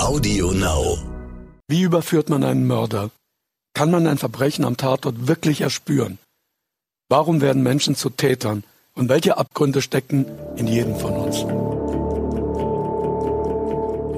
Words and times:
Audio 0.00 0.52
Now. 0.52 0.96
Wie 1.68 1.82
überführt 1.82 2.30
man 2.30 2.42
einen 2.42 2.66
Mörder? 2.66 3.10
Kann 3.74 3.90
man 3.90 4.06
ein 4.06 4.16
Verbrechen 4.16 4.64
am 4.64 4.78
Tatort 4.78 5.28
wirklich 5.28 5.60
erspüren? 5.60 6.18
Warum 7.10 7.42
werden 7.42 7.62
Menschen 7.62 7.94
zu 7.94 8.08
Tätern? 8.08 8.64
Und 8.94 9.10
welche 9.10 9.36
Abgründe 9.36 9.82
stecken 9.82 10.24
in 10.56 10.66
jedem 10.66 10.96
von 10.96 11.12
uns? 11.12 11.40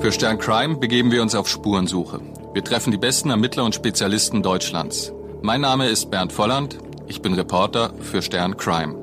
Für 0.01 0.13
Stern 0.13 0.39
Crime 0.39 0.77
begeben 0.77 1.11
wir 1.11 1.21
uns 1.21 1.35
auf 1.35 1.49
Spurensuche. 1.49 2.21
Wir 2.55 2.63
treffen 2.63 2.93
die 2.93 2.99
besten 2.99 3.31
Ermittler 3.31 3.65
und 3.65 3.75
Spezialisten 3.75 4.41
Deutschlands. 4.41 5.13
Mein 5.43 5.63
Name 5.63 5.89
ist 5.89 6.11
Bernd 6.13 6.33
Volland. 6.33 6.79
Ich 7.09 7.23
bin 7.23 7.35
Reporter 7.35 7.93
für 8.01 8.23
Stern 8.23 8.57
Crime. 8.57 8.95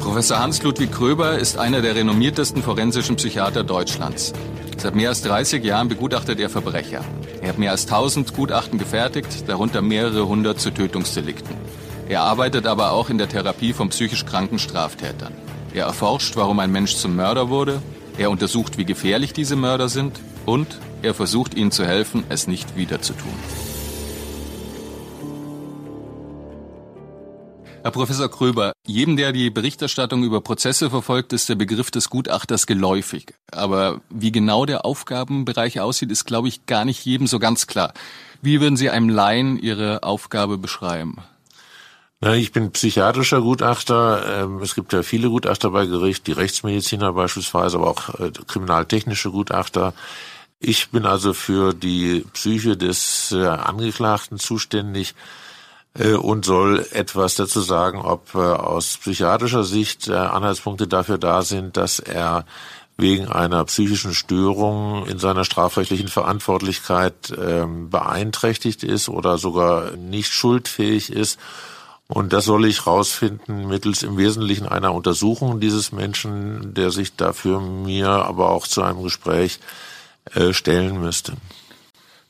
Professor 0.00 0.40
Hans-Ludwig 0.40 0.90
Kröber 0.90 1.38
ist 1.38 1.56
einer 1.58 1.80
der 1.80 1.94
renommiertesten 1.94 2.60
forensischen 2.60 3.16
Psychiater 3.16 3.62
Deutschlands. 3.62 4.32
Seit 4.76 4.94
mehr 4.94 5.08
als 5.08 5.22
30 5.22 5.64
Jahren 5.64 5.88
begutachtet 5.88 6.40
er 6.40 6.50
Verbrecher. 6.50 7.04
Er 7.40 7.48
hat 7.48 7.58
mehr 7.58 7.70
als 7.70 7.84
1000 7.84 8.34
Gutachten 8.34 8.78
gefertigt, 8.78 9.48
darunter 9.48 9.82
mehrere 9.82 10.26
hundert 10.26 10.60
zu 10.60 10.70
Tötungsdelikten. 10.70 11.56
Er 12.08 12.22
arbeitet 12.22 12.66
aber 12.66 12.92
auch 12.92 13.08
in 13.08 13.18
der 13.18 13.28
Therapie 13.28 13.72
von 13.72 13.88
psychisch 13.88 14.26
kranken 14.26 14.58
Straftätern. 14.58 15.32
Er 15.72 15.86
erforscht, 15.86 16.36
warum 16.36 16.58
ein 16.60 16.70
Mensch 16.70 16.96
zum 16.96 17.16
Mörder 17.16 17.48
wurde, 17.48 17.80
er 18.18 18.30
untersucht, 18.30 18.78
wie 18.78 18.84
gefährlich 18.84 19.32
diese 19.32 19.56
Mörder 19.56 19.88
sind 19.88 20.20
und 20.46 20.78
er 21.02 21.14
versucht 21.14 21.54
ihnen 21.54 21.70
zu 21.70 21.84
helfen, 21.84 22.24
es 22.28 22.46
nicht 22.46 22.76
wieder 22.76 23.00
zu 23.00 23.12
tun. 23.14 23.63
Herr 27.84 27.90
Professor 27.90 28.30
Kröber, 28.30 28.72
jedem, 28.86 29.18
der 29.18 29.32
die 29.32 29.50
Berichterstattung 29.50 30.24
über 30.24 30.40
Prozesse 30.40 30.88
verfolgt, 30.88 31.34
ist 31.34 31.50
der 31.50 31.54
Begriff 31.54 31.90
des 31.90 32.08
Gutachters 32.08 32.66
geläufig. 32.66 33.34
Aber 33.52 34.00
wie 34.08 34.32
genau 34.32 34.64
der 34.64 34.86
Aufgabenbereich 34.86 35.80
aussieht, 35.80 36.10
ist, 36.10 36.24
glaube 36.24 36.48
ich, 36.48 36.64
gar 36.64 36.86
nicht 36.86 37.04
jedem 37.04 37.26
so 37.26 37.38
ganz 37.38 37.66
klar. 37.66 37.92
Wie 38.40 38.62
würden 38.62 38.78
Sie 38.78 38.88
einem 38.88 39.10
Laien 39.10 39.58
Ihre 39.58 40.02
Aufgabe 40.02 40.56
beschreiben? 40.56 41.18
Ich 42.22 42.52
bin 42.52 42.72
psychiatrischer 42.72 43.42
Gutachter. 43.42 44.44
Ähm, 44.44 44.62
es 44.62 44.74
gibt 44.74 44.94
ja 44.94 45.02
viele 45.02 45.28
Gutachter 45.28 45.68
bei 45.68 45.84
Gericht, 45.84 46.26
die 46.26 46.32
Rechtsmediziner 46.32 47.12
beispielsweise, 47.12 47.76
aber 47.76 47.90
auch 47.90 48.18
äh, 48.18 48.30
kriminaltechnische 48.46 49.30
Gutachter. 49.30 49.92
Ich 50.58 50.88
bin 50.88 51.04
also 51.04 51.34
für 51.34 51.74
die 51.74 52.24
Psyche 52.32 52.78
des 52.78 53.30
äh, 53.32 53.44
Angeklagten 53.44 54.38
zuständig 54.38 55.14
und 56.14 56.44
soll 56.44 56.84
etwas 56.90 57.36
dazu 57.36 57.60
sagen, 57.60 58.00
ob 58.00 58.34
äh, 58.34 58.38
aus 58.38 58.96
psychiatrischer 58.96 59.62
Sicht 59.62 60.08
äh, 60.08 60.14
Anhaltspunkte 60.14 60.88
dafür 60.88 61.18
da 61.18 61.42
sind, 61.42 61.76
dass 61.76 62.00
er 62.00 62.44
wegen 62.96 63.28
einer 63.28 63.64
psychischen 63.64 64.12
Störung 64.12 65.06
in 65.06 65.18
seiner 65.18 65.44
strafrechtlichen 65.44 66.08
Verantwortlichkeit 66.08 67.32
ähm, 67.40 67.90
beeinträchtigt 67.90 68.82
ist 68.82 69.08
oder 69.08 69.38
sogar 69.38 69.92
nicht 69.92 70.32
schuldfähig 70.32 71.12
ist. 71.12 71.38
Und 72.08 72.32
das 72.32 72.44
soll 72.44 72.66
ich 72.66 72.86
rausfinden 72.86 73.66
mittels 73.66 74.02
im 74.02 74.16
Wesentlichen 74.16 74.68
einer 74.68 74.94
Untersuchung 74.94 75.58
dieses 75.58 75.90
Menschen, 75.90 76.74
der 76.74 76.90
sich 76.90 77.16
dafür 77.16 77.60
mir 77.60 78.08
aber 78.08 78.50
auch 78.50 78.66
zu 78.66 78.82
einem 78.82 79.02
Gespräch 79.02 79.58
stellen 80.52 81.00
müsste. 81.00 81.34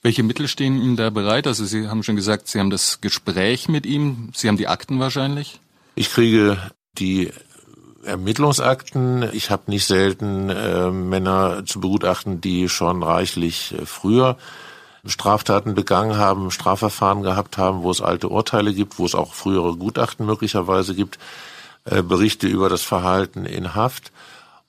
Welche 0.05 0.23
Mittel 0.23 0.49
stehen 0.49 0.77
Ihnen 0.77 0.97
da 0.97 1.09
bereit? 1.09 1.47
Also 1.47 1.65
Sie 1.65 1.89
haben 1.89 2.03
schon 2.03 2.15
gesagt, 2.15 2.47
Sie 2.47 2.61
haben 2.61 2.69
das 2.69 3.01
Gespräch 3.01 3.69
mit 3.69 3.87
ihm, 3.87 4.33
Sie 4.35 4.49
haben 4.49 4.59
die 4.59 4.69
Akten 4.69 5.01
wahrscheinlich? 5.01 5.61
Ich 5.95 6.11
kriege 6.11 6.59
die 6.99 7.33
Ermittlungsakten. 8.05 9.31
Ich 9.33 9.49
habe 9.49 9.71
nicht 9.71 9.87
selten 9.87 10.51
äh, 10.51 10.91
Männer 10.91 11.65
zu 11.65 11.81
begutachten, 11.81 12.43
die 12.43 12.69
schon 12.69 13.03
reichlich 13.03 13.73
äh, 13.73 13.87
früher 13.87 14.37
Straftaten 15.07 15.75
begangen 15.75 16.19
haben, 16.19 16.51
Strafverfahren 16.51 17.23
gehabt 17.23 17.57
haben, 17.57 17.83
wo 17.83 17.91
es 17.91 18.03
alte 18.03 18.29
Urteile 18.29 18.75
gibt, 18.75 18.99
wo 18.99 19.07
es 19.07 19.15
auch 19.15 19.33
frühere 19.33 19.75
Gutachten 19.75 20.27
möglicherweise 20.27 20.95
gibt, 20.95 21.19
äh, 21.87 22.03
Berichte 22.03 22.47
über 22.47 22.69
das 22.69 22.83
Verhalten 22.83 23.47
in 23.47 23.75
Haft. 23.75 24.13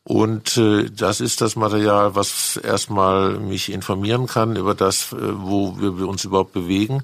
Und 0.05 0.55
äh, 0.57 0.91
das 0.91 1.19
ist 1.19 1.41
das 1.41 1.55
Material, 1.55 2.13
was 2.13 2.57
erstmal 2.57 3.39
mich 3.39 3.71
informieren 3.71 4.27
kann 4.27 4.55
über 4.55 4.75
das, 4.75 5.11
äh, 5.11 5.15
wo 5.19 5.79
wir, 5.79 6.07
uns 6.07 6.23
überhaupt 6.23 6.53
bewegen. 6.53 7.01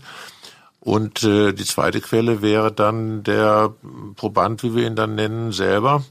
Und 0.80 1.24
äh, 1.24 1.52
die 1.52 1.66
zweite 1.66 2.00
Quelle 2.00 2.44
wäre 2.44 2.72
dann 2.72 3.24
der 3.24 3.74
Proband, 4.16 4.62
wie 4.62 4.76
wir 4.76 4.86
ihn 4.86 4.96
dann 4.96 5.16
nennen, 5.16 5.52
selber 5.52 6.04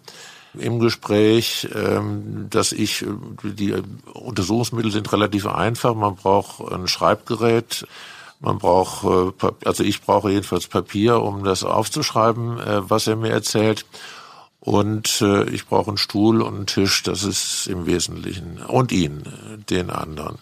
im 0.58 0.80
Gespräch, 0.80 1.68
ähm, 1.76 2.48
dass 2.50 2.72
ich, 2.72 3.04
die 3.44 3.74
Untersuchungsmittel 4.12 4.90
sind 4.90 5.12
relativ 5.12 5.46
einfach. 5.46 5.94
Man 5.94 6.16
braucht 6.16 6.72
ein 6.72 6.88
Schreibgerät, 6.88 7.86
man 8.40 8.58
braucht, 8.58 9.04
äh, 9.04 9.48
also 9.64 9.84
ich 9.84 10.02
brauche 10.02 10.30
jedenfalls 10.32 10.66
Papier, 10.66 11.22
um 11.22 11.44
das 11.44 11.62
aufzuschreiben, 11.62 12.58
äh, 12.58 12.90
was 12.90 13.06
er 13.06 13.14
mir 13.14 13.30
erzählt. 13.30 13.86
Und 14.60 15.22
äh, 15.22 15.48
ich 15.50 15.66
brauche 15.66 15.88
einen 15.88 15.97
Stuhl 15.97 16.43
und 16.43 16.54
einen 16.54 16.66
Tisch, 16.66 17.03
das 17.03 17.25
ist 17.25 17.66
im 17.66 17.87
Wesentlichen. 17.87 18.59
Und 18.59 18.93
ihn, 18.93 19.22
den 19.71 19.91
anderen. 19.91 20.38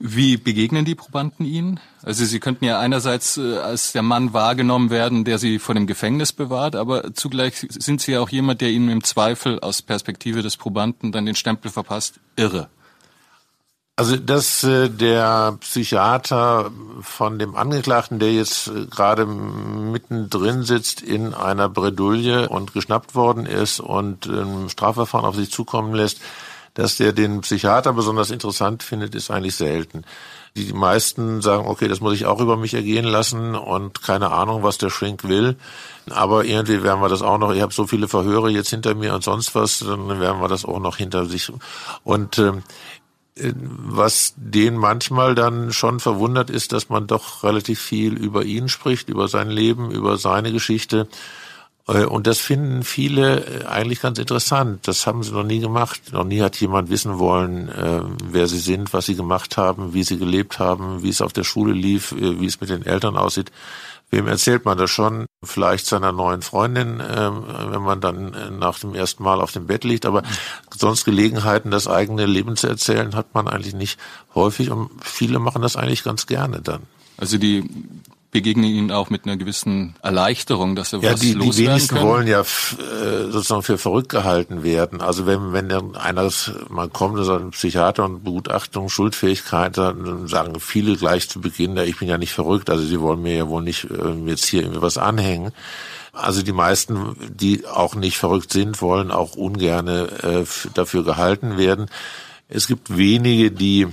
Wie 0.00 0.36
begegnen 0.36 0.84
die 0.84 0.94
Probanden 0.94 1.44
Ihnen? 1.44 1.80
Also 2.02 2.24
Sie 2.24 2.38
könnten 2.38 2.64
ja 2.64 2.78
einerseits 2.78 3.36
äh, 3.36 3.58
als 3.58 3.92
der 3.92 4.02
Mann 4.02 4.32
wahrgenommen 4.32 4.90
werden, 4.90 5.24
der 5.24 5.38
Sie 5.38 5.58
vor 5.58 5.74
dem 5.74 5.88
Gefängnis 5.88 6.32
bewahrt, 6.32 6.76
aber 6.76 7.12
zugleich 7.14 7.66
sind 7.68 8.00
Sie 8.00 8.12
ja 8.12 8.20
auch 8.20 8.28
jemand, 8.28 8.60
der 8.60 8.70
Ihnen 8.70 8.90
im 8.90 9.02
Zweifel 9.02 9.58
aus 9.58 9.82
Perspektive 9.82 10.42
des 10.42 10.56
Probanden 10.56 11.10
dann 11.10 11.26
den 11.26 11.34
Stempel 11.34 11.70
verpasst, 11.70 12.20
irre. 12.36 12.70
Also, 13.98 14.14
dass 14.14 14.62
äh, 14.62 14.88
der 14.88 15.56
Psychiater 15.58 16.70
von 17.00 17.40
dem 17.40 17.56
Angeklagten, 17.56 18.20
der 18.20 18.32
jetzt 18.32 18.68
äh, 18.68 18.86
gerade 18.86 19.26
mittendrin 19.26 20.62
sitzt 20.62 21.02
in 21.02 21.34
einer 21.34 21.68
Bredouille 21.68 22.48
und 22.48 22.72
geschnappt 22.72 23.16
worden 23.16 23.44
ist 23.44 23.80
und 23.80 24.26
ein 24.26 24.68
Strafverfahren 24.68 25.26
auf 25.26 25.34
sich 25.34 25.50
zukommen 25.50 25.94
lässt, 25.94 26.20
dass 26.74 26.96
der 26.96 27.12
den 27.12 27.40
Psychiater 27.40 27.92
besonders 27.92 28.30
interessant 28.30 28.84
findet, 28.84 29.16
ist 29.16 29.32
eigentlich 29.32 29.56
selten. 29.56 30.04
Die 30.54 30.72
meisten 30.72 31.42
sagen, 31.42 31.66
okay, 31.66 31.88
das 31.88 32.00
muss 32.00 32.14
ich 32.14 32.24
auch 32.24 32.40
über 32.40 32.56
mich 32.56 32.74
ergehen 32.74 33.04
lassen 33.04 33.56
und 33.56 34.00
keine 34.00 34.30
Ahnung, 34.30 34.62
was 34.62 34.78
der 34.78 34.90
Schrink 34.90 35.24
will. 35.24 35.56
Aber 36.08 36.44
irgendwie 36.44 36.84
werden 36.84 37.00
wir 37.00 37.08
das 37.08 37.22
auch 37.22 37.38
noch, 37.38 37.52
ich 37.52 37.62
habe 37.62 37.74
so 37.74 37.88
viele 37.88 38.06
Verhöre 38.06 38.48
jetzt 38.48 38.70
hinter 38.70 38.94
mir 38.94 39.12
und 39.12 39.24
sonst 39.24 39.56
was, 39.56 39.80
dann 39.80 40.20
werden 40.20 40.40
wir 40.40 40.46
das 40.46 40.64
auch 40.64 40.78
noch 40.78 40.98
hinter 40.98 41.26
sich. 41.26 41.50
Und 42.04 42.38
äh, 42.38 42.52
was 43.54 44.34
den 44.36 44.76
manchmal 44.76 45.34
dann 45.34 45.72
schon 45.72 46.00
verwundert 46.00 46.50
ist, 46.50 46.72
dass 46.72 46.88
man 46.88 47.06
doch 47.06 47.44
relativ 47.44 47.80
viel 47.80 48.14
über 48.14 48.44
ihn 48.44 48.68
spricht, 48.68 49.08
über 49.08 49.28
sein 49.28 49.50
Leben, 49.50 49.90
über 49.90 50.16
seine 50.16 50.52
Geschichte. 50.52 51.08
Äh, 51.88 52.04
und 52.04 52.26
das 52.26 52.38
finden 52.38 52.84
viele 52.84 53.44
äh, 53.44 53.64
eigentlich 53.64 54.00
ganz 54.00 54.18
interessant. 54.18 54.86
Das 54.86 55.06
haben 55.06 55.22
sie 55.22 55.32
noch 55.32 55.44
nie 55.44 55.58
gemacht. 55.58 56.12
Noch 56.12 56.24
nie 56.24 56.42
hat 56.42 56.56
jemand 56.60 56.90
wissen 56.90 57.18
wollen, 57.18 57.68
äh, 57.68 58.02
wer 58.24 58.46
sie 58.46 58.58
sind, 58.58 58.92
was 58.92 59.06
sie 59.06 59.16
gemacht 59.16 59.56
haben, 59.56 59.94
wie 59.94 60.04
sie 60.04 60.18
gelebt 60.18 60.58
haben, 60.58 61.02
wie 61.02 61.08
es 61.08 61.22
auf 61.22 61.32
der 61.32 61.44
Schule 61.44 61.72
lief, 61.72 62.14
wie 62.16 62.46
es 62.46 62.60
mit 62.60 62.70
den 62.70 62.84
Eltern 62.84 63.16
aussieht. 63.16 63.50
Wem 64.10 64.26
erzählt 64.26 64.64
man 64.64 64.78
das 64.78 64.90
schon? 64.90 65.26
Vielleicht 65.44 65.86
seiner 65.86 66.12
neuen 66.12 66.40
Freundin, 66.40 67.00
äh, 67.00 67.30
wenn 67.70 67.82
man 67.82 68.00
dann 68.00 68.32
äh, 68.32 68.50
nach 68.50 68.78
dem 68.78 68.94
ersten 68.94 69.22
Mal 69.22 69.40
auf 69.40 69.52
dem 69.52 69.66
Bett 69.66 69.84
liegt. 69.84 70.06
Aber 70.06 70.22
sonst 70.74 71.04
Gelegenheiten, 71.04 71.70
das 71.70 71.88
eigene 71.88 72.24
Leben 72.24 72.56
zu 72.56 72.68
erzählen, 72.68 73.14
hat 73.14 73.34
man 73.34 73.48
eigentlich 73.48 73.74
nicht 73.74 73.98
häufig. 74.34 74.70
Und 74.70 74.90
viele 75.02 75.38
machen 75.38 75.60
das 75.60 75.76
eigentlich 75.76 76.04
ganz 76.04 76.26
gerne 76.26 76.62
dann. 76.62 76.82
Also 77.18 77.36
die 77.36 77.68
begegnen 78.30 78.66
ihnen 78.66 78.90
auch 78.90 79.08
mit 79.08 79.24
einer 79.24 79.36
gewissen 79.36 79.94
Erleichterung, 80.02 80.76
dass 80.76 80.90
sie 80.90 80.98
ja, 80.98 81.12
was 81.12 81.20
die, 81.20 81.32
loswerden 81.32 81.52
die 81.52 81.66
wenigsten 81.66 81.96
können. 81.96 82.08
wollen 82.08 82.26
ja 82.26 82.40
äh, 82.40 83.30
sozusagen 83.30 83.62
für 83.62 83.78
verrückt 83.78 84.10
gehalten 84.10 84.62
werden. 84.62 85.00
Also 85.00 85.26
wenn 85.26 85.52
wenn 85.52 85.68
dann 85.68 85.96
einer 85.96 86.28
man 86.68 86.92
kommt, 86.92 87.24
so 87.24 87.34
ein 87.34 87.50
Psychiater 87.50 88.04
und 88.04 88.24
Begutachtung 88.24 88.90
Schuldfähigkeit, 88.90 89.78
dann 89.78 90.28
sagen 90.28 90.60
viele 90.60 90.96
gleich 90.96 91.28
zu 91.28 91.40
Beginn, 91.40 91.76
ja, 91.76 91.84
ich 91.84 91.98
bin 91.98 92.08
ja 92.08 92.18
nicht 92.18 92.32
verrückt, 92.32 92.68
also 92.68 92.84
sie 92.84 93.00
wollen 93.00 93.22
mir 93.22 93.34
ja 93.36 93.48
wohl 93.48 93.62
nicht 93.62 93.84
äh, 93.84 94.12
jetzt 94.26 94.46
hier 94.46 94.62
irgendwie 94.62 94.82
was 94.82 94.98
anhängen. 94.98 95.52
Also 96.12 96.42
die 96.42 96.52
meisten, 96.52 97.16
die 97.30 97.66
auch 97.66 97.94
nicht 97.94 98.18
verrückt 98.18 98.52
sind, 98.52 98.82
wollen 98.82 99.10
auch 99.10 99.36
ungerne 99.36 100.08
äh, 100.22 100.44
dafür 100.74 101.04
gehalten 101.04 101.56
werden. 101.56 101.86
Es 102.48 102.66
gibt 102.66 102.96
wenige, 102.96 103.50
die 103.50 103.86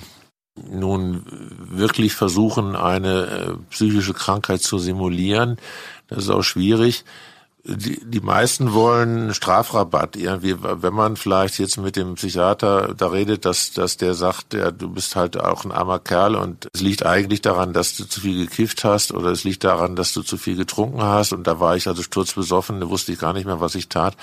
nun 0.55 1.23
wirklich 1.27 2.15
versuchen, 2.15 2.75
eine 2.75 3.25
äh, 3.25 3.53
psychische 3.69 4.13
Krankheit 4.13 4.61
zu 4.61 4.79
simulieren. 4.79 5.57
Das 6.07 6.19
ist 6.19 6.29
auch 6.29 6.43
schwierig. 6.43 7.03
die, 7.67 7.99
die 8.05 8.19
meisten 8.19 8.73
wollen 8.73 9.33
Strafrabatt 9.33 10.15
irgendwie, 10.15 10.55
wenn 10.61 10.93
man 10.93 11.17
vielleicht 11.17 11.57
jetzt 11.57 11.77
mit 11.77 11.95
dem 11.95 12.13
Psychiater 12.13 12.93
da 12.95 13.07
redet, 13.07 13.43
dass, 13.45 13.71
dass 13.73 13.97
der 13.97 14.13
sagt, 14.13 14.53
ja, 14.53 14.69
du 14.69 14.89
bist 14.89 15.15
halt 15.15 15.39
auch 15.39 15.65
ein 15.65 15.71
armer 15.71 15.99
Kerl 15.99 16.35
und 16.35 16.69
es 16.73 16.81
liegt 16.81 17.05
eigentlich 17.05 17.41
daran, 17.41 17.73
dass 17.73 17.97
du 17.97 18.05
zu 18.05 18.21
viel 18.21 18.45
gekifft 18.45 18.83
hast 18.83 19.11
oder 19.11 19.31
es 19.31 19.43
liegt 19.43 19.63
daran, 19.63 19.95
dass 19.95 20.13
du 20.13 20.21
zu 20.21 20.37
viel 20.37 20.55
getrunken 20.55 21.01
hast 21.01 21.33
und 21.33 21.47
da 21.47 21.59
war 21.59 21.75
ich 21.75 21.87
also 21.87 22.03
sturzbesoffen, 22.03 22.79
da 22.81 22.89
wusste 22.89 23.11
ich 23.11 23.19
gar 23.19 23.33
nicht 23.33 23.45
mehr, 23.45 23.61
was 23.61 23.73
ich 23.73 23.89
tat. 23.89 24.15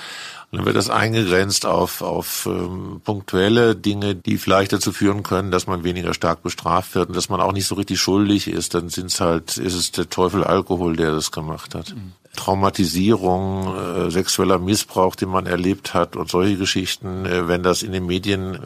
Und 0.52 0.58
dann 0.58 0.66
wird 0.66 0.76
das 0.76 0.90
eingegrenzt 0.90 1.64
auf, 1.64 2.02
auf 2.02 2.44
ähm, 2.44 3.00
punktuelle 3.02 3.74
Dinge, 3.74 4.14
die 4.14 4.36
vielleicht 4.36 4.74
dazu 4.74 4.92
führen 4.92 5.22
können, 5.22 5.50
dass 5.50 5.66
man 5.66 5.82
weniger 5.82 6.12
stark 6.12 6.42
bestraft 6.42 6.94
wird 6.94 7.08
und 7.08 7.16
dass 7.16 7.30
man 7.30 7.40
auch 7.40 7.52
nicht 7.52 7.66
so 7.66 7.74
richtig 7.74 7.98
schuldig 7.98 8.48
ist. 8.48 8.74
Dann 8.74 8.90
sind's 8.90 9.18
halt, 9.18 9.56
ist 9.56 9.72
es 9.72 9.92
der 9.92 10.10
Teufel 10.10 10.44
Alkohol, 10.44 10.94
der 10.94 11.12
das 11.12 11.32
gemacht 11.32 11.74
hat. 11.74 11.94
Mhm. 11.94 12.12
Traumatisierung, 12.36 13.74
äh, 13.76 14.10
sexueller 14.10 14.58
Missbrauch, 14.58 15.16
den 15.16 15.30
man 15.30 15.46
erlebt 15.46 15.94
hat 15.94 16.16
und 16.16 16.30
solche 16.30 16.58
Geschichten, 16.58 17.24
äh, 17.24 17.48
wenn 17.48 17.62
das 17.62 17.82
in 17.82 17.92
den 17.92 18.04
Medien 18.04 18.54
äh, 18.54 18.58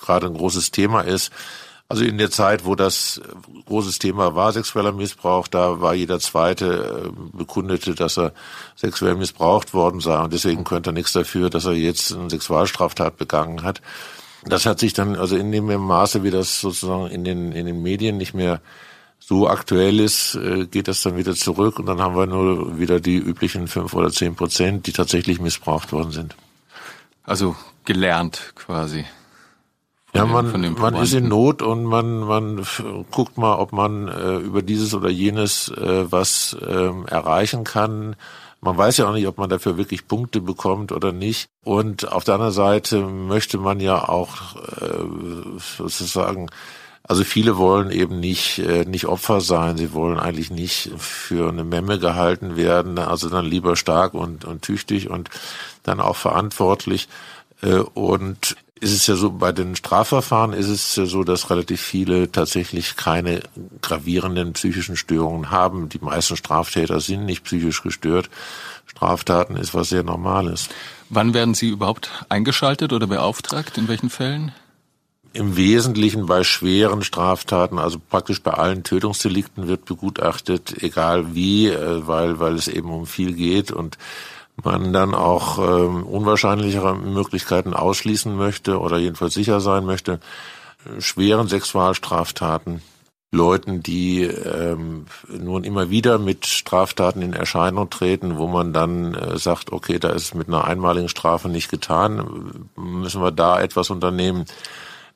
gerade 0.00 0.28
ein 0.28 0.34
großes 0.34 0.70
Thema 0.70 1.00
ist. 1.00 1.32
Also 1.88 2.04
in 2.04 2.18
der 2.18 2.32
Zeit, 2.32 2.64
wo 2.64 2.74
das 2.74 3.20
großes 3.66 4.00
Thema 4.00 4.34
war, 4.34 4.52
sexueller 4.52 4.90
Missbrauch, 4.90 5.46
da 5.46 5.80
war 5.80 5.94
jeder 5.94 6.18
Zweite 6.18 7.06
äh, 7.06 7.36
bekundete, 7.36 7.94
dass 7.94 8.18
er 8.18 8.32
sexuell 8.74 9.14
missbraucht 9.14 9.72
worden 9.72 10.00
sei 10.00 10.18
und 10.18 10.32
deswegen 10.32 10.64
könnte 10.64 10.90
er 10.90 10.94
nichts 10.94 11.12
dafür, 11.12 11.48
dass 11.48 11.64
er 11.64 11.72
jetzt 11.72 12.12
eine 12.12 12.28
Sexualstraftat 12.28 13.16
begangen 13.16 13.62
hat. 13.62 13.82
Das 14.44 14.66
hat 14.66 14.80
sich 14.80 14.94
dann 14.94 15.16
also 15.16 15.36
in 15.36 15.52
dem 15.52 15.66
Maße, 15.66 16.24
wie 16.24 16.30
das 16.30 16.60
sozusagen 16.60 17.06
in 17.06 17.24
den, 17.24 17.52
in 17.52 17.66
den 17.66 17.82
Medien 17.82 18.16
nicht 18.16 18.34
mehr 18.34 18.60
so 19.20 19.48
aktuell 19.48 20.00
ist, 20.00 20.34
äh, 20.34 20.66
geht 20.66 20.88
das 20.88 21.02
dann 21.02 21.16
wieder 21.16 21.34
zurück 21.34 21.78
und 21.78 21.86
dann 21.86 22.00
haben 22.00 22.16
wir 22.16 22.26
nur 22.26 22.78
wieder 22.78 23.00
die 23.00 23.16
üblichen 23.16 23.68
fünf 23.68 23.94
oder 23.94 24.10
zehn 24.10 24.34
Prozent, 24.34 24.86
die 24.86 24.92
tatsächlich 24.92 25.40
missbraucht 25.40 25.92
worden 25.92 26.12
sind. 26.12 26.36
Also 27.22 27.56
gelernt 27.84 28.52
quasi. 28.54 29.04
Ja, 30.16 30.24
man, 30.26 30.74
man 30.78 30.94
ist 30.96 31.14
in 31.14 31.28
Not 31.28 31.62
und 31.62 31.84
man, 31.84 32.20
man 32.20 32.66
guckt 33.10 33.38
mal, 33.38 33.56
ob 33.56 33.72
man 33.72 34.08
äh, 34.08 34.36
über 34.36 34.62
dieses 34.62 34.94
oder 34.94 35.10
jenes 35.10 35.68
äh, 35.68 36.10
was 36.10 36.56
äh, 36.60 36.90
erreichen 37.06 37.64
kann. 37.64 38.16
Man 38.60 38.76
weiß 38.76 38.96
ja 38.96 39.08
auch 39.08 39.12
nicht, 39.12 39.26
ob 39.26 39.38
man 39.38 39.50
dafür 39.50 39.76
wirklich 39.76 40.08
Punkte 40.08 40.40
bekommt 40.40 40.90
oder 40.90 41.12
nicht. 41.12 41.48
Und 41.62 42.10
auf 42.10 42.24
der 42.24 42.34
anderen 42.34 42.52
Seite 42.52 43.00
möchte 43.00 43.58
man 43.58 43.80
ja 43.80 44.08
auch 44.08 44.56
äh, 44.80 45.04
sozusagen 45.78 46.48
also 47.08 47.22
viele 47.22 47.56
wollen 47.56 47.90
eben 47.92 48.18
nicht, 48.18 48.58
äh, 48.58 48.84
nicht 48.84 49.06
Opfer 49.06 49.40
sein, 49.40 49.76
sie 49.76 49.92
wollen 49.92 50.18
eigentlich 50.18 50.50
nicht 50.50 50.90
für 50.98 51.48
eine 51.48 51.62
Memme 51.62 52.00
gehalten 52.00 52.56
werden, 52.56 52.98
also 52.98 53.28
dann 53.28 53.44
lieber 53.44 53.76
stark 53.76 54.14
und, 54.14 54.44
und 54.44 54.62
tüchtig 54.62 55.08
und 55.08 55.30
dann 55.84 56.00
auch 56.00 56.16
verantwortlich. 56.16 57.08
Äh, 57.62 57.76
und 57.76 58.56
ist 58.78 58.92
es 58.92 59.06
ja 59.06 59.16
so, 59.16 59.30
bei 59.30 59.52
den 59.52 59.74
Strafverfahren 59.74 60.52
ist 60.52 60.68
es 60.68 60.96
ja 60.96 61.06
so, 61.06 61.24
dass 61.24 61.50
relativ 61.50 61.80
viele 61.80 62.30
tatsächlich 62.30 62.96
keine 62.96 63.40
gravierenden 63.80 64.52
psychischen 64.52 64.96
Störungen 64.96 65.50
haben. 65.50 65.88
Die 65.88 65.98
meisten 65.98 66.36
Straftäter 66.36 67.00
sind 67.00 67.24
nicht 67.24 67.44
psychisch 67.44 67.82
gestört. 67.82 68.28
Straftaten 68.86 69.56
ist 69.56 69.74
was 69.74 69.88
sehr 69.88 70.02
Normales. 70.02 70.68
Wann 71.08 71.32
werden 71.32 71.54
Sie 71.54 71.68
überhaupt 71.68 72.10
eingeschaltet 72.28 72.92
oder 72.92 73.06
beauftragt? 73.06 73.78
In 73.78 73.88
welchen 73.88 74.10
Fällen? 74.10 74.52
im 75.36 75.56
Wesentlichen 75.56 76.24
bei 76.24 76.44
schweren 76.44 77.02
Straftaten, 77.02 77.78
also 77.78 77.98
praktisch 77.98 78.42
bei 78.42 78.52
allen 78.52 78.84
Tötungsdelikten 78.84 79.68
wird 79.68 79.84
begutachtet, 79.84 80.82
egal 80.82 81.34
wie, 81.34 81.68
äh, 81.68 82.06
weil, 82.06 82.40
weil 82.40 82.54
es 82.54 82.68
eben 82.68 82.90
um 82.90 83.06
viel 83.06 83.34
geht 83.34 83.70
und 83.70 83.98
man 84.62 84.92
dann 84.92 85.14
auch 85.14 85.58
ähm, 85.58 86.04
unwahrscheinlichere 86.04 86.96
Möglichkeiten 86.96 87.74
ausschließen 87.74 88.34
möchte 88.34 88.80
oder 88.80 88.98
jedenfalls 88.98 89.34
sicher 89.34 89.60
sein 89.60 89.84
möchte. 89.84 90.20
Schweren 90.98 91.48
Sexualstraftaten, 91.48 92.80
Leuten, 93.32 93.82
die 93.82 94.22
ähm, 94.22 95.06
nun 95.28 95.64
immer 95.64 95.90
wieder 95.90 96.18
mit 96.18 96.46
Straftaten 96.46 97.22
in 97.22 97.32
Erscheinung 97.32 97.90
treten, 97.90 98.38
wo 98.38 98.46
man 98.46 98.72
dann 98.72 99.14
äh, 99.14 99.36
sagt, 99.36 99.72
okay, 99.72 99.98
da 99.98 100.10
ist 100.10 100.34
mit 100.34 100.48
einer 100.48 100.64
einmaligen 100.64 101.08
Strafe 101.08 101.48
nicht 101.48 101.70
getan, 101.70 102.68
müssen 102.76 103.20
wir 103.20 103.32
da 103.32 103.60
etwas 103.60 103.90
unternehmen 103.90 104.46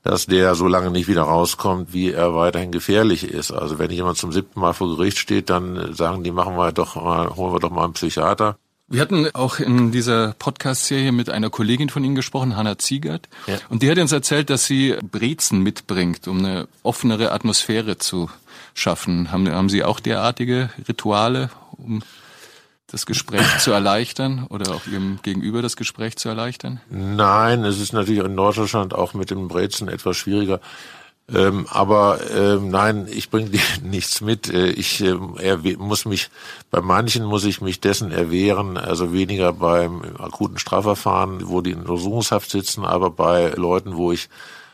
dass 0.02 0.26
der 0.26 0.54
so 0.54 0.66
lange 0.66 0.90
nicht 0.90 1.08
wieder 1.08 1.22
rauskommt, 1.22 1.92
wie 1.92 2.10
er 2.10 2.34
weiterhin 2.34 2.72
gefährlich 2.72 3.24
ist. 3.24 3.50
Also 3.50 3.78
wenn 3.78 3.90
jemand 3.90 4.16
zum 4.16 4.32
siebten 4.32 4.60
Mal 4.60 4.72
vor 4.72 4.96
Gericht 4.96 5.18
steht, 5.18 5.50
dann 5.50 5.94
sagen 5.94 6.24
die, 6.24 6.32
machen 6.32 6.56
wir 6.56 6.72
doch 6.72 6.96
mal, 6.96 7.36
holen 7.36 7.52
wir 7.52 7.60
doch 7.60 7.70
mal 7.70 7.84
einen 7.84 7.92
Psychiater. 7.92 8.56
Wir 8.92 9.00
hatten 9.02 9.32
auch 9.34 9.60
in 9.60 9.92
dieser 9.92 10.34
Podcast-Serie 10.36 11.12
mit 11.12 11.30
einer 11.30 11.48
Kollegin 11.48 11.90
von 11.90 12.02
Ihnen 12.02 12.16
gesprochen, 12.16 12.56
Hanna 12.56 12.76
Ziegert. 12.76 13.28
Ja. 13.46 13.56
Und 13.68 13.84
die 13.84 13.90
hat 13.90 13.98
uns 13.98 14.10
erzählt, 14.10 14.50
dass 14.50 14.64
sie 14.64 14.96
Brezen 15.00 15.62
mitbringt, 15.62 16.26
um 16.26 16.40
eine 16.40 16.66
offenere 16.82 17.30
Atmosphäre 17.30 17.98
zu 17.98 18.30
schaffen. 18.74 19.30
Haben, 19.30 19.48
haben 19.48 19.68
Sie 19.68 19.84
auch 19.84 20.00
derartige 20.00 20.70
Rituale, 20.88 21.50
um 21.70 22.02
das 22.88 23.06
Gespräch 23.06 23.58
zu 23.60 23.70
erleichtern 23.70 24.46
oder 24.48 24.74
auch 24.74 24.84
Ihrem 24.88 25.20
Gegenüber 25.22 25.62
das 25.62 25.76
Gespräch 25.76 26.16
zu 26.16 26.28
erleichtern? 26.28 26.80
Nein, 26.90 27.62
es 27.62 27.78
ist 27.78 27.92
natürlich 27.92 28.24
in 28.24 28.34
Norddeutschland 28.34 28.92
auch 28.92 29.14
mit 29.14 29.30
dem 29.30 29.46
Brezen 29.46 29.86
etwas 29.86 30.16
schwieriger. 30.16 30.60
Ähm, 31.34 31.66
aber 31.70 32.18
ähm, 32.34 32.70
nein, 32.70 33.06
ich 33.10 33.30
bringe 33.30 33.50
nichts 33.82 34.20
mit. 34.20 34.52
Äh, 34.52 34.70
ich 34.70 35.02
äh, 35.02 35.14
muss 35.78 36.04
mich, 36.04 36.28
bei 36.70 36.80
manchen 36.80 37.24
muss 37.24 37.44
ich 37.44 37.60
mich 37.60 37.80
dessen 37.80 38.10
erwehren, 38.10 38.76
also 38.76 39.12
weniger 39.12 39.52
beim 39.52 40.02
akuten 40.18 40.58
Strafverfahren, 40.58 41.48
wo 41.48 41.60
die 41.60 41.72
in 41.72 41.80
Untersuchungshaft 41.80 42.50
sitzen, 42.50 42.84
aber 42.84 43.10
bei 43.10 43.50
Leuten, 43.50 43.96
wo 43.96 44.12
ich 44.12 44.28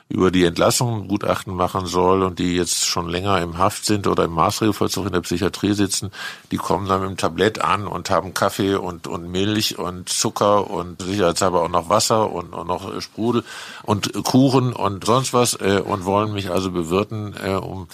über 0.08 0.30
die 0.30 0.44
Entlassung 0.44 1.08
Gutachten 1.08 1.54
machen 1.54 1.86
soll 1.86 2.22
und 2.22 2.38
die 2.38 2.54
jetzt 2.54 2.86
schon 2.86 3.08
länger 3.08 3.40
im 3.42 3.58
Haft 3.58 3.84
sind 3.86 4.06
oder 4.06 4.24
im 4.24 4.32
Maßregelvollzug 4.32 5.06
in 5.06 5.12
der 5.12 5.20
Psychiatrie 5.20 5.72
sitzen, 5.72 6.12
die 6.52 6.58
kommen 6.58 6.86
dann 6.86 7.00
mit 7.00 7.10
dem 7.10 7.16
Tablett 7.16 7.60
an 7.60 7.88
und 7.88 8.08
haben 8.08 8.32
Kaffee 8.32 8.76
und, 8.76 9.08
und 9.08 9.28
Milch 9.28 9.78
und 9.78 10.08
Zucker 10.08 10.70
und 10.70 11.02
sicherheitshalber 11.02 11.62
auch 11.62 11.68
noch 11.68 11.88
Wasser 11.88 12.30
und, 12.30 12.54
und 12.54 12.68
noch 12.68 13.00
Sprudel 13.00 13.42
und 13.82 14.12
Kuchen 14.24 14.72
und 14.72 15.04
sonst 15.04 15.34
was 15.34 15.54
äh, 15.54 15.82
und 15.84 16.04
wollen 16.04 16.32
mich 16.32 16.50
also 16.50 16.70
bewirten, 16.70 17.34
äh, 17.42 17.54
um 17.54 17.88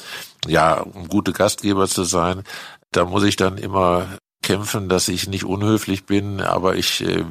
ja, 0.47 0.81
um 0.81 1.09
gute 1.09 1.33
Gastgeber 1.33 1.89
zu 1.89 2.05
sein. 2.05 2.43
Da 2.91 3.05
muss 3.05 3.23
ich 3.23 3.37
dann 3.37 3.57
immer 3.57 4.07
kämpfen, 4.43 4.89
dass 4.89 5.09
ich 5.09 5.29
nicht 5.29 5.45
unhöflich 5.45 6.05
bin, 6.05 6.41
aber 6.41 6.77
ich 6.77 7.03
äh, 7.03 7.25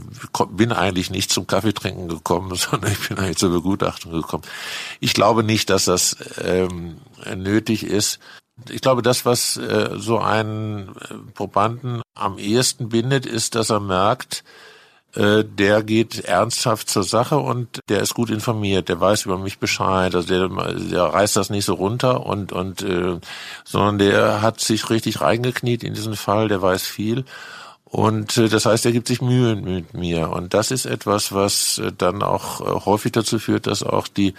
bin 0.49 0.71
eigentlich 0.71 1.09
nicht 1.11 1.31
zum 1.31 1.45
Kaffeetrinken 1.45 2.07
gekommen, 2.07 2.55
sondern 2.55 2.91
ich 2.91 3.07
bin 3.07 3.17
eigentlich 3.17 3.37
zur 3.37 3.51
Begutachtung 3.51 4.11
gekommen. 4.11 4.43
Ich 4.99 5.13
glaube 5.13 5.43
nicht, 5.43 5.69
dass 5.69 5.85
das 5.85 6.17
ähm, 6.41 6.97
nötig 7.35 7.83
ist. 7.83 8.19
Ich 8.69 8.81
glaube, 8.81 9.01
das, 9.01 9.25
was 9.25 9.57
äh, 9.57 9.91
so 9.97 10.19
einen 10.19 10.89
äh, 10.89 11.15
Probanden 11.33 12.01
am 12.15 12.37
ehesten 12.37 12.89
bindet, 12.89 13.25
ist, 13.25 13.55
dass 13.55 13.69
er 13.69 13.79
merkt, 13.79 14.43
der 15.13 15.83
geht 15.83 16.23
ernsthaft 16.23 16.89
zur 16.89 17.03
Sache 17.03 17.37
und 17.37 17.79
der 17.89 18.01
ist 18.01 18.13
gut 18.13 18.29
informiert, 18.29 18.87
der 18.87 19.01
weiß 19.01 19.25
über 19.25 19.37
mich 19.37 19.59
Bescheid, 19.59 20.15
also 20.15 20.27
der, 20.27 20.47
der 20.73 21.03
reißt 21.03 21.35
das 21.35 21.49
nicht 21.49 21.65
so 21.65 21.73
runter 21.73 22.25
und 22.25 22.53
und 22.53 22.81
äh, 22.81 23.19
sondern 23.65 23.97
der 23.97 24.41
hat 24.41 24.62
sich 24.62 24.89
richtig 24.89 25.19
reingekniet 25.19 25.83
in 25.83 25.93
diesen 25.93 26.15
Fall, 26.15 26.47
der 26.47 26.62
weiß 26.62 26.83
viel. 26.83 27.25
Und 27.91 28.38
äh, 28.38 28.47
das 28.47 28.65
heißt, 28.65 28.86
er 28.86 28.93
gibt 28.93 29.07
sich 29.07 29.21
Mühe 29.21 29.55
mit 29.57 29.93
mir. 29.93 30.29
Und 30.29 30.53
das 30.53 30.71
ist 30.71 30.86
etwas, 30.86 31.33
was 31.33 31.77
äh, 31.77 31.91
dann 31.95 32.24
auch 32.24 32.62
äh, 32.62 32.86
häufig 32.86 33.12
dazu 33.12 33.38
führt, 33.38 33.67
dass 33.67 33.83
auch 33.83 34.07
die 34.07 34.33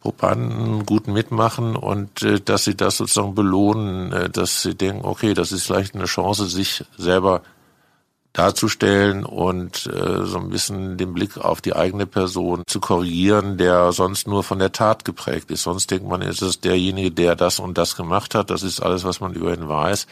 Probanden 0.00 0.84
gut 0.84 1.08
mitmachen 1.08 1.76
und 1.76 2.22
äh, 2.22 2.40
dass 2.40 2.64
sie 2.64 2.74
das 2.74 2.98
sozusagen 2.98 3.34
belohnen, 3.34 4.12
äh, 4.12 4.28
dass 4.28 4.62
sie 4.62 4.74
denken, 4.74 5.04
okay, 5.04 5.32
das 5.32 5.50
ist 5.50 5.64
vielleicht 5.64 5.94
eine 5.94 6.04
Chance, 6.04 6.46
sich 6.46 6.84
selber 6.98 7.40
darzustellen 8.32 9.24
und 9.24 9.86
äh, 9.86 10.24
so 10.24 10.38
ein 10.38 10.50
bisschen 10.50 10.96
den 10.96 11.14
Blick 11.14 11.36
auf 11.36 11.60
die 11.60 11.74
eigene 11.74 12.06
Person 12.06 12.62
zu 12.66 12.78
korrigieren, 12.78 13.58
der 13.58 13.92
sonst 13.92 14.28
nur 14.28 14.44
von 14.44 14.58
der 14.58 14.72
Tat 14.72 15.04
geprägt 15.04 15.50
ist. 15.50 15.64
Sonst 15.64 15.90
denkt 15.90 16.08
man, 16.08 16.22
ist 16.22 16.42
es 16.42 16.60
derjenige, 16.60 17.10
der 17.10 17.34
das 17.34 17.58
und 17.58 17.76
das 17.76 17.96
gemacht 17.96 18.34
hat. 18.34 18.50
Das 18.50 18.62
ist 18.62 18.80
alles, 18.80 19.04
was 19.04 19.20
man 19.20 19.34
über 19.34 19.52
ihn 19.52 19.68
weiß. 19.68 20.06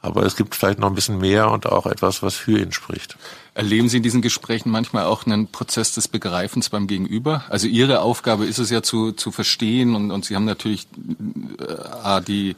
Aber 0.00 0.24
es 0.24 0.36
gibt 0.36 0.54
vielleicht 0.54 0.78
noch 0.78 0.88
ein 0.88 0.94
bisschen 0.94 1.18
mehr 1.18 1.50
und 1.50 1.66
auch 1.66 1.86
etwas, 1.86 2.22
was 2.22 2.36
für 2.36 2.60
ihn 2.60 2.70
spricht. 2.70 3.16
Erleben 3.54 3.88
Sie 3.88 3.96
in 3.96 4.02
diesen 4.04 4.22
Gesprächen 4.22 4.70
manchmal 4.70 5.06
auch 5.06 5.26
einen 5.26 5.48
Prozess 5.48 5.92
des 5.94 6.06
Begreifens 6.06 6.68
beim 6.68 6.86
Gegenüber? 6.86 7.44
Also 7.48 7.66
Ihre 7.66 8.02
Aufgabe 8.02 8.44
ist 8.44 8.58
es 8.58 8.70
ja 8.70 8.82
zu, 8.82 9.12
zu 9.12 9.32
verstehen 9.32 9.96
und, 9.96 10.12
und 10.12 10.24
Sie 10.24 10.36
haben 10.36 10.44
natürlich 10.44 10.86
äh, 11.58 12.22
die 12.22 12.54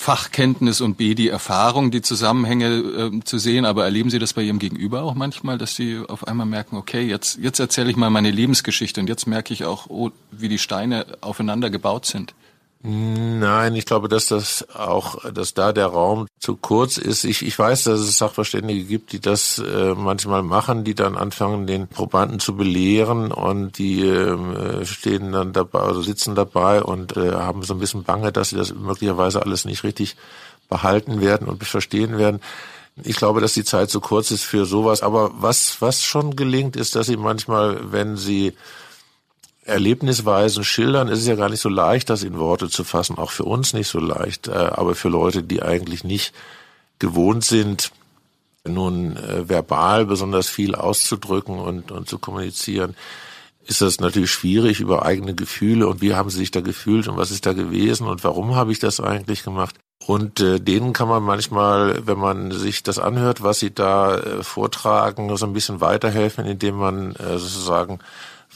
Fachkenntnis 0.00 0.80
und 0.80 0.96
B, 0.96 1.16
die 1.16 1.28
Erfahrung, 1.28 1.90
die 1.90 2.02
Zusammenhänge 2.02 2.66
äh, 2.66 3.20
zu 3.24 3.36
sehen. 3.38 3.64
Aber 3.64 3.82
erleben 3.82 4.10
Sie 4.10 4.20
das 4.20 4.32
bei 4.32 4.42
Ihrem 4.42 4.60
Gegenüber 4.60 5.02
auch 5.02 5.14
manchmal, 5.14 5.58
dass 5.58 5.74
Sie 5.74 5.98
auf 6.06 6.28
einmal 6.28 6.46
merken, 6.46 6.76
okay, 6.76 7.02
jetzt, 7.02 7.38
jetzt 7.42 7.58
erzähle 7.58 7.90
ich 7.90 7.96
mal 7.96 8.08
meine 8.08 8.30
Lebensgeschichte 8.30 9.00
und 9.00 9.08
jetzt 9.08 9.26
merke 9.26 9.52
ich 9.52 9.64
auch, 9.64 9.88
oh, 9.88 10.12
wie 10.30 10.48
die 10.48 10.58
Steine 10.58 11.04
aufeinander 11.20 11.68
gebaut 11.68 12.06
sind? 12.06 12.32
Nein, 12.80 13.74
ich 13.74 13.86
glaube, 13.86 14.08
dass 14.08 14.28
das 14.28 14.68
auch, 14.72 15.28
dass 15.32 15.52
da 15.52 15.72
der 15.72 15.86
Raum 15.86 16.28
zu 16.38 16.54
kurz 16.54 16.96
ist. 16.96 17.24
Ich, 17.24 17.44
ich 17.44 17.58
weiß, 17.58 17.84
dass 17.84 17.98
es 17.98 18.18
Sachverständige 18.18 18.84
gibt, 18.84 19.10
die 19.10 19.20
das 19.20 19.58
äh, 19.58 19.94
manchmal 19.96 20.44
machen, 20.44 20.84
die 20.84 20.94
dann 20.94 21.16
anfangen, 21.16 21.66
den 21.66 21.88
Probanden 21.88 22.38
zu 22.38 22.54
belehren 22.54 23.32
und 23.32 23.78
die 23.78 24.06
äh, 24.06 24.84
stehen 24.86 25.32
dann 25.32 25.52
dabei, 25.52 25.80
also 25.80 26.02
sitzen 26.02 26.36
dabei 26.36 26.80
und 26.80 27.16
äh, 27.16 27.32
haben 27.32 27.64
so 27.64 27.74
ein 27.74 27.80
bisschen 27.80 28.04
Bange, 28.04 28.30
dass 28.30 28.50
sie 28.50 28.56
das 28.56 28.72
möglicherweise 28.72 29.42
alles 29.42 29.64
nicht 29.64 29.82
richtig 29.82 30.14
behalten 30.68 31.20
werden 31.20 31.48
und 31.48 31.64
verstehen 31.64 32.16
werden. 32.16 32.40
Ich 33.02 33.16
glaube, 33.16 33.40
dass 33.40 33.54
die 33.54 33.64
Zeit 33.64 33.90
zu 33.90 34.00
kurz 34.00 34.30
ist 34.30 34.44
für 34.44 34.66
sowas. 34.66 35.02
Aber 35.02 35.32
was, 35.34 35.80
was 35.80 36.04
schon 36.04 36.36
gelingt, 36.36 36.76
ist, 36.76 36.94
dass 36.94 37.06
sie 37.08 37.16
manchmal, 37.16 37.92
wenn 37.92 38.16
sie 38.16 38.54
Erlebnisweisen 39.68 40.64
schildern, 40.64 41.08
ist 41.08 41.20
es 41.20 41.26
ja 41.26 41.36
gar 41.36 41.48
nicht 41.48 41.60
so 41.60 41.68
leicht, 41.68 42.10
das 42.10 42.22
in 42.22 42.38
Worte 42.38 42.68
zu 42.68 42.84
fassen, 42.84 43.18
auch 43.18 43.30
für 43.30 43.44
uns 43.44 43.72
nicht 43.72 43.88
so 43.88 44.00
leicht, 44.00 44.48
äh, 44.48 44.52
aber 44.52 44.94
für 44.94 45.08
Leute, 45.08 45.42
die 45.42 45.62
eigentlich 45.62 46.04
nicht 46.04 46.34
gewohnt 46.98 47.44
sind, 47.44 47.92
nun 48.64 49.16
äh, 49.16 49.48
verbal 49.48 50.06
besonders 50.06 50.48
viel 50.48 50.74
auszudrücken 50.74 51.58
und, 51.58 51.90
und 51.90 52.08
zu 52.08 52.18
kommunizieren, 52.18 52.96
ist 53.66 53.82
das 53.82 54.00
natürlich 54.00 54.30
schwierig 54.30 54.80
über 54.80 55.04
eigene 55.04 55.34
Gefühle 55.34 55.86
und 55.86 56.00
wie 56.00 56.14
haben 56.14 56.30
sie 56.30 56.38
sich 56.38 56.50
da 56.50 56.62
gefühlt 56.62 57.06
und 57.06 57.18
was 57.18 57.30
ist 57.30 57.44
da 57.44 57.52
gewesen 57.52 58.06
und 58.06 58.24
warum 58.24 58.54
habe 58.54 58.72
ich 58.72 58.78
das 58.78 58.98
eigentlich 58.98 59.42
gemacht. 59.42 59.76
Und 60.06 60.40
äh, 60.40 60.58
denen 60.58 60.94
kann 60.94 61.08
man 61.08 61.22
manchmal, 61.22 62.06
wenn 62.06 62.18
man 62.18 62.50
sich 62.50 62.82
das 62.82 62.98
anhört, 62.98 63.42
was 63.42 63.58
sie 63.58 63.74
da 63.74 64.16
äh, 64.16 64.42
vortragen, 64.42 65.36
so 65.36 65.44
ein 65.44 65.52
bisschen 65.52 65.82
weiterhelfen, 65.82 66.46
indem 66.46 66.76
man 66.76 67.14
äh, 67.16 67.38
sozusagen 67.38 67.98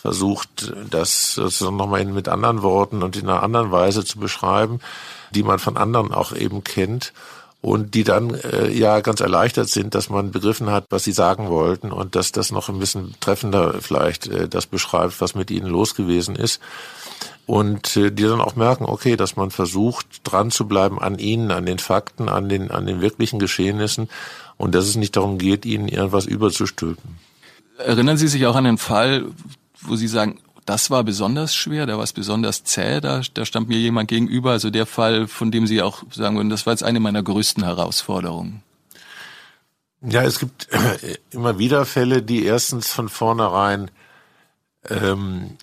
versucht, 0.02 0.75
das 0.90 1.40
nochmal 1.61 2.04
mit 2.06 2.28
anderen 2.28 2.62
Worten 2.62 3.04
und 3.04 3.14
in 3.14 3.28
einer 3.28 3.44
anderen 3.44 3.71
Weise 3.71 4.04
zu 4.04 4.18
beschreiben, 4.18 4.80
die 5.30 5.44
man 5.44 5.61
von 5.61 5.76
anderen 5.76 6.12
auch 6.12 6.32
eben 6.32 6.64
kennt 6.64 7.12
und 7.61 7.94
die 7.94 8.02
dann 8.02 8.35
äh, 8.35 8.68
ja 8.73 8.99
ganz 8.99 9.21
erleichtert 9.21 9.68
sind, 9.68 9.94
dass 9.94 10.11
man 10.11 10.32
begriffen 10.32 10.71
hat, 10.71 10.87
was 10.90 11.04
sie 11.04 11.12
sagen 11.12 11.49
wollten 11.50 11.92
und 11.92 12.16
dass 12.16 12.32
das 12.32 12.50
noch 12.50 12.68
ein 12.68 12.80
bisschen 12.80 13.14
treffender 13.21 13.75
vielleicht 13.80 14.26
äh, 14.26 14.49
das 14.49 14.66
beschreibt, 14.66 15.21
was 15.21 15.37
mit 15.37 15.52
ihnen 15.52 15.68
los 15.68 15.94
gewesen 15.94 16.35
ist. 16.35 16.61
Und 17.47 17.97
äh, 17.97 18.11
die 18.11 18.25
dann 18.25 18.40
auch 18.40 18.56
merken, 18.56 18.85
okay, 18.87 19.14
dass 19.14 19.37
man 19.37 19.52
versucht, 19.52 20.06
dran 20.25 20.50
zu 20.50 20.66
bleiben 20.66 21.00
an 21.00 21.21
ihnen, 21.21 21.52
an 21.52 21.64
den 21.64 21.78
Fakten, 21.78 22.28
an 22.28 22.49
den, 22.49 22.73
an 22.73 22.87
den 22.87 23.00
wirklichen 23.00 23.38
Geschehnissen 23.38 24.11
und 24.56 24.75
dass 24.75 24.87
es 24.87 24.97
nicht 24.97 25.14
darum 25.14 25.38
geht, 25.38 25.64
ihnen 25.64 25.87
irgendwas 25.87 26.26
überzustülpen. 26.26 27.21
Erinnern 27.78 28.16
Sie 28.16 28.28
sich 28.28 28.47
auch 28.47 28.56
an 28.56 28.64
den 28.64 28.78
Fall, 28.78 29.26
wo 29.83 29.97
Sie 29.97 30.09
sagen, 30.09 30.39
das 30.65 30.91
war 30.91 31.03
besonders 31.03 31.55
schwer, 31.55 31.87
da 31.87 31.97
war 31.97 32.05
es 32.05 32.12
besonders 32.12 32.65
zäh, 32.65 33.01
da, 33.01 33.23
da 33.35 33.45
stand 33.45 33.69
mir 33.69 33.79
jemand 33.79 34.09
gegenüber, 34.09 34.53
also 34.53 34.71
der 34.71 34.87
Fall, 34.87 35.27
von 35.27 35.51
dem 35.51 35.67
Sie 35.67 35.83
auch 35.83 36.03
sagen 36.12 36.37
würden, 36.37 36.51
das 36.51 36.67
war 36.67 36.73
jetzt 36.73 36.85
eine 36.85 37.01
meiner 37.01 37.23
größten 37.23 37.65
Herausforderungen. 37.65 38.62
Ja, 40.03 40.23
es 40.23 40.39
gibt 40.39 40.69
immer 41.31 41.59
wieder 41.59 41.85
Fälle, 41.85 42.23
die 42.23 42.45
erstens 42.45 42.89
von 42.89 43.09
vornherein 43.09 43.91
ähm, 44.89 45.57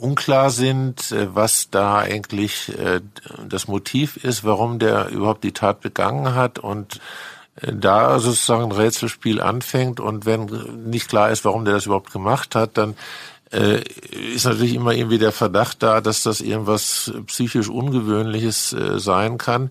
unklar 0.00 0.50
sind, 0.50 1.12
äh, 1.12 1.34
was 1.34 1.70
da 1.70 1.98
eigentlich 1.98 2.76
äh, 2.78 3.00
das 3.46 3.68
Motiv 3.68 4.16
ist, 4.16 4.44
warum 4.44 4.78
der 4.78 5.08
überhaupt 5.08 5.44
die 5.44 5.52
Tat 5.52 5.80
begangen 5.80 6.34
hat 6.34 6.58
und 6.58 7.00
äh, 7.56 7.72
da 7.72 8.18
sozusagen 8.18 8.64
ein 8.64 8.72
Rätselspiel 8.72 9.40
anfängt 9.40 10.00
und 10.00 10.24
wenn 10.24 10.46
nicht 10.88 11.08
klar 11.08 11.30
ist, 11.30 11.44
warum 11.44 11.64
der 11.64 11.74
das 11.74 11.86
überhaupt 11.86 12.12
gemacht 12.12 12.54
hat, 12.54 12.78
dann 12.78 12.96
äh, 13.52 13.82
ist 14.34 14.44
natürlich 14.44 14.74
immer 14.74 14.92
irgendwie 14.92 15.18
der 15.18 15.32
Verdacht 15.32 15.82
da, 15.82 16.00
dass 16.00 16.22
das 16.22 16.40
irgendwas 16.40 17.12
psychisch 17.26 17.68
Ungewöhnliches 17.68 18.72
äh, 18.72 18.98
sein 18.98 19.38
kann. 19.38 19.70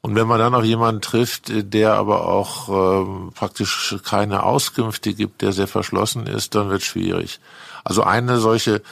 Und 0.00 0.16
wenn 0.16 0.26
man 0.26 0.38
dann 0.38 0.54
auf 0.54 0.64
jemanden 0.64 1.00
trifft, 1.00 1.48
äh, 1.48 1.64
der 1.64 1.94
aber 1.94 2.28
auch 2.28 2.68
äh, 2.68 3.30
praktisch 3.34 3.96
keine 4.04 4.42
Auskünfte 4.42 5.14
gibt, 5.14 5.42
der 5.42 5.52
sehr 5.52 5.68
verschlossen 5.68 6.26
ist, 6.26 6.54
dann 6.54 6.70
wird 6.70 6.82
schwierig. 6.82 7.40
Also 7.84 8.02
eine 8.02 8.38
solche 8.38 8.82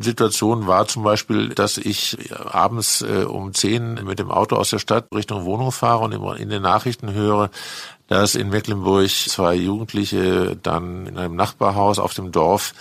Situation 0.00 0.66
war 0.66 0.86
zum 0.86 1.02
Beispiel, 1.02 1.48
dass 1.50 1.78
ich 1.78 2.18
abends 2.32 3.02
äh, 3.02 3.24
um 3.24 3.54
zehn 3.54 3.94
mit 4.04 4.18
dem 4.18 4.30
Auto 4.30 4.56
aus 4.56 4.70
der 4.70 4.78
Stadt 4.78 5.06
Richtung 5.14 5.44
Wohnung 5.44 5.72
fahre 5.72 6.04
und 6.04 6.12
in 6.38 6.48
den 6.48 6.62
Nachrichten 6.62 7.12
höre, 7.12 7.50
dass 8.08 8.34
in 8.34 8.50
Mecklenburg 8.50 9.08
zwei 9.10 9.54
Jugendliche 9.54 10.56
dann 10.62 11.06
in 11.06 11.18
einem 11.18 11.36
Nachbarhaus 11.36 11.98
auf 11.98 12.14
dem 12.14 12.30
Dorf 12.30 12.74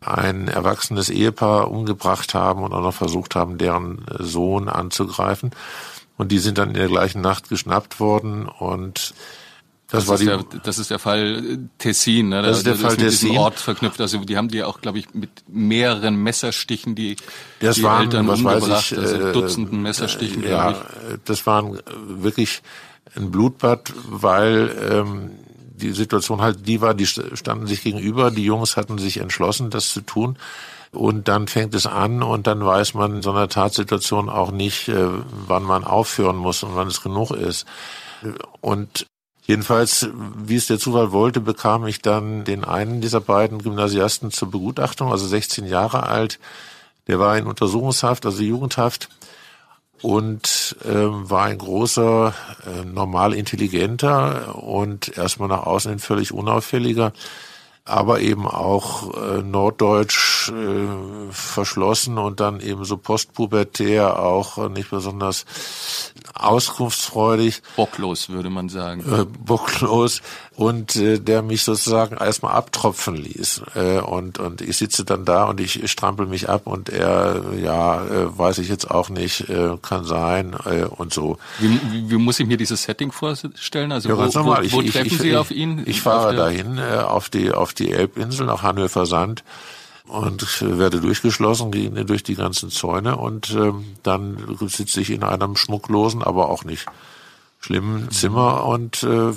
ein 0.00 0.48
erwachsenes 0.48 1.10
Ehepaar 1.10 1.70
umgebracht 1.70 2.34
haben 2.34 2.62
und 2.62 2.72
auch 2.72 2.82
noch 2.82 2.94
versucht 2.94 3.34
haben, 3.34 3.58
deren 3.58 4.04
Sohn 4.18 4.68
anzugreifen. 4.68 5.50
Und 6.16 6.32
die 6.32 6.38
sind 6.38 6.58
dann 6.58 6.68
in 6.68 6.74
der 6.74 6.88
gleichen 6.88 7.20
Nacht 7.20 7.48
geschnappt 7.48 8.00
worden 8.00 8.46
und 8.46 9.14
das, 9.90 10.04
das, 10.04 10.08
war 10.08 10.18
die, 10.18 10.26
der, 10.26 10.60
das 10.64 10.78
ist 10.78 10.90
der 10.90 10.98
Fall 10.98 11.60
Tessin, 11.78 12.28
ne? 12.28 12.42
Das 12.42 12.58
ist 12.58 12.66
der 12.66 12.74
das 12.74 12.82
Fall 12.82 12.90
ist 12.92 12.98
mit 13.00 13.08
Tessin. 13.08 13.38
Ort 13.38 13.58
verknüpft. 13.58 13.98
Also 14.02 14.18
die 14.18 14.36
haben 14.36 14.48
die 14.48 14.62
auch, 14.62 14.82
glaube 14.82 14.98
ich, 14.98 15.14
mit 15.14 15.30
mehreren 15.48 16.14
Messerstichen 16.16 16.94
die, 16.94 17.16
das 17.60 17.76
die 17.76 17.84
waren, 17.84 18.02
Eltern 18.02 18.28
was 18.28 18.40
umgebracht. 18.40 18.70
weiß 18.70 18.92
ich, 18.92 18.98
also 18.98 19.16
äh, 19.16 19.32
Dutzenden 19.32 19.80
Messerstichen. 19.80 20.44
Ja, 20.46 20.76
das 21.24 21.46
waren 21.46 21.80
wirklich 22.06 22.60
ein 23.16 23.30
Blutbad, 23.30 23.94
weil 24.06 24.76
ähm, 24.90 25.30
die 25.78 25.92
Situation 25.92 26.42
halt 26.42 26.66
die 26.66 26.80
war, 26.80 26.94
die 26.94 27.06
standen 27.06 27.66
sich 27.66 27.82
gegenüber, 27.82 28.30
die 28.30 28.44
Jungs 28.44 28.76
hatten 28.76 28.98
sich 28.98 29.18
entschlossen, 29.18 29.70
das 29.70 29.88
zu 29.90 30.02
tun. 30.02 30.36
Und 30.90 31.28
dann 31.28 31.48
fängt 31.48 31.74
es 31.74 31.86
an 31.86 32.22
und 32.22 32.46
dann 32.46 32.64
weiß 32.64 32.94
man 32.94 33.16
in 33.16 33.22
so 33.22 33.30
einer 33.30 33.48
Tatsituation 33.48 34.28
auch 34.28 34.50
nicht, 34.50 34.88
äh, 34.88 35.08
wann 35.46 35.62
man 35.62 35.84
aufhören 35.84 36.36
muss 36.36 36.62
und 36.62 36.74
wann 36.76 36.88
es 36.88 37.02
genug 37.02 37.30
ist. 37.30 37.66
Und 38.60 39.06
jedenfalls, 39.44 40.08
wie 40.12 40.56
es 40.56 40.66
der 40.66 40.78
Zufall 40.78 41.12
wollte, 41.12 41.40
bekam 41.40 41.86
ich 41.86 42.00
dann 42.00 42.44
den 42.44 42.64
einen 42.64 43.00
dieser 43.00 43.20
beiden 43.20 43.62
Gymnasiasten 43.62 44.30
zur 44.30 44.50
Begutachtung, 44.50 45.12
also 45.12 45.26
16 45.26 45.66
Jahre 45.66 46.04
alt. 46.04 46.38
Der 47.06 47.18
war 47.18 47.36
in 47.36 47.46
Untersuchungshaft, 47.46 48.24
also 48.24 48.42
Jugendhaft 48.42 49.08
und 50.02 50.76
ähm, 50.84 51.28
war 51.30 51.44
ein 51.44 51.58
großer, 51.58 52.34
äh, 52.66 52.84
normal 52.84 53.34
intelligenter 53.34 54.54
und 54.62 55.16
erstmal 55.16 55.48
nach 55.48 55.66
außen 55.66 55.90
hin 55.90 55.98
völlig 55.98 56.32
unauffälliger 56.32 57.12
aber 57.88 58.20
eben 58.20 58.46
auch 58.46 59.14
äh, 59.16 59.42
norddeutsch 59.42 60.50
äh, 60.50 60.86
verschlossen 61.30 62.18
und 62.18 62.38
dann 62.38 62.60
eben 62.60 62.84
so 62.84 62.98
postpubertär 62.98 64.18
auch 64.18 64.68
nicht 64.68 64.90
besonders 64.90 65.46
auskunftsfreudig. 66.38 67.62
Bocklos, 67.76 68.28
würde 68.28 68.50
man 68.50 68.68
sagen. 68.68 69.00
Äh, 69.00 69.24
bocklos 69.24 70.22
und 70.56 70.96
äh, 70.96 71.18
der 71.18 71.42
mich 71.42 71.62
sozusagen 71.62 72.16
erstmal 72.16 72.54
abtropfen 72.54 73.14
ließ. 73.14 73.62
Äh, 73.74 74.00
und, 74.00 74.38
und 74.38 74.60
ich 74.60 74.76
sitze 74.76 75.04
dann 75.04 75.24
da 75.24 75.44
und 75.44 75.60
ich 75.60 75.88
strampel 75.90 76.26
mich 76.26 76.48
ab 76.48 76.66
und 76.66 76.88
er, 76.88 77.42
ja, 77.62 78.04
äh, 78.04 78.38
weiß 78.38 78.58
ich 78.58 78.68
jetzt 78.68 78.90
auch 78.90 79.08
nicht, 79.08 79.48
äh, 79.48 79.76
kann 79.80 80.04
sein 80.04 80.56
äh, 80.64 80.84
und 80.84 81.12
so. 81.12 81.38
Wie, 81.58 81.80
wie, 81.92 82.10
wie 82.10 82.16
muss 82.16 82.40
ich 82.40 82.46
mir 82.46 82.56
dieses 82.56 82.82
Setting 82.82 83.12
vorstellen? 83.12 83.92
Also 83.92 84.08
ja, 84.08 84.16
wo, 84.16 84.20
ganz 84.20 84.34
normal. 84.34 84.64
wo, 84.70 84.78
wo 84.78 84.80
ich, 84.82 84.92
treffen 84.92 85.06
ich, 85.06 85.18
Sie 85.18 85.30
ich, 85.30 85.36
auf 85.36 85.50
ihn? 85.50 85.82
Ich 85.86 86.00
fahre 86.02 86.34
dahin 86.34 86.78
äh, 86.78 86.98
auf 86.98 87.28
die 87.28 87.52
auf 87.52 87.72
die 87.72 87.92
Elbinsel 87.92 88.46
nach 88.46 88.62
Hannover 88.62 89.06
Sand 89.06 89.44
und 90.08 90.62
werde 90.62 91.00
durchgeschlossen, 91.00 91.70
gehe 91.70 91.90
durch 92.04 92.22
die 92.22 92.34
ganzen 92.34 92.70
Zäune 92.70 93.16
und 93.16 93.50
ähm, 93.50 93.84
dann 94.02 94.58
sitze 94.68 95.00
ich 95.00 95.10
in 95.10 95.22
einem 95.22 95.56
schmucklosen, 95.56 96.22
aber 96.22 96.48
auch 96.48 96.64
nicht 96.64 96.86
schlimmen 97.60 98.10
Zimmer 98.10 98.64
und 98.66 99.02
äh, 99.02 99.32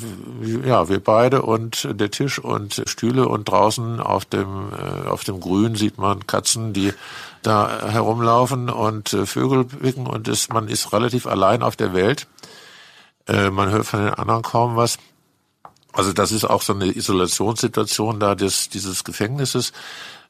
ja, 0.65 0.89
wir 0.89 1.03
beide 1.03 1.41
und 1.41 1.87
der 1.91 2.11
Tisch 2.11 2.37
und 2.39 2.83
Stühle 2.85 3.27
und 3.27 3.49
draußen 3.49 3.99
auf 3.99 4.25
dem 4.25 4.71
äh, 4.71 5.07
auf 5.07 5.23
dem 5.23 5.39
Grün 5.39 5.75
sieht 5.75 5.97
man 5.97 6.27
Katzen, 6.27 6.71
die 6.71 6.93
da 7.41 7.89
herumlaufen 7.89 8.69
und 8.69 9.13
äh, 9.13 9.25
Vögel 9.25 9.65
picken 9.65 10.05
und 10.05 10.27
ist, 10.27 10.53
man 10.53 10.67
ist 10.67 10.93
relativ 10.93 11.25
allein 11.25 11.63
auf 11.63 11.75
der 11.75 11.93
Welt. 11.93 12.27
Äh, 13.27 13.49
man 13.49 13.69
hört 13.71 13.85
von 13.85 14.05
den 14.05 14.13
anderen 14.13 14.43
kaum 14.43 14.75
was. 14.75 14.97
Also 15.93 16.13
das 16.13 16.31
ist 16.31 16.45
auch 16.45 16.61
so 16.61 16.73
eine 16.73 16.85
Isolationssituation 16.85 18.19
da 18.19 18.35
des, 18.35 18.69
dieses 18.69 19.03
Gefängnisses. 19.03 19.73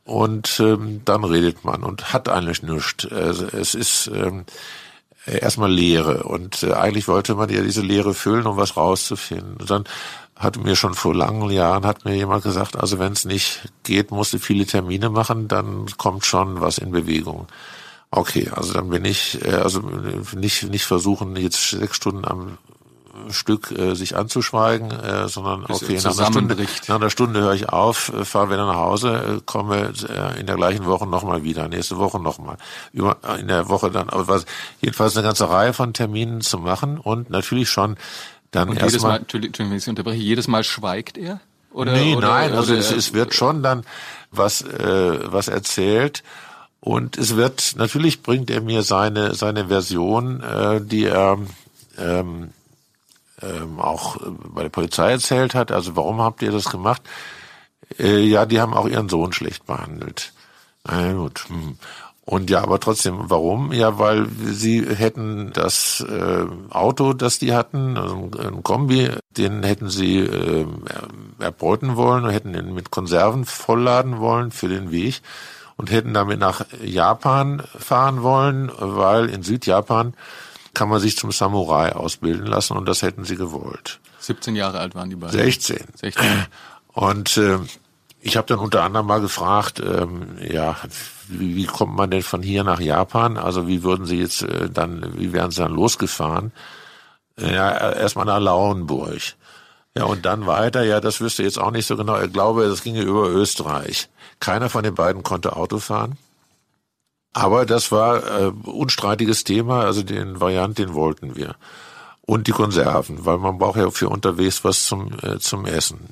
Und 0.03 0.59
ähm, 0.59 1.01
dann 1.05 1.23
redet 1.23 1.63
man 1.63 1.83
und 1.83 2.13
hat 2.13 2.27
eigentlich 2.27 2.63
nichts. 2.63 3.07
Also 3.11 3.45
es 3.45 3.75
ist 3.75 4.09
ähm, 4.13 4.45
erstmal 5.25 5.71
Leere. 5.71 6.23
Und 6.23 6.63
äh, 6.63 6.73
eigentlich 6.73 7.07
wollte 7.07 7.35
man 7.35 7.49
ja 7.49 7.61
diese 7.61 7.81
Leere 7.81 8.13
füllen, 8.13 8.47
um 8.47 8.57
was 8.57 8.77
rauszufinden. 8.77 9.57
Und 9.57 9.69
dann 9.69 9.83
hat 10.35 10.57
mir 10.57 10.75
schon 10.75 10.95
vor 10.95 11.13
langen 11.13 11.51
Jahren 11.51 11.85
hat 11.85 12.03
mir 12.03 12.15
jemand 12.15 12.43
gesagt, 12.43 12.75
also 12.75 12.97
wenn 12.97 13.13
es 13.13 13.25
nicht 13.25 13.61
geht, 13.83 14.09
musst 14.09 14.33
du 14.33 14.39
viele 14.39 14.65
Termine 14.65 15.09
machen, 15.09 15.47
dann 15.47 15.85
kommt 15.97 16.25
schon 16.25 16.61
was 16.61 16.79
in 16.79 16.91
Bewegung. 16.91 17.47
Okay, 18.09 18.49
also 18.53 18.73
dann 18.73 18.89
bin 18.89 19.05
ich, 19.05 19.43
äh, 19.45 19.53
also 19.53 19.81
nicht, 20.35 20.63
nicht 20.63 20.85
versuchen, 20.85 21.35
jetzt 21.35 21.69
sechs 21.69 21.95
Stunden 21.95 22.25
am 22.25 22.57
Stück 23.29 23.71
äh, 23.71 23.95
sich 23.95 24.15
anzuschweigen, 24.15 24.91
äh, 24.91 25.27
sondern 25.27 25.65
Bis 25.65 25.83
okay, 25.83 25.99
nach 26.03 26.17
einer, 26.17 26.31
Stunde, 26.31 26.67
nach 26.87 26.95
einer 26.95 27.09
Stunde 27.09 27.41
höre 27.41 27.53
ich 27.53 27.69
auf, 27.69 28.11
äh, 28.13 28.25
fahre 28.25 28.49
wieder 28.49 28.65
nach 28.65 28.75
Hause, 28.75 29.37
äh, 29.37 29.41
komme 29.45 29.93
äh, 30.07 30.39
in 30.39 30.47
der 30.47 30.55
gleichen 30.55 30.85
Woche 30.85 31.07
nochmal 31.07 31.43
wieder, 31.43 31.67
nächste 31.67 31.97
Woche 31.97 32.19
nochmal, 32.19 32.57
über 32.93 33.17
in 33.39 33.47
der 33.47 33.69
Woche 33.69 33.91
dann, 33.91 34.09
aber 34.09 34.27
was, 34.27 34.45
jedenfalls 34.81 35.15
eine 35.15 35.25
ganze 35.25 35.49
Reihe 35.49 35.73
von 35.73 35.93
Terminen 35.93 36.41
zu 36.41 36.57
machen 36.57 36.97
und 36.97 37.29
natürlich 37.29 37.69
schon 37.69 37.97
dann 38.51 38.69
und 38.69 38.81
jedes 38.81 39.01
Mal, 39.01 39.17
Entschuldigung, 39.17 39.69
wenn 39.69 39.77
ich 39.77 39.87
unterbreche, 39.87 40.21
jedes 40.21 40.47
Mal 40.47 40.63
schweigt 40.63 41.17
er? 41.17 41.39
Oder, 41.73 41.93
nee, 41.93 42.15
oder, 42.15 42.27
nein, 42.27 42.53
also 42.53 42.73
es, 42.73 42.91
es 42.91 43.13
wird 43.13 43.33
schon 43.33 43.63
dann 43.63 43.83
was, 44.29 44.61
äh, 44.61 45.19
was 45.31 45.47
erzählt. 45.47 46.23
Und 46.81 47.17
es 47.17 47.35
wird, 47.35 47.75
natürlich 47.77 48.23
bringt 48.23 48.49
er 48.49 48.61
mir 48.61 48.81
seine, 48.81 49.35
seine 49.35 49.67
Version, 49.67 50.41
äh, 50.41 50.81
die 50.81 51.05
er 51.05 51.37
ähm, 51.97 52.49
ähm, 53.41 53.79
auch 53.79 54.17
bei 54.53 54.63
der 54.63 54.69
Polizei 54.69 55.11
erzählt 55.11 55.55
hat. 55.55 55.71
Also 55.71 55.95
warum 55.95 56.21
habt 56.21 56.41
ihr 56.41 56.51
das 56.51 56.69
gemacht? 56.69 57.01
Äh, 57.99 58.21
ja, 58.21 58.45
die 58.45 58.61
haben 58.61 58.73
auch 58.73 58.87
ihren 58.87 59.09
Sohn 59.09 59.33
schlecht 59.33 59.65
behandelt. 59.65 60.33
Na 60.83 61.13
gut. 61.13 61.45
Hm. 61.47 61.77
Und 62.23 62.49
ja, 62.49 62.61
aber 62.61 62.79
trotzdem, 62.79 63.15
warum? 63.29 63.73
Ja, 63.73 63.97
weil 63.97 64.27
sie 64.29 64.85
hätten 64.85 65.51
das 65.53 66.05
äh, 66.07 66.45
Auto, 66.69 67.13
das 67.13 67.39
die 67.39 67.53
hatten, 67.53 67.97
also 67.97 68.29
ein 68.39 68.63
Kombi, 68.63 69.09
den 69.35 69.63
hätten 69.63 69.89
sie 69.89 70.19
äh, 70.19 70.65
erbeuten 71.39 71.95
wollen 71.95 72.23
und 72.23 72.29
hätten 72.29 72.53
ihn 72.53 72.73
mit 72.73 72.91
Konserven 72.91 73.43
vollladen 73.45 74.19
wollen 74.19 74.51
für 74.51 74.69
den 74.69 74.91
Weg 74.91 75.21
und 75.77 75.91
hätten 75.91 76.13
damit 76.13 76.39
nach 76.39 76.63
Japan 76.83 77.63
fahren 77.77 78.21
wollen, 78.21 78.71
weil 78.77 79.27
in 79.27 79.41
Südjapan 79.41 80.13
kann 80.73 80.89
man 80.89 80.99
sich 80.99 81.17
zum 81.17 81.31
Samurai 81.31 81.93
ausbilden 81.93 82.45
lassen 82.45 82.77
und 82.77 82.87
das 82.87 83.01
hätten 83.01 83.25
sie 83.25 83.35
gewollt. 83.35 83.99
17 84.19 84.55
Jahre 84.55 84.79
alt 84.79 84.95
waren 84.95 85.09
die 85.09 85.15
beiden. 85.15 85.37
16. 85.37 85.79
16. 85.95 86.25
Und 86.93 87.37
äh, 87.37 87.59
ich 88.21 88.37
habe 88.37 88.47
dann 88.47 88.59
unter 88.59 88.83
anderem 88.83 89.07
mal 89.07 89.21
gefragt, 89.21 89.79
ähm, 89.79 90.37
ja, 90.39 90.77
wie, 91.27 91.55
wie 91.55 91.65
kommt 91.65 91.95
man 91.95 92.11
denn 92.11 92.21
von 92.21 92.43
hier 92.43 92.63
nach 92.63 92.79
Japan? 92.79 93.37
Also 93.37 93.67
wie 93.67 93.83
würden 93.83 94.05
Sie 94.05 94.19
jetzt 94.19 94.43
äh, 94.43 94.69
dann, 94.69 95.17
wie 95.17 95.33
wären 95.33 95.51
Sie 95.51 95.61
dann 95.61 95.73
losgefahren? 95.73 96.51
Ja, 97.39 97.93
erstmal 97.93 98.25
nach 98.25 98.39
Lauenburg. 98.39 99.21
Ja, 99.97 100.05
und 100.05 100.25
dann 100.25 100.45
weiter, 100.45 100.83
ja, 100.83 101.01
das 101.01 101.19
wüsste 101.19 101.43
jetzt 101.43 101.59
auch 101.59 101.71
nicht 101.71 101.87
so 101.87 101.97
genau. 101.97 102.19
Ich 102.21 102.31
glaube, 102.31 102.67
das 102.67 102.83
ginge 102.83 103.01
über 103.01 103.27
Österreich. 103.29 104.09
Keiner 104.39 104.69
von 104.69 104.83
den 104.83 104.95
beiden 104.95 105.23
konnte 105.23 105.55
Auto 105.55 105.79
fahren. 105.79 106.17
Aber 107.33 107.65
das 107.65 107.91
war 107.91 108.41
äh, 108.41 108.51
unstreitiges 108.63 109.43
Thema, 109.43 109.85
also 109.85 110.03
den 110.03 110.39
Variant, 110.39 110.77
den 110.77 110.93
wollten 110.93 111.35
wir. 111.35 111.55
Und 112.21 112.47
die 112.47 112.51
Konserven, 112.51 113.25
weil 113.25 113.37
man 113.37 113.57
braucht 113.57 113.77
ja 113.77 113.89
für 113.89 114.09
unterwegs 114.09 114.63
was 114.63 114.85
zum, 114.85 115.11
äh, 115.21 115.39
zum 115.39 115.65
Essen. 115.65 116.09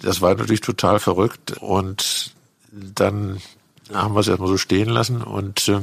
Das 0.00 0.20
war 0.20 0.34
natürlich 0.34 0.60
total 0.60 0.98
verrückt 0.98 1.56
und 1.58 2.32
dann 2.72 3.40
haben 3.92 4.14
wir 4.14 4.20
es 4.20 4.28
erstmal 4.28 4.48
so 4.48 4.58
stehen 4.58 4.88
lassen 4.88 5.22
und 5.22 5.68
äh, 5.68 5.80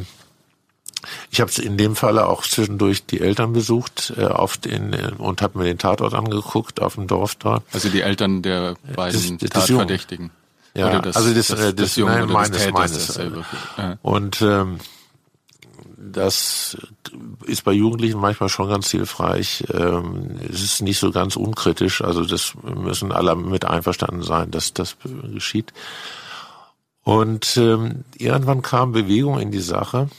ich 1.32 1.42
habe 1.42 1.52
in 1.62 1.78
dem 1.78 1.96
Falle 1.96 2.28
auch 2.28 2.44
zwischendurch 2.44 3.06
die 3.06 3.20
Eltern 3.20 3.54
besucht 3.54 4.14
äh, 4.18 4.26
auf 4.26 4.58
den, 4.58 4.94
äh, 4.94 5.12
und 5.18 5.42
habe 5.42 5.58
mir 5.60 5.66
den 5.66 5.78
Tatort 5.78 6.14
angeguckt 6.14 6.82
auf 6.82 6.96
dem 6.96 7.08
Dorf 7.08 7.36
da. 7.36 7.62
Also 7.72 7.90
die 7.90 8.02
Eltern 8.02 8.42
der 8.42 8.76
beiden 8.96 9.38
das, 9.38 9.50
das 9.50 9.68
Tatverdächtigen. 9.68 10.32
Ja, 10.76 11.00
das, 11.00 11.16
also 11.16 11.34
das, 11.34 11.48
das, 11.48 11.60
das, 11.60 11.76
das 11.76 11.96
Junge 11.96 12.20
nein, 12.20 12.30
meines, 12.30 12.58
Täters, 12.58 12.74
meines. 12.74 13.20
Ja. 13.78 13.98
Und 14.02 14.42
ähm, 14.42 14.80
das 15.98 16.78
ist 17.46 17.64
bei 17.64 17.72
Jugendlichen 17.72 18.20
manchmal 18.20 18.50
schon 18.50 18.70
ganz 18.70 18.90
hilfreich. 18.90 19.66
Ähm, 19.72 20.40
es 20.52 20.62
ist 20.62 20.82
nicht 20.82 21.00
so 21.00 21.12
ganz 21.12 21.36
unkritisch, 21.36 22.02
also 22.02 22.26
das 22.26 22.54
müssen 22.64 23.12
alle 23.12 23.36
mit 23.36 23.66
einverstanden 23.66 24.24
sein, 24.24 24.52
dass 24.52 24.74
das 24.74 24.98
geschieht. 25.32 25.74
Und 27.04 27.58
ähm, 27.58 28.06
irgendwann 28.18 28.62
kam 28.62 28.94
Bewegung 28.94 29.40
in 29.40 29.52
die 29.52 29.60
Sache. 29.60 30.10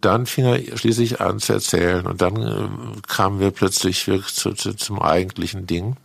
Dann 0.00 0.26
fing 0.26 0.44
er 0.44 0.76
schließlich 0.76 1.20
an 1.20 1.40
zu 1.40 1.54
erzählen 1.54 2.06
und 2.06 2.20
dann 2.20 2.36
äh, 2.36 2.68
kamen 3.08 3.40
wir 3.40 3.50
plötzlich 3.50 4.06
wirklich 4.06 4.34
zu, 4.34 4.52
zu, 4.52 4.74
zum 4.74 5.00
eigentlichen 5.00 5.66
Ding. 5.66 5.96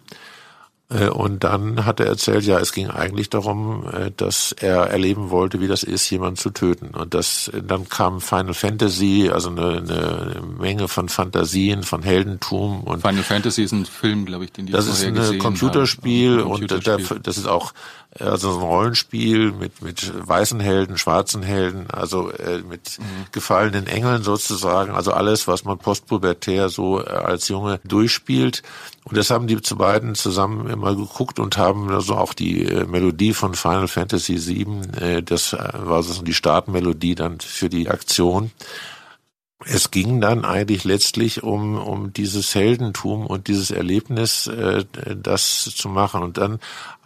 Äh, 0.92 1.10
und 1.10 1.44
dann 1.44 1.86
hat 1.86 2.00
er 2.00 2.08
erzählt, 2.08 2.44
ja, 2.46 2.60
es 2.60 2.74
ging 2.74 2.90
eigentlich 2.90 3.30
darum, 3.30 3.86
äh, 3.92 4.12
dass 4.16 4.52
er 4.52 4.88
erleben 4.88 5.30
wollte, 5.30 5.62
wie 5.62 5.68
das 5.68 5.84
ist, 5.84 6.10
jemanden 6.10 6.36
zu 6.36 6.50
töten. 6.50 6.88
Und 6.88 7.14
das, 7.14 7.52
dann 7.64 7.88
kam 7.88 8.22
Final 8.22 8.54
Fantasy, 8.54 9.30
also 9.34 9.50
eine, 9.50 9.78
eine 9.78 10.42
Menge 10.60 10.88
von 10.88 11.10
Fantasien, 11.10 11.84
von 11.84 12.04
Heldentum. 12.04 12.82
Und 12.84 13.02
Final 13.02 13.24
Fantasy 13.24 13.64
ist 13.64 13.72
ein 13.72 13.86
Film, 13.86 14.26
glaube 14.26 14.46
ich, 14.46 14.52
den 14.52 14.66
die 14.66 14.74
Das 14.74 14.88
ist 14.88 15.06
ein 15.06 15.40
Computerspiel, 15.40 16.40
haben. 16.40 16.50
Computerspiel 16.50 17.18
und 17.18 17.28
das 17.28 17.38
ist 17.38 17.48
auch 17.48 17.74
also 18.20 18.52
so 18.52 18.60
ein 18.60 18.66
Rollenspiel 18.66 19.54
mit 19.54 19.82
mit 19.82 20.12
weißen 20.28 20.60
Helden, 20.60 20.98
schwarzen 20.98 21.44
Helden, 21.44 21.90
also 21.90 22.30
äh, 22.32 22.60
mit 22.60 23.00
mhm. 23.00 23.28
gefallenen 23.32 23.88
Engeln 23.88 24.24
sozusagen, 24.24 24.92
also 24.92 25.14
alles, 25.14 25.48
was 25.48 25.64
man 25.64 25.78
postpubertär 25.78 26.70
so 26.70 27.00
äh, 27.00 27.10
als 27.10 27.48
Junge 27.48 27.80
durchspielt. 27.86 28.64
Und 29.04 29.18
das 29.18 29.32
haben 29.32 29.48
die 29.48 29.62
zu 29.62 29.78
beiden 29.78 30.14
zusammen 30.14 30.70
immer 30.70 30.96
geguckt 30.96 31.40
und 31.40 31.58
haben 31.58 31.90
also 31.90 32.16
auch 32.16 32.34
die 32.34 32.66
äh, 32.66 32.86
Melodie 32.86 33.34
von 33.34 33.56
Final 33.56 33.88
Fantasy 33.88 34.38
VII, 34.46 34.82
äh, 35.00 35.24
das 35.24 35.54
äh, 35.54 35.70
war 35.74 36.04
so 36.04 36.22
die 36.22 36.34
Startmelodie 36.34 37.16
dann 37.16 37.40
für 37.40 37.70
die 37.70 37.90
Aktion. 37.90 38.52
Es 39.66 39.92
ging 39.92 40.22
dann 40.22 40.44
eigentlich 40.44 40.84
letztlich 40.84 41.44
um, 41.44 41.78
um 41.78 42.14
dieses 42.14 42.56
Heldentum 42.56 43.28
und 43.28 43.48
dieses 43.48 43.72
Erlebnis, 43.72 44.48
äh, 44.48 44.86
das 45.16 45.64
zu 45.76 45.90
machen. 45.90 46.24
Und 46.24 46.38
dann 46.38 46.60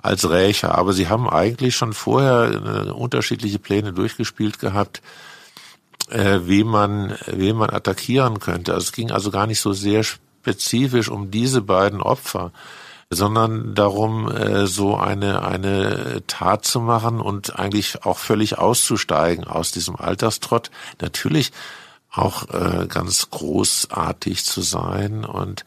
als 0.06 0.30
Rächer. 0.30 0.78
Aber 0.78 0.94
sie 0.94 1.10
haben 1.10 1.28
eigentlich 1.28 1.76
schon 1.76 1.94
vorher 1.94 2.52
äh, 2.88 2.92
unterschiedliche 2.92 3.60
Pläne 3.60 3.92
durchgespielt 3.92 4.60
gehabt, 4.60 5.02
äh, 6.10 6.42
wie 6.44 6.64
man, 6.64 7.16
wie 7.28 7.54
man 7.54 7.72
attackieren 7.72 8.40
könnte. 8.40 8.74
Also 8.74 8.86
es 8.86 8.92
ging 8.92 9.12
also 9.12 9.32
gar 9.32 9.48
nicht 9.48 9.60
so 9.60 9.74
sehr 9.74 10.04
spezifisch 10.04 11.10
um 11.10 11.32
diese 11.32 11.62
beiden 11.62 12.02
Opfer, 12.02 12.52
sondern 13.10 13.74
darum, 13.74 14.30
äh, 14.32 14.68
so 14.68 14.96
eine, 14.96 15.44
eine 15.44 16.22
Tat 16.28 16.66
zu 16.66 16.80
machen 16.80 17.20
und 17.20 17.58
eigentlich 17.58 18.06
auch 18.06 18.20
völlig 18.20 18.60
auszusteigen 18.60 19.46
aus 19.46 19.72
diesem 19.72 19.96
Alltagstrott. 19.96 20.70
Natürlich 21.02 21.52
auch 22.16 22.50
äh, 22.50 22.88
ganz 22.88 23.30
großartig 23.30 24.46
zu 24.46 24.62
sein. 24.62 25.26
Und 25.26 25.66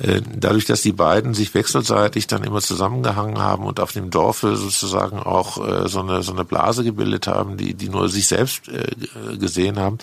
äh, 0.00 0.20
dadurch, 0.32 0.64
dass 0.64 0.82
die 0.82 0.92
beiden 0.92 1.34
sich 1.34 1.54
wechselseitig 1.54 2.28
dann 2.28 2.44
immer 2.44 2.60
zusammengehangen 2.60 3.38
haben 3.38 3.64
und 3.64 3.80
auf 3.80 3.92
dem 3.92 4.10
Dorfe 4.10 4.56
sozusagen 4.56 5.18
auch 5.18 5.66
äh, 5.66 5.88
so 5.88 6.00
eine 6.00 6.22
so 6.22 6.32
eine 6.32 6.44
Blase 6.44 6.84
gebildet 6.84 7.26
haben, 7.26 7.56
die 7.56 7.74
die 7.74 7.88
nur 7.88 8.08
sich 8.08 8.28
selbst 8.28 8.68
äh, 8.68 9.36
gesehen 9.38 9.78
haben, 9.78 9.98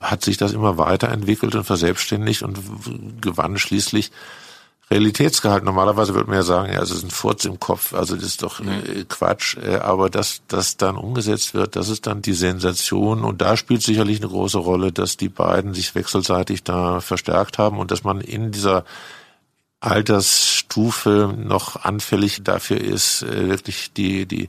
hat 0.00 0.22
sich 0.22 0.36
das 0.36 0.52
immer 0.52 0.78
weiterentwickelt 0.78 1.56
und 1.56 1.64
verselbstständigt 1.64 2.42
und 2.42 2.58
gewann 3.20 3.58
schließlich 3.58 4.12
Realitätsgehalt. 4.90 5.64
Normalerweise 5.64 6.14
würde 6.14 6.28
man 6.28 6.36
ja 6.36 6.42
sagen, 6.42 6.72
ja, 6.72 6.82
es 6.82 6.90
ist 6.90 7.02
ein 7.02 7.10
Furz 7.10 7.44
im 7.44 7.58
Kopf, 7.58 7.94
also 7.94 8.14
das 8.14 8.24
ist 8.24 8.42
doch 8.42 8.60
äh, 8.60 9.04
Quatsch. 9.08 9.56
Äh, 9.56 9.76
aber 9.76 10.10
dass 10.10 10.42
das 10.48 10.76
dann 10.76 10.96
umgesetzt 10.96 11.54
wird, 11.54 11.76
das 11.76 11.88
ist 11.88 12.06
dann 12.06 12.22
die 12.22 12.34
Sensation. 12.34 13.24
Und 13.24 13.40
da 13.40 13.56
spielt 13.56 13.82
sicherlich 13.82 14.20
eine 14.20 14.28
große 14.28 14.58
Rolle, 14.58 14.92
dass 14.92 15.16
die 15.16 15.28
beiden 15.30 15.72
sich 15.74 15.94
wechselseitig 15.94 16.62
da 16.62 17.00
verstärkt 17.00 17.58
haben 17.58 17.78
und 17.78 17.90
dass 17.90 18.04
man 18.04 18.20
in 18.20 18.52
dieser 18.52 18.84
Altersstufe 19.80 21.34
noch 21.36 21.84
anfällig 21.84 22.44
dafür 22.44 22.80
ist, 22.80 23.22
äh, 23.22 23.48
wirklich 23.48 23.92
die, 23.92 24.26
die, 24.26 24.48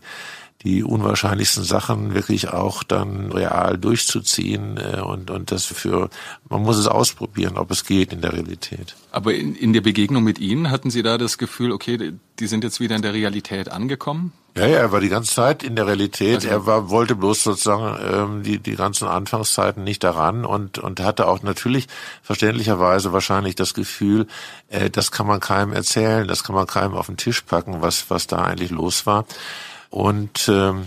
die 0.63 0.83
unwahrscheinlichsten 0.83 1.63
Sachen 1.63 2.13
wirklich 2.13 2.49
auch 2.49 2.83
dann 2.83 3.31
real 3.31 3.77
durchzuziehen 3.77 4.77
äh, 4.77 5.01
und, 5.01 5.29
und 5.29 5.51
das 5.51 5.65
für, 5.65 6.09
man 6.49 6.61
muss 6.61 6.77
es 6.77 6.87
ausprobieren, 6.87 7.57
ob 7.57 7.71
es 7.71 7.85
geht 7.85 8.13
in 8.13 8.21
der 8.21 8.33
Realität. 8.33 8.95
Aber 9.11 9.33
in, 9.33 9.55
in 9.55 9.73
der 9.73 9.81
Begegnung 9.81 10.23
mit 10.23 10.39
Ihnen 10.39 10.71
hatten 10.71 10.89
Sie 10.89 11.03
da 11.03 11.17
das 11.17 11.37
Gefühl, 11.37 11.71
okay, 11.71 12.13
die 12.39 12.47
sind 12.47 12.63
jetzt 12.63 12.79
wieder 12.79 12.95
in 12.95 13.01
der 13.01 13.13
Realität 13.13 13.69
angekommen? 13.69 14.31
Ja, 14.55 14.67
ja, 14.67 14.77
er 14.77 14.91
war 14.91 15.01
die 15.01 15.09
ganze 15.09 15.33
Zeit 15.33 15.63
in 15.63 15.75
der 15.75 15.87
Realität. 15.87 16.35
Also, 16.35 16.47
er 16.47 16.65
war, 16.67 16.89
wollte 16.91 17.15
bloß 17.15 17.43
sozusagen 17.43 17.97
ähm, 18.07 18.43
die, 18.43 18.59
die 18.59 18.75
ganzen 18.75 19.07
Anfangszeiten 19.07 19.83
nicht 19.83 20.03
daran 20.03 20.45
und, 20.45 20.77
und 20.77 20.99
hatte 20.99 21.27
auch 21.27 21.41
natürlich 21.41 21.87
verständlicherweise 22.21 23.11
wahrscheinlich 23.13 23.55
das 23.55 23.73
Gefühl, 23.73 24.27
äh, 24.69 24.91
das 24.91 25.11
kann 25.11 25.25
man 25.25 25.39
keinem 25.39 25.73
erzählen, 25.73 26.27
das 26.27 26.43
kann 26.43 26.55
man 26.55 26.67
keinem 26.67 26.93
auf 26.93 27.07
den 27.07 27.17
Tisch 27.17 27.41
packen, 27.41 27.81
was, 27.81 28.11
was 28.11 28.27
da 28.27 28.43
eigentlich 28.43 28.69
los 28.69 29.07
war. 29.07 29.25
Und 29.93 30.49
ähm, 30.49 30.85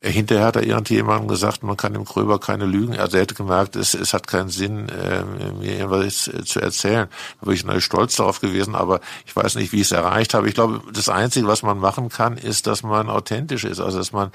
Hinterher 0.00 0.44
hat 0.44 0.54
er 0.54 0.62
irgendjemandem 0.62 1.26
gesagt, 1.26 1.64
man 1.64 1.76
kann 1.76 1.94
dem 1.94 2.04
Kröber 2.04 2.38
keine 2.38 2.66
Lügen. 2.66 2.96
Also 2.96 3.16
er 3.16 3.22
hätte 3.22 3.34
gemerkt, 3.34 3.74
es, 3.74 3.94
es 3.94 4.14
hat 4.14 4.28
keinen 4.28 4.48
Sinn, 4.48 4.88
äh, 4.88 5.24
mir 5.24 5.76
irgendwas 5.76 6.30
zu 6.44 6.60
erzählen. 6.60 7.08
Da 7.40 7.46
bin 7.46 7.54
ich 7.54 7.64
natürlich 7.64 7.86
stolz 7.86 8.14
darauf 8.14 8.40
gewesen, 8.40 8.76
aber 8.76 9.00
ich 9.26 9.34
weiß 9.34 9.56
nicht, 9.56 9.72
wie 9.72 9.80
ich 9.80 9.88
es 9.88 9.92
erreicht 9.92 10.34
habe. 10.34 10.46
Ich 10.46 10.54
glaube, 10.54 10.80
das 10.92 11.08
Einzige, 11.08 11.48
was 11.48 11.64
man 11.64 11.78
machen 11.78 12.10
kann, 12.10 12.38
ist, 12.38 12.68
dass 12.68 12.84
man 12.84 13.10
authentisch 13.10 13.64
ist. 13.64 13.80
Also 13.80 13.98
dass 13.98 14.12
man 14.12 14.30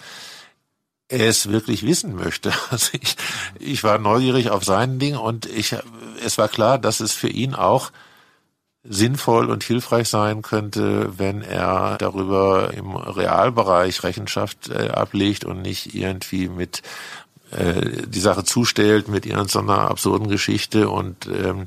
es 1.07 1.47
wirklich 1.47 1.83
wissen 1.83 2.13
möchte. 2.13 2.51
Also 2.69 2.97
ich, 3.01 3.15
ich 3.57 3.85
war 3.85 3.99
neugierig 3.99 4.49
auf 4.49 4.65
sein 4.65 4.99
Ding 4.99 5.15
und 5.15 5.45
ich, 5.45 5.73
es 6.25 6.37
war 6.37 6.49
klar, 6.49 6.77
dass 6.77 6.99
es 6.99 7.13
für 7.13 7.29
ihn 7.29 7.53
auch 7.53 7.91
sinnvoll 8.83 9.49
und 9.49 9.63
hilfreich 9.63 10.09
sein 10.09 10.41
könnte, 10.41 11.17
wenn 11.17 11.41
er 11.41 11.97
darüber 11.99 12.73
im 12.73 12.95
Realbereich 12.95 14.03
Rechenschaft 14.03 14.69
äh, 14.69 14.89
ablegt 14.89 15.45
und 15.45 15.61
nicht 15.61 15.95
irgendwie 15.95 16.49
mit 16.49 16.81
äh, 17.51 18.07
die 18.07 18.19
Sache 18.19 18.43
zustellt 18.43 19.07
mit 19.07 19.25
irgendeiner 19.25 19.89
absurden 19.89 20.27
Geschichte 20.27 20.89
und 20.89 21.27
ähm, 21.27 21.65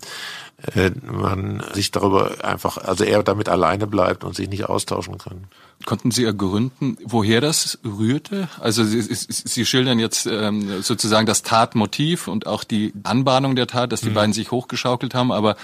äh, 0.74 0.90
man 1.04 1.62
sich 1.72 1.90
darüber 1.90 2.44
einfach, 2.44 2.78
also 2.78 3.04
er 3.04 3.22
damit 3.22 3.48
alleine 3.48 3.86
bleibt 3.86 4.24
und 4.24 4.34
sich 4.34 4.48
nicht 4.48 4.64
austauschen 4.64 5.16
kann. 5.16 5.44
Konnten 5.84 6.10
Sie 6.10 6.24
ergründen, 6.24 6.98
woher 7.04 7.40
das 7.40 7.78
rührte? 7.84 8.48
Also 8.60 8.84
Sie, 8.84 9.00
Sie 9.02 9.66
schildern 9.66 9.98
jetzt 9.98 10.26
ähm, 10.26 10.82
sozusagen 10.82 11.26
das 11.26 11.42
Tatmotiv 11.42 12.28
und 12.28 12.46
auch 12.46 12.64
die 12.64 12.92
Anbahnung 13.04 13.54
der 13.54 13.66
Tat, 13.66 13.92
dass 13.92 14.00
die 14.00 14.10
mhm. 14.10 14.14
beiden 14.14 14.32
sich 14.32 14.50
hochgeschaukelt 14.50 15.14
haben, 15.14 15.30
aber 15.30 15.56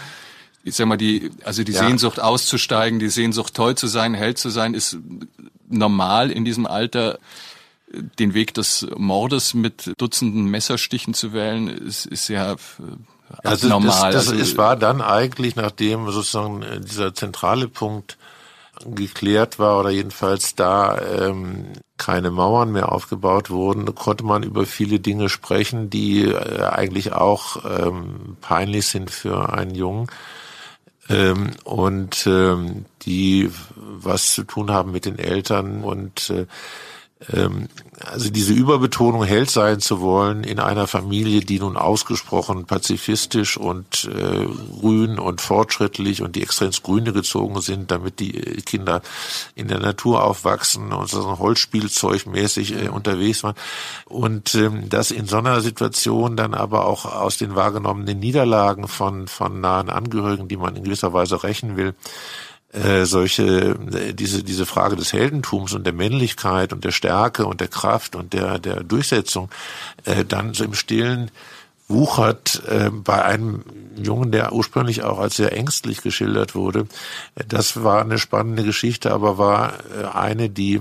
ich 0.65 0.75
sag 0.77 0.87
mal, 0.87 0.97
die, 0.97 1.31
also 1.45 1.65
die 1.65 1.73
ja. 1.73 1.87
Sehnsucht 1.87 2.21
auszusteigen, 2.21 2.99
die 2.99 3.09
Sehnsucht 3.09 3.55
toll 3.55 3.75
zu 3.75 3.87
sein, 3.87 4.15
Held 4.15 4.39
zu 4.39 4.51
sein, 4.51 4.75
ist 4.75 4.97
normal 5.69 6.31
in 6.31 6.45
diesem 6.45 6.67
Alter. 6.67 7.19
Den 8.19 8.33
Weg 8.33 8.55
des 8.55 8.87
Mordes 8.97 9.53
mit 9.53 9.93
Dutzenden 9.99 10.47
Messerstichen 10.47 11.13
zu 11.13 11.35
wählen, 11.35 11.69
ist, 11.69 12.07
ist 12.07 12.29
ja 12.29 12.57
also 13.45 13.69
normal. 13.69 14.13
Das, 14.13 14.25
das, 14.25 14.33
also, 14.33 14.43
es 14.43 14.57
war 14.57 14.77
dann 14.77 15.03
eigentlich, 15.03 15.57
nachdem 15.57 16.11
sozusagen 16.11 16.65
dieser 16.83 17.15
zentrale 17.15 17.69
Punkt 17.69 18.17
geklärt 18.87 19.59
war 19.59 19.79
oder 19.79 19.91
jedenfalls 19.91 20.55
da 20.55 20.99
ähm, 21.01 21.73
keine 21.99 22.31
Mauern 22.31 22.73
mehr 22.73 22.91
aufgebaut 22.91 23.51
wurden, 23.51 23.95
konnte 23.95 24.25
man 24.25 24.43
über 24.43 24.65
viele 24.65 24.99
Dinge 24.99 25.29
sprechen, 25.29 25.91
die 25.91 26.25
äh, 26.25 26.63
eigentlich 26.63 27.13
auch 27.13 27.59
ähm, 27.65 28.39
peinlich 28.41 28.87
sind 28.87 29.11
für 29.11 29.53
einen 29.53 29.75
Jungen 29.75 30.09
ähm, 31.13 31.51
und 31.65 32.27
ähm, 32.27 32.87
die 33.03 33.51
was 33.77 34.33
zu 34.35 34.45
tun 34.45 34.71
haben 34.71 34.93
mit 34.93 35.05
den 35.05 35.19
Eltern 35.19 35.85
und 35.85 36.31
äh, 36.31 36.47
also 38.11 38.31
diese 38.31 38.53
Überbetonung, 38.53 39.25
Held 39.25 39.51
sein 39.51 39.81
zu 39.81 40.01
wollen 40.01 40.45
in 40.45 40.59
einer 40.59 40.87
Familie, 40.87 41.41
die 41.41 41.61
nun 41.61 41.77
ausgesprochen 41.77 42.65
pazifistisch 42.65 43.57
und 43.57 44.11
äh, 44.13 44.47
grün 44.81 45.19
und 45.19 45.41
fortschrittlich 45.41 46.23
und 46.23 46.37
die 46.37 46.43
extra 46.43 46.67
ins 46.67 46.83
Grüne 46.83 47.13
gezogen 47.13 47.61
sind, 47.61 47.91
damit 47.91 48.21
die 48.21 48.33
Kinder 48.63 49.03
in 49.55 49.69
der 49.69 49.79
Natur 49.79 50.25
aufwachsen 50.25 50.93
und 50.93 51.09
so 51.09 51.39
Holzspielzeugmäßig 51.39 52.85
äh, 52.85 52.89
unterwegs 52.89 53.43
waren. 53.45 53.55
Und 54.07 54.55
ähm, 54.55 54.89
dass 54.89 55.11
in 55.11 55.27
so 55.27 55.37
einer 55.37 55.61
Situation 55.61 56.37
dann 56.37 56.55
aber 56.55 56.87
auch 56.87 57.05
aus 57.05 57.39
den 57.39 57.55
wahrgenommenen 57.55 58.19
Niederlagen 58.19 58.89
von, 58.89 59.29
von 59.29 59.61
nahen 59.61 59.91
Angehörigen, 59.91 60.49
die 60.49 60.57
man 60.57 60.77
in 60.77 60.85
gewisser 60.85 61.13
Weise 61.13 61.43
rächen 61.43 61.77
will, 61.77 61.95
äh, 62.73 63.05
solche 63.05 63.77
äh, 63.93 64.15
diese 64.15 64.43
diese 64.43 64.67
Frage 64.67 64.97
des 64.97 65.13
Heldentums 65.13 65.75
und 65.75 65.85
der 65.85 65.93
Männlichkeit 65.93 66.73
und 66.73 66.85
der 66.85 66.93
Stärke 66.93 67.47
und 67.47 67.61
der 67.61 67.69
Kraft 67.69 68.17
und 68.17 68.33
der 68.33 68.59
der 68.59 68.83
Durchsetzung 68.83 69.51
äh, 70.05 70.25
dann 70.25 70.55
so 70.55 70.65
im 70.65 70.75
Stillen 70.75 71.31
wuchert 71.89 72.63
äh, 72.67 72.91
bei 72.91 73.23
einem 73.25 73.65
Jungen, 73.97 74.33
der 74.33 74.53
ursprünglich 74.53 75.03
auch 75.03 75.19
als 75.19 75.37
sehr 75.37 75.53
ängstlich 75.53 76.01
geschildert 76.01 76.55
wurde. 76.55 76.87
Das 77.49 77.83
war 77.83 78.01
eine 78.01 78.19
spannende 78.19 78.65
Geschichte, 78.65 79.13
aber 79.13 79.39
war 79.39 79.75
äh, 79.95 80.05
eine, 80.07 80.49
die 80.49 80.81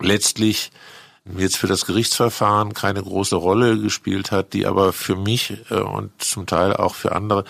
letztlich 0.00 0.72
jetzt 1.36 1.56
für 1.56 1.68
das 1.68 1.86
Gerichtsverfahren 1.86 2.74
keine 2.74 3.02
große 3.02 3.36
Rolle 3.36 3.78
gespielt 3.78 4.32
hat, 4.32 4.54
die 4.54 4.66
aber 4.66 4.92
für 4.92 5.16
mich 5.16 5.58
äh, 5.70 5.74
und 5.74 6.10
zum 6.22 6.46
Teil 6.46 6.74
auch 6.74 6.94
für 6.94 7.12
andere 7.12 7.44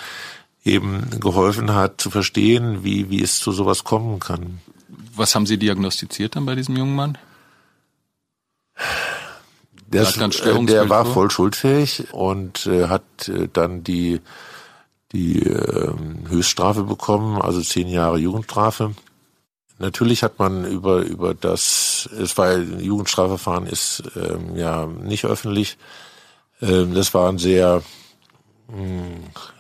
eben 0.65 1.09
geholfen 1.21 1.75
hat 1.75 2.01
zu 2.01 2.11
verstehen, 2.11 2.85
wie, 2.85 3.11
wie 3.11 3.23
es 3.23 3.39
zu 3.39 3.53
sowas 3.53 3.85
kommen 3.85 4.21
kann. 4.21 4.61
Was 5.15 5.35
haben 5.35 5.47
Sie 5.47 5.59
diagnostiziert 5.59 6.37
dann 6.37 6.47
bei 6.47 6.55
diesem 6.55 6.77
jungen 6.77 6.95
Mann? 6.95 7.19
Das, 9.89 10.17
äh, 10.17 10.65
der 10.65 10.89
war 10.89 11.05
voll 11.05 11.31
schuldfähig 11.31 12.13
und 12.13 12.67
äh, 12.67 12.89
hat 12.89 13.03
äh, 13.29 13.49
dann 13.53 13.85
die, 13.85 14.21
die 15.13 15.43
äh, 15.43 15.93
Höchststrafe 16.29 16.85
bekommen, 16.85 17.41
also 17.43 17.61
zehn 17.61 17.89
Jahre 17.89 18.19
Jugendstrafe. 18.19 18.95
Natürlich 19.79 20.23
hat 20.23 20.39
man 20.39 20.65
über, 20.65 21.01
über 21.01 21.35
das, 21.35 22.09
es 22.19 22.39
war 22.39 22.57
Jugendstrafverfahren 22.57 23.67
ist 23.67 24.03
ähm, 24.17 24.57
ja 24.57 24.87
nicht 24.87 25.25
öffentlich. 25.27 25.77
Ähm, 26.63 26.95
das 26.95 27.13
war 27.13 27.29
ein 27.29 27.39
sehr 27.39 27.83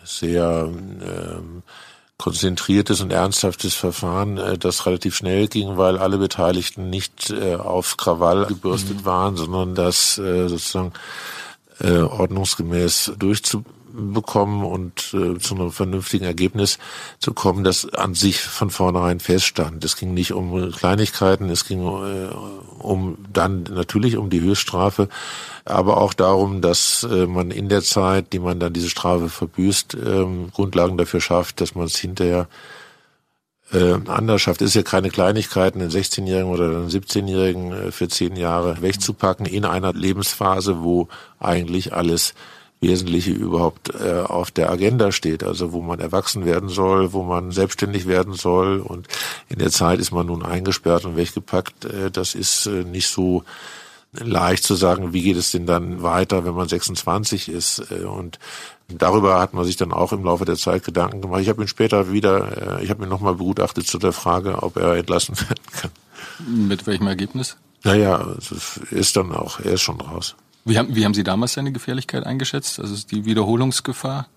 sehr 0.04 0.68
ähm, 0.70 1.62
konzentriertes 2.18 3.00
und 3.00 3.12
ernsthaftes 3.12 3.74
Verfahren, 3.74 4.38
äh, 4.38 4.56
das 4.56 4.86
relativ 4.86 5.16
schnell 5.16 5.48
ging, 5.48 5.76
weil 5.76 5.98
alle 5.98 6.18
Beteiligten 6.18 6.88
nicht 6.88 7.30
äh, 7.30 7.56
auf 7.56 7.96
Krawall 7.96 8.46
gebürstet 8.46 9.00
mhm. 9.00 9.04
waren, 9.04 9.36
sondern 9.36 9.74
das 9.74 10.18
äh, 10.18 10.48
sozusagen 10.48 10.92
äh, 11.80 11.98
ordnungsgemäß 11.98 13.12
durchzubekommen 13.92 14.64
und 14.64 15.14
äh, 15.14 15.38
zu 15.38 15.54
einem 15.54 15.70
vernünftigen 15.70 16.24
Ergebnis 16.24 16.78
zu 17.18 17.32
kommen, 17.32 17.64
das 17.64 17.92
an 17.94 18.14
sich 18.14 18.40
von 18.40 18.70
vornherein 18.70 19.20
feststand. 19.20 19.84
Es 19.84 19.96
ging 19.96 20.14
nicht 20.14 20.32
um 20.32 20.72
Kleinigkeiten, 20.72 21.50
es 21.50 21.66
ging 21.66 21.82
äh, 21.82 22.28
um 22.78 23.18
dann 23.32 23.64
natürlich 23.64 24.16
um 24.16 24.30
die 24.30 24.40
Höchststrafe, 24.40 25.08
aber 25.64 25.98
auch 25.98 26.14
darum, 26.14 26.60
dass 26.60 27.04
äh, 27.04 27.26
man 27.26 27.50
in 27.50 27.68
der 27.68 27.82
Zeit, 27.82 28.32
die 28.32 28.38
man 28.38 28.58
dann 28.58 28.72
diese 28.72 28.90
Strafe 28.90 29.28
verbüßt, 29.28 29.94
ähm, 29.94 30.50
Grundlagen 30.52 30.96
dafür 30.96 31.20
schafft, 31.20 31.60
dass 31.60 31.74
man 31.74 31.86
es 31.86 31.96
hinterher 31.96 32.48
äh, 33.72 33.98
anders 34.06 34.42
schafft. 34.42 34.60
Es 34.60 34.70
ist 34.70 34.74
ja 34.74 34.82
keine 34.82 35.10
Kleinigkeiten, 35.10 35.80
einen 35.80 35.90
16-Jährigen 35.90 36.50
oder 36.50 36.64
einen 36.64 36.90
17-Jährigen 36.90 37.72
äh, 37.72 37.92
für 37.92 38.08
zehn 38.08 38.36
Jahre 38.36 38.82
wegzupacken 38.82 39.46
in 39.46 39.64
einer 39.64 39.92
Lebensphase, 39.92 40.82
wo 40.82 41.08
eigentlich 41.38 41.94
alles 41.94 42.34
Wesentliche 42.82 43.30
überhaupt 43.30 43.94
äh, 43.94 44.20
auf 44.20 44.50
der 44.50 44.70
Agenda 44.70 45.12
steht, 45.12 45.44
also 45.44 45.72
wo 45.72 45.80
man 45.80 46.00
erwachsen 46.00 46.44
werden 46.44 46.68
soll, 46.68 47.12
wo 47.12 47.22
man 47.22 47.52
selbstständig 47.52 48.06
werden 48.06 48.34
soll 48.34 48.80
und 48.80 49.06
in 49.48 49.60
der 49.60 49.70
Zeit 49.70 50.00
ist 50.00 50.10
man 50.10 50.26
nun 50.26 50.42
eingesperrt 50.42 51.04
und 51.04 51.16
weggepackt. 51.16 51.84
Äh, 51.84 52.10
das 52.10 52.34
ist 52.34 52.66
äh, 52.66 52.84
nicht 52.84 53.08
so 53.08 53.44
leicht 54.12 54.64
zu 54.64 54.74
sagen, 54.74 55.12
wie 55.12 55.22
geht 55.22 55.36
es 55.36 55.52
denn 55.52 55.64
dann 55.64 56.02
weiter, 56.02 56.44
wenn 56.44 56.54
man 56.54 56.68
26 56.68 57.48
ist. 57.48 57.90
Äh, 57.90 58.04
und 58.04 58.38
darüber 58.88 59.38
hat 59.38 59.54
man 59.54 59.64
sich 59.64 59.76
dann 59.76 59.92
auch 59.92 60.12
im 60.12 60.24
Laufe 60.24 60.44
der 60.44 60.56
Zeit 60.56 60.84
Gedanken 60.84 61.20
gemacht. 61.20 61.40
Ich 61.40 61.48
habe 61.48 61.62
ihn 61.62 61.68
später 61.68 62.12
wieder, 62.12 62.78
äh, 62.80 62.84
ich 62.84 62.90
habe 62.90 63.04
ihn 63.04 63.08
nochmal 63.08 63.34
begutachtet 63.34 63.86
zu 63.86 63.98
der 63.98 64.12
Frage, 64.12 64.62
ob 64.62 64.76
er 64.76 64.96
entlassen 64.96 65.38
werden 65.40 65.62
kann. 65.72 65.90
Mit 66.46 66.86
welchem 66.86 67.06
Ergebnis? 67.06 67.56
Naja, 67.84 68.36
ist 68.90 69.16
dann 69.16 69.32
auch, 69.32 69.60
er 69.60 69.72
ist 69.72 69.82
schon 69.82 70.00
raus. 70.00 70.36
Wie 70.64 70.78
haben, 70.78 70.94
wie 70.94 71.04
haben 71.04 71.14
Sie 71.14 71.24
damals 71.24 71.54
seine 71.54 71.72
Gefährlichkeit 71.72 72.24
eingeschätzt? 72.24 72.78
Also 72.78 73.06
die 73.06 73.24
Wiederholungsgefahr? 73.24 74.28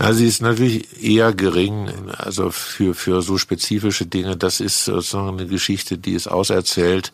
Ja, 0.00 0.12
sie 0.12 0.28
ist 0.28 0.42
natürlich 0.42 1.02
eher 1.02 1.32
gering, 1.32 1.90
also 2.16 2.50
für, 2.52 2.94
für 2.94 3.20
so 3.20 3.36
spezifische 3.36 4.06
Dinge. 4.06 4.36
Das 4.36 4.60
ist 4.60 4.84
sozusagen 4.84 5.40
eine 5.40 5.46
Geschichte, 5.48 5.98
die 5.98 6.12
ist 6.12 6.28
auserzählt 6.28 7.12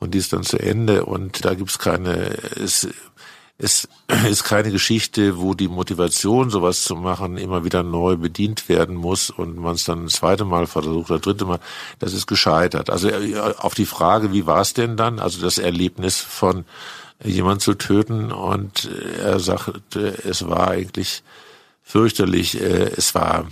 und 0.00 0.12
die 0.12 0.18
ist 0.18 0.32
dann 0.32 0.42
zu 0.42 0.58
Ende 0.58 1.04
und 1.04 1.44
da 1.44 1.54
gibt's 1.54 1.78
keine, 1.78 2.36
es, 2.56 2.88
es 3.58 3.88
ist 4.28 4.42
keine 4.42 4.72
Geschichte, 4.72 5.38
wo 5.38 5.54
die 5.54 5.68
Motivation, 5.68 6.50
sowas 6.50 6.82
zu 6.82 6.96
machen, 6.96 7.38
immer 7.38 7.64
wieder 7.64 7.84
neu 7.84 8.16
bedient 8.16 8.68
werden 8.68 8.96
muss 8.96 9.30
und 9.30 9.56
man 9.56 9.76
es 9.76 9.84
dann 9.84 10.06
ein 10.06 10.08
zweites 10.08 10.46
Mal 10.46 10.66
versucht 10.66 11.10
oder 11.12 11.20
dritte 11.20 11.44
Mal. 11.44 11.60
Das 12.00 12.12
ist 12.12 12.26
gescheitert. 12.26 12.90
Also 12.90 13.08
äh, 13.08 13.38
auf 13.38 13.74
die 13.74 13.86
Frage, 13.86 14.32
wie 14.32 14.46
war 14.46 14.62
es 14.62 14.74
denn 14.74 14.96
dann? 14.96 15.20
Also 15.20 15.40
das 15.40 15.58
Erlebnis 15.58 16.20
von 16.20 16.64
jemand 17.22 17.62
zu 17.62 17.74
töten 17.74 18.32
und 18.32 18.90
er 19.18 19.40
sagte, 19.40 20.18
es 20.24 20.48
war 20.48 20.68
eigentlich 20.68 21.22
fürchterlich. 21.82 22.60
Äh, 22.60 22.90
es 22.96 23.14
war 23.14 23.46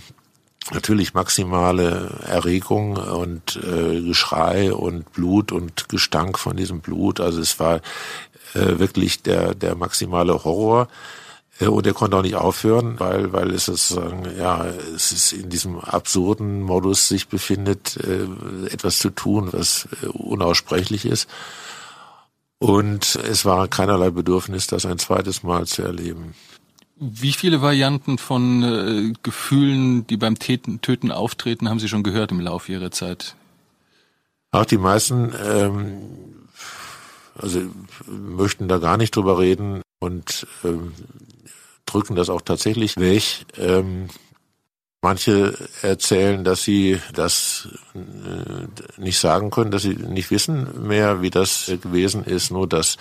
natürlich 0.71 1.13
maximale 1.13 2.19
Erregung 2.25 2.97
und 2.97 3.57
äh, 3.57 4.01
Geschrei 4.01 4.73
und 4.73 5.11
Blut 5.13 5.51
und 5.51 5.89
Gestank 5.89 6.39
von 6.39 6.57
diesem 6.57 6.81
Blut. 6.81 7.19
Also 7.19 7.39
es 7.41 7.59
war 7.59 7.77
äh, 8.53 8.79
wirklich 8.79 9.21
der, 9.21 9.55
der 9.55 9.75
maximale 9.75 10.43
Horror. 10.43 10.87
Äh, 11.59 11.67
und 11.67 11.85
er 11.85 11.93
konnte 11.93 12.17
auch 12.17 12.21
nicht 12.21 12.35
aufhören, 12.35 12.99
weil, 12.99 13.31
weil 13.33 13.51
es 13.51 13.65
sozusagen, 13.65 14.25
ja, 14.37 14.65
es 14.95 15.11
ist 15.11 15.33
in 15.33 15.49
diesem 15.49 15.79
absurden 15.79 16.61
Modus 16.61 17.07
sich 17.07 17.27
befindet, 17.27 17.97
äh, 17.97 18.25
etwas 18.71 18.99
zu 18.99 19.09
tun, 19.09 19.49
was 19.51 19.87
äh, 20.01 20.07
unaussprechlich 20.07 21.05
ist. 21.05 21.29
Und 22.59 23.15
es 23.15 23.45
war 23.45 23.67
keinerlei 23.67 24.09
Bedürfnis, 24.09 24.67
das 24.67 24.85
ein 24.85 24.97
zweites 24.97 25.43
Mal 25.43 25.65
zu 25.67 25.81
erleben. 25.83 26.33
Wie 26.97 27.33
viele 27.33 27.61
Varianten 27.61 28.17
von 28.17 28.63
äh, 28.63 29.13
Gefühlen, 29.21 30.07
die 30.07 30.15
beim 30.15 30.39
Täten, 30.39 30.79
Töten 30.81 31.11
auftreten, 31.11 31.69
haben 31.69 31.79
Sie 31.79 31.89
schon 31.89 32.03
gehört 32.03 32.31
im 32.31 32.39
Laufe 32.39 32.71
Ihrer 32.71 32.91
Zeit? 32.91 33.35
Auch 34.51 34.65
die 34.65 34.77
meisten, 34.77 35.33
ähm, 35.45 35.97
also 37.37 37.63
möchten 38.07 38.69
da 38.69 38.77
gar 38.77 38.95
nicht 38.95 39.13
drüber 39.13 39.39
reden 39.39 39.81
und 39.99 40.47
ähm, 40.63 40.93
drücken 41.85 42.15
das 42.15 42.29
auch 42.29 42.41
tatsächlich 42.41 42.95
weg. 42.95 43.45
Ähm, 43.57 44.07
Manche 45.05 45.53
erzählen, 45.83 46.43
dass 46.43 46.63
sie 46.63 46.99
das 47.13 47.69
äh, 47.93 48.99
nicht 48.99 49.19
sagen 49.19 49.51
können, 49.51 49.69
dass 49.69 49.83
sie 49.83 49.93
nicht 49.93 50.31
wissen 50.31 50.87
mehr, 50.87 51.21
wie 51.21 51.29
das 51.29 51.71
gewesen 51.83 52.23
ist, 52.23 52.49
nur 52.49 52.67
dass 52.67 52.97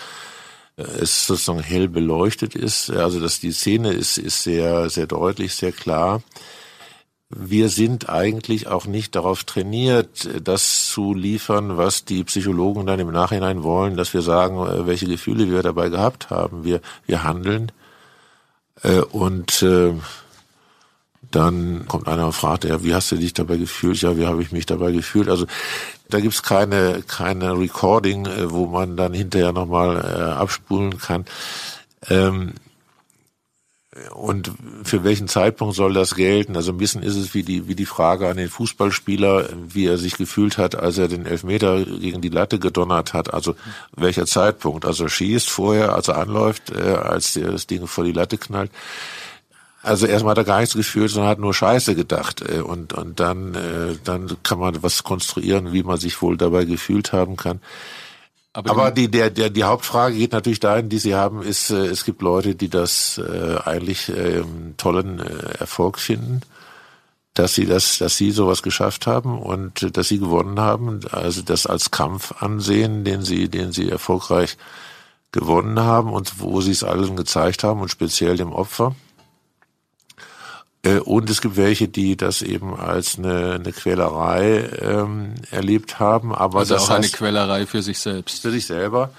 es 0.76 1.26
sozusagen 1.26 1.60
hell 1.60 1.88
beleuchtet 1.88 2.56
ist. 2.56 2.90
Also 2.90 3.20
dass 3.20 3.40
die 3.40 3.52
Szene 3.52 3.90
ist, 3.94 4.18
ist 4.18 4.42
sehr, 4.42 4.90
sehr 4.90 5.06
deutlich, 5.06 5.54
sehr 5.54 5.72
klar. 5.72 6.22
Wir 7.30 7.70
sind 7.70 8.10
eigentlich 8.10 8.66
auch 8.66 8.84
nicht 8.84 9.14
darauf 9.16 9.44
trainiert, 9.44 10.28
das 10.46 10.90
zu 10.90 11.14
liefern, 11.14 11.78
was 11.78 12.04
die 12.04 12.22
Psychologen 12.24 12.84
dann 12.84 13.00
im 13.00 13.12
Nachhinein 13.12 13.62
wollen, 13.62 13.96
dass 13.96 14.12
wir 14.12 14.20
sagen, 14.20 14.58
welche 14.86 15.06
Gefühle 15.06 15.50
wir 15.50 15.62
dabei 15.62 15.88
gehabt 15.88 16.28
haben. 16.28 16.64
Wir, 16.64 16.82
wir 17.06 17.22
handeln 17.22 17.72
äh, 18.82 18.98
und 18.98 19.62
äh, 19.62 19.94
dann 21.30 21.86
kommt 21.88 22.08
einer 22.08 22.26
und 22.26 22.32
fragt, 22.32 22.64
ja, 22.64 22.82
wie 22.82 22.94
hast 22.94 23.10
du 23.12 23.16
dich 23.16 23.34
dabei 23.34 23.56
gefühlt? 23.56 24.00
Ja, 24.00 24.16
wie 24.16 24.26
habe 24.26 24.42
ich 24.42 24.52
mich 24.52 24.66
dabei 24.66 24.92
gefühlt? 24.92 25.28
Also 25.28 25.46
da 26.08 26.20
gibt's 26.20 26.42
keine, 26.42 27.02
keine 27.06 27.58
Recording, 27.58 28.26
äh, 28.26 28.50
wo 28.50 28.66
man 28.66 28.96
dann 28.96 29.14
hinterher 29.14 29.52
nochmal 29.52 29.96
äh, 29.96 30.22
abspulen 30.32 30.98
kann. 30.98 31.24
Ähm, 32.08 32.54
und 34.12 34.50
für 34.82 35.04
welchen 35.04 35.28
Zeitpunkt 35.28 35.76
soll 35.76 35.94
das 35.94 36.16
gelten? 36.16 36.56
Also 36.56 36.72
ein 36.72 36.78
bisschen 36.78 37.02
ist 37.04 37.14
es 37.14 37.32
wie 37.32 37.44
die, 37.44 37.68
wie 37.68 37.76
die 37.76 37.86
Frage 37.86 38.28
an 38.28 38.36
den 38.36 38.48
Fußballspieler, 38.48 39.50
wie 39.68 39.86
er 39.86 39.98
sich 39.98 40.16
gefühlt 40.16 40.58
hat, 40.58 40.74
als 40.74 40.98
er 40.98 41.06
den 41.06 41.26
Elfmeter 41.26 41.84
gegen 41.84 42.20
die 42.20 42.28
Latte 42.28 42.58
gedonnert 42.58 43.12
hat. 43.12 43.32
Also 43.32 43.54
welcher 43.94 44.26
Zeitpunkt? 44.26 44.84
Also 44.84 45.06
schießt 45.06 45.48
vorher, 45.48 45.94
als 45.94 46.08
er 46.08 46.18
anläuft, 46.18 46.70
äh, 46.70 46.80
als 46.80 47.34
das 47.34 47.68
Ding 47.68 47.86
vor 47.86 48.02
die 48.02 48.12
Latte 48.12 48.36
knallt. 48.36 48.72
Also 49.84 50.06
erstmal 50.06 50.30
hat 50.30 50.38
er 50.38 50.44
gar 50.44 50.60
nichts 50.60 50.74
gefühlt, 50.74 51.10
sondern 51.10 51.30
hat 51.30 51.38
nur 51.38 51.52
Scheiße 51.52 51.94
gedacht. 51.94 52.40
Äh, 52.40 52.60
und, 52.60 52.94
und 52.94 53.20
dann, 53.20 53.54
äh, 53.54 53.96
dann 54.02 54.36
kann 54.42 54.58
man 54.58 54.82
was 54.82 55.04
konstruieren, 55.04 55.72
wie 55.72 55.82
man 55.82 55.98
sich 55.98 56.20
wohl 56.22 56.38
dabei 56.38 56.64
gefühlt 56.64 57.12
haben 57.12 57.36
kann. 57.36 57.60
Aber, 58.54 58.70
Aber 58.70 58.90
die, 58.90 59.10
der, 59.10 59.30
der, 59.30 59.50
die 59.50 59.64
Hauptfrage 59.64 60.16
geht 60.16 60.32
natürlich 60.32 60.60
dahin, 60.60 60.88
die 60.88 60.98
Sie 60.98 61.14
haben, 61.14 61.42
ist, 61.42 61.70
äh, 61.70 61.86
es 61.86 62.04
gibt 62.04 62.22
Leute, 62.22 62.54
die 62.54 62.70
das 62.70 63.20
eigentlich 63.64 64.08
äh, 64.08 64.42
tollen 64.76 65.18
Erfolg 65.18 65.98
finden, 65.98 66.40
dass 67.34 67.54
sie 67.54 67.66
das, 67.66 67.98
dass 67.98 68.16
sie 68.16 68.30
sowas 68.30 68.62
geschafft 68.62 69.06
haben 69.06 69.38
und 69.38 69.96
dass 69.96 70.08
sie 70.08 70.18
gewonnen 70.18 70.60
haben, 70.60 71.00
also 71.10 71.42
das 71.42 71.66
als 71.66 71.90
Kampf 71.90 72.32
ansehen, 72.40 73.04
den 73.04 73.22
sie, 73.22 73.48
den 73.48 73.72
sie 73.72 73.90
erfolgreich 73.90 74.56
gewonnen 75.32 75.80
haben 75.80 76.12
und 76.12 76.40
wo 76.40 76.60
sie 76.60 76.70
es 76.70 76.84
allen 76.84 77.16
gezeigt 77.16 77.64
haben 77.64 77.80
und 77.80 77.90
speziell 77.90 78.36
dem 78.36 78.52
Opfer. 78.52 78.94
Äh, 80.84 80.98
und 80.98 81.30
es 81.30 81.40
gibt 81.40 81.56
welche, 81.56 81.88
die 81.88 82.16
das 82.16 82.42
eben 82.42 82.74
als 82.74 83.18
eine, 83.18 83.54
eine 83.54 83.72
Quälerei 83.72 84.68
ähm, 84.80 85.34
erlebt 85.50 85.98
haben. 85.98 86.34
Aber 86.34 86.60
also 86.60 86.74
das 86.74 86.84
auch 86.84 86.90
heißt, 86.90 86.98
eine 86.98 87.08
Quälerei 87.08 87.66
für 87.66 87.82
sich 87.82 87.98
selbst. 87.98 88.42
Für 88.42 88.50
sich 88.50 88.66
selber. 88.66 89.10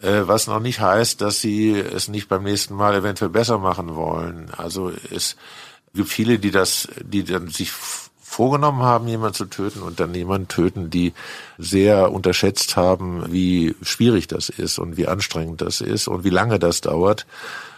Äh, 0.00 0.22
was 0.22 0.46
noch 0.46 0.60
nicht 0.60 0.80
heißt, 0.80 1.20
dass 1.20 1.40
sie 1.40 1.72
es 1.72 2.08
nicht 2.08 2.28
beim 2.28 2.44
nächsten 2.44 2.74
Mal 2.74 2.94
eventuell 2.94 3.30
besser 3.30 3.58
machen 3.58 3.94
wollen. 3.96 4.50
Also 4.56 4.92
es 5.10 5.36
gibt 5.94 6.08
viele, 6.08 6.38
die 6.38 6.50
das, 6.50 6.88
die 7.02 7.24
dann 7.24 7.48
sich 7.48 7.72
vorgenommen 8.36 8.82
haben, 8.82 9.08
jemanden 9.08 9.34
zu 9.34 9.46
töten 9.46 9.80
und 9.80 9.98
dann 9.98 10.14
jemanden 10.14 10.46
töten, 10.46 10.90
die 10.90 11.14
sehr 11.56 12.12
unterschätzt 12.12 12.76
haben, 12.76 13.24
wie 13.32 13.74
schwierig 13.80 14.28
das 14.28 14.50
ist 14.50 14.78
und 14.78 14.98
wie 14.98 15.08
anstrengend 15.08 15.62
das 15.62 15.80
ist 15.80 16.06
und 16.06 16.22
wie 16.22 16.30
lange 16.30 16.58
das 16.58 16.82
dauert. 16.82 17.24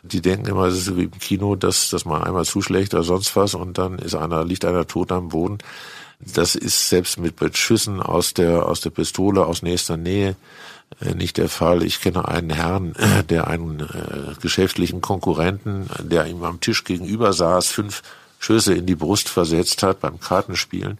Die 0.03 0.21
denken 0.21 0.49
immer, 0.49 0.65
es 0.65 0.79
ist 0.79 0.97
wie 0.97 1.05
im 1.05 1.19
Kino, 1.21 1.55
dass, 1.55 1.91
dass 1.91 2.05
man 2.05 2.25
einmal 2.25 2.45
zuschlägt 2.45 2.93
oder 2.93 3.05
sonst 3.05 3.37
was 3.37 3.55
und 3.55 3.79
dann 3.79 4.01
ist 4.01 4.17
einer, 4.17 4.45
liegt 4.45 4.65
einer 4.65 4.85
tot 4.85 5.13
am 5.13 5.29
Boden. 5.29 5.59
Das 6.19 6.57
ist 6.57 6.89
selbst 6.89 7.21
mit, 7.21 7.41
mit 7.41 7.57
Schüssen 7.57 8.03
aus 8.03 8.35
der, 8.35 8.67
aus 8.67 8.81
der 8.81 8.91
Pistole 8.91 9.47
aus 9.47 9.63
nächster 9.63 9.97
Nähe 9.97 10.35
äh, 11.01 11.15
nicht 11.15 11.37
der 11.37 11.49
Fall. 11.49 11.85
Ich 11.85 12.01
kenne 12.01 12.27
einen 12.27 12.51
Herrn, 12.51 12.95
der 13.31 13.47
einen 13.47 13.79
äh, 13.79 14.35
geschäftlichen 14.41 15.03
Konkurrenten, 15.03 15.89
der 16.03 16.27
ihm 16.27 16.43
am 16.43 16.59
Tisch 16.59 16.83
gegenüber 16.83 17.33
saß, 17.33 17.69
fünf 17.69 18.03
Schüsse 18.39 18.75
in 18.75 18.87
die 18.87 18.95
Brust 18.95 19.29
versetzt 19.29 19.83
hat 19.83 20.01
beim 20.01 20.21
Kartenspielen. 20.21 20.99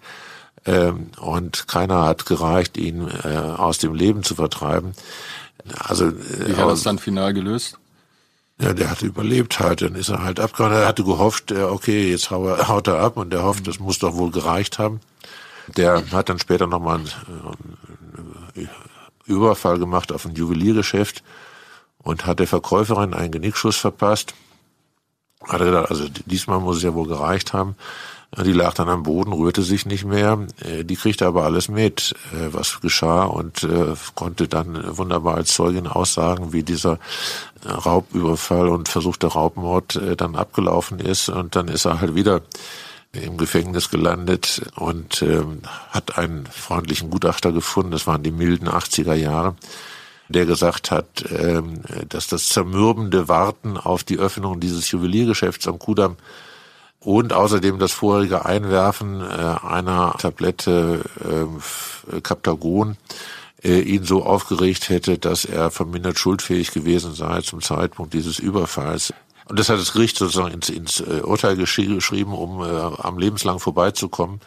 Ähm, 0.67 1.11
und 1.19 1.69
keiner 1.69 2.05
hat 2.05 2.27
gereicht, 2.27 2.77
ihn 2.77 3.09
äh, 3.25 3.29
aus 3.29 3.79
dem 3.79 3.95
Leben 3.95 4.23
zu 4.23 4.35
vertreiben. 4.35 4.93
Also, 5.79 6.07
äh, 6.07 6.49
Wie 6.49 6.57
hat 6.57 6.69
das 6.69 6.83
dann 6.83 6.99
final 6.99 7.33
gelöst? 7.33 7.79
Ja, 8.61 8.73
der 8.73 8.91
hatte 8.91 9.07
überlebt 9.07 9.61
halt, 9.61 9.83
dann 9.83 9.95
ist 9.95 10.09
er 10.09 10.23
halt 10.23 10.41
abgehauen. 10.41 10.73
Er 10.73 10.89
hatte 10.89 11.05
gehofft, 11.05 11.53
äh, 11.53 11.63
okay, 11.63 12.11
jetzt 12.11 12.31
haut 12.31 12.89
er 12.89 12.99
ab 12.99 13.17
und 13.17 13.33
er 13.33 13.45
hofft, 13.45 13.67
das 13.69 13.79
muss 13.79 14.01
doch 14.01 14.17
wohl 14.17 14.33
gereicht 14.33 14.79
haben. 14.79 15.01
Der 15.77 16.11
hat 16.11 16.29
dann 16.29 16.39
später 16.39 16.67
nochmal 16.67 16.99
einen, 16.99 17.11
einen 18.57 18.67
äh, 18.67 18.69
Überfall 19.27 19.79
gemacht 19.79 20.11
auf 20.11 20.25
ein 20.25 20.35
Juweliergeschäft 20.35 21.23
und 22.03 22.27
hat 22.27 22.41
der 22.41 22.49
Verkäuferin 22.49 23.15
einen 23.15 23.31
Genickschuss 23.31 23.77
verpasst 23.77 24.35
hat 25.47 25.61
er 25.61 25.67
gedacht, 25.67 25.91
also 25.91 26.07
diesmal 26.27 26.61
muss 26.61 26.79
es 26.79 26.83
ja 26.83 26.95
wohl 26.95 27.07
gereicht 27.07 27.53
haben. 27.53 27.77
Die 28.37 28.53
lag 28.53 28.75
dann 28.75 28.91
am 28.91 29.05
Boden, 29.05 29.33
rührte 29.33 29.63
sich 29.63 29.87
nicht 29.87 30.05
mehr. 30.05 30.47
Äh, 30.63 30.85
die 30.85 30.97
kriegte 30.97 31.27
aber 31.27 31.45
alles 31.45 31.69
mit, 31.69 32.15
äh, 32.33 32.53
was 32.53 32.81
geschah 32.81 33.25
und 33.25 33.63
äh, 33.63 33.95
konnte 34.15 34.49
dann 34.49 34.99
wunderbar 34.99 35.37
als 35.37 35.55
Zeugin 35.55 35.87
aussagen, 35.87 36.53
wie 36.53 36.63
dieser 36.63 36.99
Raubüberfall 37.65 38.69
und 38.69 38.89
versuchter 38.89 39.29
Raubmord 39.29 39.99
dann 40.17 40.37
abgelaufen 40.37 41.01
ist. 41.01 41.29
Und 41.29 41.57
dann 41.57 41.69
ist 41.69 41.87
er 41.87 42.01
halt 42.01 42.15
wieder 42.15 42.43
im 43.13 43.37
Gefängnis 43.37 43.91
gelandet 43.91 44.71
und 44.77 45.23
ähm, 45.23 45.63
hat 45.91 46.19
einen 46.19 46.47
freundlichen 46.47 47.11
Gutachter 47.11 47.51
gefunden. 47.51 47.91
Das 47.91 48.07
waren 48.07 48.23
die 48.23 48.31
milden 48.31 48.69
80er 48.69 49.15
Jahre 49.15 49.57
der 50.29 50.47
gesagt 50.47 50.91
hat, 50.91 51.25
ähm, 51.31 51.83
dass 52.09 52.27
das 52.27 52.49
zermürbende 52.49 53.29
Warten 53.29 53.77
auf 53.77 54.05
die 54.05 54.19
Öffnung 54.19 54.61
dieses 54.61 54.91
Juweliergeschäfts 54.91 55.67
am 55.69 55.79
Kudamm 55.79 56.17
und 57.01 57.33
außerdem 57.33 57.79
das 57.79 57.93
vorherige 57.93 58.45
Einwerfen 58.45 59.21
äh, 59.21 59.25
einer 59.25 60.15
Tablette 60.19 61.05
äh, 61.21 62.21
Captagon 62.21 62.97
äh, 63.63 63.81
ihn 63.81 64.05
so 64.05 64.25
aufgeregt 64.25 64.89
hätte, 64.89 65.19
dass 65.19 65.45
er 65.45 65.71
vermindert 65.71 66.19
schuldfähig 66.19 66.73
gewesen 66.73 67.15
sei 67.15 67.41
zum 67.41 67.61
Zeitpunkt 67.63 68.15
dieses 68.15 68.39
Überfalls. 68.39 69.13
Und 69.47 69.59
das 69.59 69.69
hat 69.69 69.79
das 69.79 69.93
Gericht 69.93 70.17
sozusagen 70.17 70.53
ins, 70.53 70.69
ins 70.69 71.01
äh, 71.01 71.23
Urteil 71.23 71.57
geschrieben, 71.57 72.35
um 72.35 72.63
äh, 72.63 72.67
am 72.67 73.19
lebenslang 73.19 73.59
vorbeizukommen 73.61 74.41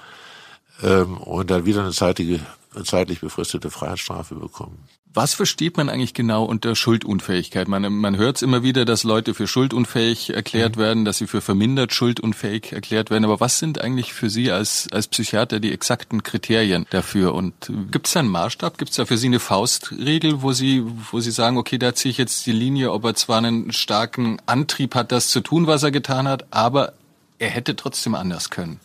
ähm, 0.83 1.17
und 1.17 1.49
dann 1.49 1.65
wieder 1.65 1.81
eine 1.81 1.91
zeitige, 1.91 2.39
zeitlich 2.83 3.21
befristete 3.21 3.71
Freiheitsstrafe 3.71 4.35
bekommen. 4.35 4.77
Was 5.13 5.33
versteht 5.33 5.75
man 5.75 5.89
eigentlich 5.89 6.13
genau 6.13 6.45
unter 6.45 6.73
Schuldunfähigkeit? 6.73 7.67
Man, 7.67 7.91
man 7.91 8.15
hört 8.15 8.37
es 8.37 8.41
immer 8.43 8.63
wieder, 8.63 8.85
dass 8.85 9.03
Leute 9.03 9.33
für 9.33 9.45
schuldunfähig 9.45 10.29
erklärt 10.29 10.77
mhm. 10.77 10.81
werden, 10.81 11.05
dass 11.05 11.17
sie 11.17 11.27
für 11.27 11.41
vermindert 11.41 11.93
schuldunfähig 11.93 12.71
erklärt 12.71 13.09
werden. 13.09 13.25
Aber 13.25 13.41
was 13.41 13.59
sind 13.59 13.81
eigentlich 13.81 14.13
für 14.13 14.29
Sie 14.29 14.51
als, 14.51 14.87
als 14.91 15.07
Psychiater 15.07 15.59
die 15.59 15.73
exakten 15.73 16.23
Kriterien 16.23 16.85
dafür? 16.91 17.33
Und 17.33 17.53
gibt 17.91 18.07
es 18.07 18.13
da 18.13 18.21
einen 18.21 18.29
Maßstab? 18.29 18.77
Gibt 18.77 18.91
es 18.91 18.97
da 18.97 19.05
für 19.05 19.17
Sie 19.17 19.27
eine 19.27 19.39
Faustregel, 19.39 20.41
wo 20.43 20.53
Sie, 20.53 20.85
wo 21.11 21.19
Sie 21.19 21.31
sagen, 21.31 21.57
okay, 21.57 21.77
da 21.77 21.93
ziehe 21.93 22.11
ich 22.11 22.17
jetzt 22.17 22.45
die 22.45 22.53
Linie, 22.53 22.93
ob 22.93 23.03
er 23.03 23.13
zwar 23.15 23.39
einen 23.39 23.73
starken 23.73 24.37
Antrieb 24.45 24.95
hat, 24.95 25.11
das 25.11 25.27
zu 25.27 25.41
tun, 25.41 25.67
was 25.67 25.83
er 25.83 25.91
getan 25.91 26.25
hat, 26.25 26.45
aber 26.51 26.93
er 27.37 27.49
hätte 27.49 27.75
trotzdem 27.75 28.15
anders 28.15 28.49
können? 28.49 28.79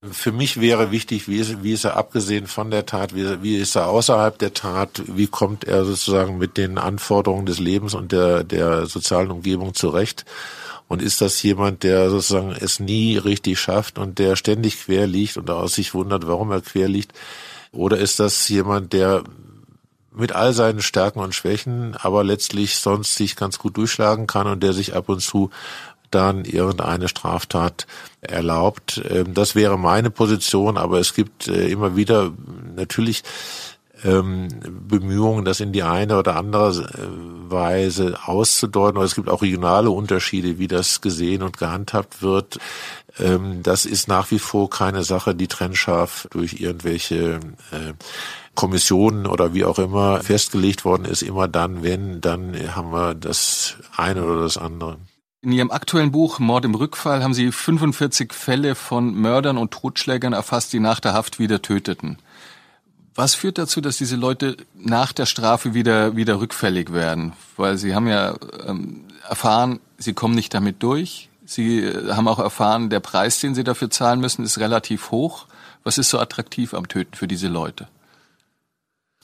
Für 0.00 0.30
mich 0.30 0.60
wäre 0.60 0.92
wichtig, 0.92 1.26
wie 1.26 1.38
ist, 1.38 1.64
wie 1.64 1.72
ist 1.72 1.82
er 1.82 1.96
abgesehen 1.96 2.46
von 2.46 2.70
der 2.70 2.86
Tat, 2.86 3.16
wie, 3.16 3.42
wie 3.42 3.56
ist 3.56 3.74
er 3.74 3.88
außerhalb 3.88 4.38
der 4.38 4.54
Tat, 4.54 5.02
wie 5.08 5.26
kommt 5.26 5.64
er 5.64 5.84
sozusagen 5.84 6.38
mit 6.38 6.56
den 6.56 6.78
Anforderungen 6.78 7.46
des 7.46 7.58
Lebens 7.58 7.94
und 7.94 8.12
der, 8.12 8.44
der 8.44 8.86
sozialen 8.86 9.32
Umgebung 9.32 9.74
zurecht? 9.74 10.24
Und 10.86 11.02
ist 11.02 11.20
das 11.20 11.42
jemand, 11.42 11.82
der 11.82 12.10
sozusagen 12.10 12.52
es 12.52 12.78
nie 12.78 13.18
richtig 13.18 13.58
schafft 13.58 13.98
und 13.98 14.20
der 14.20 14.36
ständig 14.36 14.84
quer 14.84 15.08
liegt 15.08 15.36
und 15.36 15.50
aus 15.50 15.74
sich 15.74 15.94
wundert, 15.94 16.28
warum 16.28 16.52
er 16.52 16.60
quer 16.60 16.86
liegt? 16.86 17.12
Oder 17.72 17.98
ist 17.98 18.20
das 18.20 18.48
jemand, 18.48 18.92
der 18.92 19.24
mit 20.18 20.32
all 20.32 20.52
seinen 20.52 20.82
Stärken 20.82 21.20
und 21.20 21.34
Schwächen, 21.34 21.96
aber 21.96 22.24
letztlich 22.24 22.76
sonst 22.76 23.14
sich 23.14 23.36
ganz 23.36 23.58
gut 23.58 23.76
durchschlagen 23.76 24.26
kann 24.26 24.48
und 24.48 24.62
der 24.62 24.72
sich 24.72 24.94
ab 24.94 25.08
und 25.08 25.20
zu 25.20 25.50
dann 26.10 26.44
irgendeine 26.44 27.08
Straftat 27.08 27.86
erlaubt. 28.20 29.02
Ähm, 29.08 29.34
das 29.34 29.54
wäre 29.54 29.78
meine 29.78 30.10
Position, 30.10 30.76
aber 30.76 30.98
es 30.98 31.14
gibt 31.14 31.48
äh, 31.48 31.68
immer 31.68 31.96
wieder 31.96 32.32
natürlich 32.76 33.22
ähm, 34.04 34.48
Bemühungen, 34.88 35.44
das 35.44 35.60
in 35.60 35.72
die 35.72 35.82
eine 35.82 36.18
oder 36.18 36.36
andere 36.36 36.70
äh, 36.70 37.50
Weise 37.50 38.18
auszudeuten. 38.24 39.00
Es 39.02 39.14
gibt 39.14 39.28
auch 39.28 39.42
regionale 39.42 39.90
Unterschiede, 39.90 40.58
wie 40.58 40.68
das 40.68 41.00
gesehen 41.00 41.42
und 41.42 41.58
gehandhabt 41.58 42.22
wird. 42.22 42.58
Ähm, 43.18 43.62
das 43.62 43.84
ist 43.84 44.08
nach 44.08 44.30
wie 44.30 44.38
vor 44.38 44.70
keine 44.70 45.02
Sache, 45.02 45.34
die 45.34 45.48
trennscharf 45.48 46.28
durch 46.30 46.60
irgendwelche 46.60 47.40
äh, 47.72 47.94
Kommissionen 48.54 49.26
oder 49.26 49.54
wie 49.54 49.64
auch 49.64 49.78
immer 49.78 50.20
festgelegt 50.22 50.84
worden 50.84 51.04
ist. 51.04 51.22
Immer 51.22 51.48
dann, 51.48 51.82
wenn, 51.82 52.20
dann 52.20 52.54
haben 52.74 52.92
wir 52.92 53.14
das 53.14 53.76
eine 53.96 54.24
oder 54.24 54.42
das 54.42 54.58
andere. 54.58 54.98
In 55.40 55.52
Ihrem 55.52 55.70
aktuellen 55.70 56.10
Buch 56.10 56.40
Mord 56.40 56.64
im 56.64 56.74
Rückfall 56.74 57.22
haben 57.22 57.32
Sie 57.32 57.52
45 57.52 58.32
Fälle 58.32 58.74
von 58.74 59.14
Mördern 59.14 59.56
und 59.56 59.70
Totschlägern 59.70 60.32
erfasst, 60.32 60.72
die 60.72 60.80
nach 60.80 60.98
der 60.98 61.12
Haft 61.12 61.38
wieder 61.38 61.62
töteten. 61.62 62.18
Was 63.14 63.36
führt 63.36 63.56
dazu, 63.56 63.80
dass 63.80 63.98
diese 63.98 64.16
Leute 64.16 64.56
nach 64.74 65.12
der 65.12 65.26
Strafe 65.26 65.74
wieder, 65.74 66.16
wieder 66.16 66.40
rückfällig 66.40 66.92
werden? 66.92 67.34
Weil 67.56 67.78
sie 67.78 67.94
haben 67.94 68.08
ja 68.08 68.34
ähm, 68.66 69.04
erfahren, 69.28 69.78
sie 69.96 70.12
kommen 70.12 70.34
nicht 70.34 70.54
damit 70.54 70.82
durch. 70.82 71.28
Sie 71.44 71.84
äh, 71.84 72.12
haben 72.12 72.26
auch 72.26 72.40
erfahren, 72.40 72.90
der 72.90 73.00
Preis, 73.00 73.38
den 73.38 73.54
sie 73.54 73.64
dafür 73.64 73.90
zahlen 73.90 74.18
müssen, 74.18 74.44
ist 74.44 74.58
relativ 74.58 75.12
hoch. 75.12 75.46
Was 75.84 75.98
ist 75.98 76.10
so 76.10 76.18
attraktiv 76.18 76.74
am 76.74 76.88
Töten 76.88 77.14
für 77.14 77.28
diese 77.28 77.46
Leute? 77.46 77.86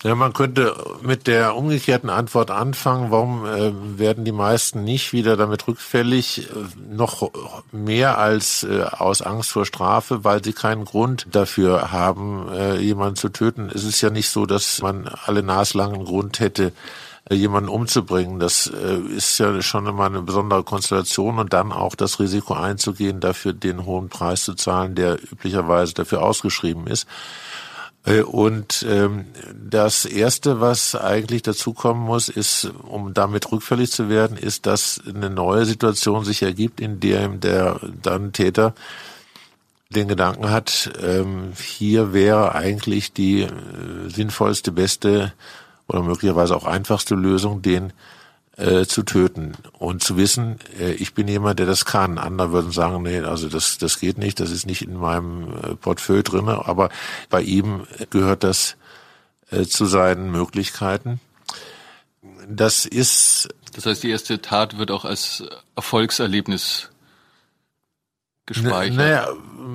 Ja, 0.05 0.15
man 0.15 0.35
könnte 0.35 0.77
mit 1.01 1.27
der 1.27 1.57
umgekehrten 1.57 2.11
Antwort 2.11 2.51
anfangen. 2.51 3.11
Warum 3.11 3.47
äh, 3.47 3.73
werden 3.99 4.27
die 4.27 4.33
meisten 4.33 4.85
nicht 4.85 5.15
wieder 5.15 5.39
damit 5.39 5.67
rückfällig? 5.67 6.51
Äh, 6.51 6.95
noch 6.95 7.31
mehr 7.73 8.19
als 8.19 8.65
äh, 8.65 8.83
aus 8.83 9.23
Angst 9.23 9.53
vor 9.53 9.65
Strafe, 9.65 10.23
weil 10.23 10.45
sie 10.45 10.53
keinen 10.53 10.85
Grund 10.85 11.27
dafür 11.33 11.91
haben, 11.91 12.53
äh, 12.53 12.77
jemanden 12.81 13.17
zu 13.17 13.31
töten. 13.31 13.71
Es 13.75 13.85
ist 13.85 14.03
ja 14.03 14.11
nicht 14.11 14.29
so, 14.29 14.45
dass 14.45 14.83
man 14.83 15.09
alle 15.25 15.43
naslangen 15.43 16.05
Grund 16.05 16.39
hätte, 16.39 16.73
äh, 17.31 17.35
jemanden 17.35 17.71
umzubringen. 17.71 18.39
Das 18.39 18.67
äh, 18.67 18.99
ist 19.17 19.39
ja 19.39 19.63
schon 19.63 19.87
immer 19.87 20.05
eine 20.05 20.21
besondere 20.21 20.65
Konstellation 20.65 21.39
und 21.39 21.55
dann 21.55 21.73
auch 21.73 21.95
das 21.95 22.21
Risiko 22.21 22.53
einzugehen, 22.53 23.21
dafür 23.21 23.55
den 23.55 23.87
hohen 23.87 24.11
Preis 24.11 24.45
zu 24.45 24.53
zahlen, 24.53 24.97
der 24.97 25.15
üblicherweise 25.15 25.95
dafür 25.95 26.23
ausgeschrieben 26.23 26.89
ist. 26.89 27.07
Äh, 28.05 28.23
und 28.23 28.85
ähm, 28.89 29.27
das 29.55 30.05
Erste, 30.05 30.61
was 30.61 30.95
eigentlich 30.95 31.43
dazukommen 31.43 32.05
muss, 32.05 32.29
ist, 32.29 32.71
um 32.83 33.15
damit 33.15 33.51
rückfällig 33.51 33.91
zu 33.91 34.09
werden, 34.09 34.37
ist, 34.37 34.67
dass 34.67 35.01
eine 35.07 35.31
neue 35.31 35.65
Situation 35.65 36.25
sich 36.25 36.43
ergibt, 36.43 36.81
in 36.81 37.01
der 37.01 37.29
der 37.29 37.81
dann 38.03 38.33
Täter 38.33 38.75
den 39.91 40.09
Gedanken 40.09 40.51
hat, 40.51 40.91
ähm, 41.01 41.53
hier 41.57 42.13
wäre 42.13 42.55
eigentlich 42.55 43.13
die 43.13 43.43
äh, 43.43 43.51
sinnvollste, 44.09 44.73
beste 44.73 45.33
oder 45.87 46.03
möglicherweise 46.03 46.57
auch 46.57 46.65
einfachste 46.65 47.15
Lösung, 47.15 47.63
den 47.63 47.93
äh, 48.57 48.87
zu 48.87 49.03
töten 49.03 49.55
und 49.79 50.03
zu 50.03 50.17
wissen, 50.17 50.59
äh, 50.79 50.93
ich 50.93 51.15
bin 51.15 51.27
jemand, 51.27 51.59
der 51.59 51.67
das 51.67 51.85
kann. 51.85 52.19
Andere 52.19 52.53
würden 52.53 52.71
sagen, 52.71 53.03
nee, 53.03 53.21
also 53.21 53.49
das, 53.49 53.79
das 53.79 53.99
geht 53.99 54.19
nicht, 54.19 54.39
das 54.41 54.51
ist 54.51 54.67
nicht 54.67 54.83
in 54.83 54.97
meinem 54.97 55.49
äh, 55.49 55.75
Portfolio 55.75 56.23
drinne, 56.23 56.67
aber 56.67 56.91
bei 57.31 57.43
ihm 57.43 57.87
gehört 58.11 58.45
das 58.45 58.77
äh, 59.51 59.65
zu 59.65 59.87
seinen 59.87 60.31
Möglichkeiten. 60.31 61.21
Das 62.49 62.85
ist. 62.85 63.49
Das 63.75 63.87
heißt, 63.87 64.03
die 64.03 64.11
erste 64.11 64.41
Tat 64.41 64.79
wird 64.79 64.91
auch 64.91 65.05
als 65.05 65.43
Erfolgserlebnis 65.75 66.91
gespeichert. 68.47 68.97
Naja, 68.97 69.29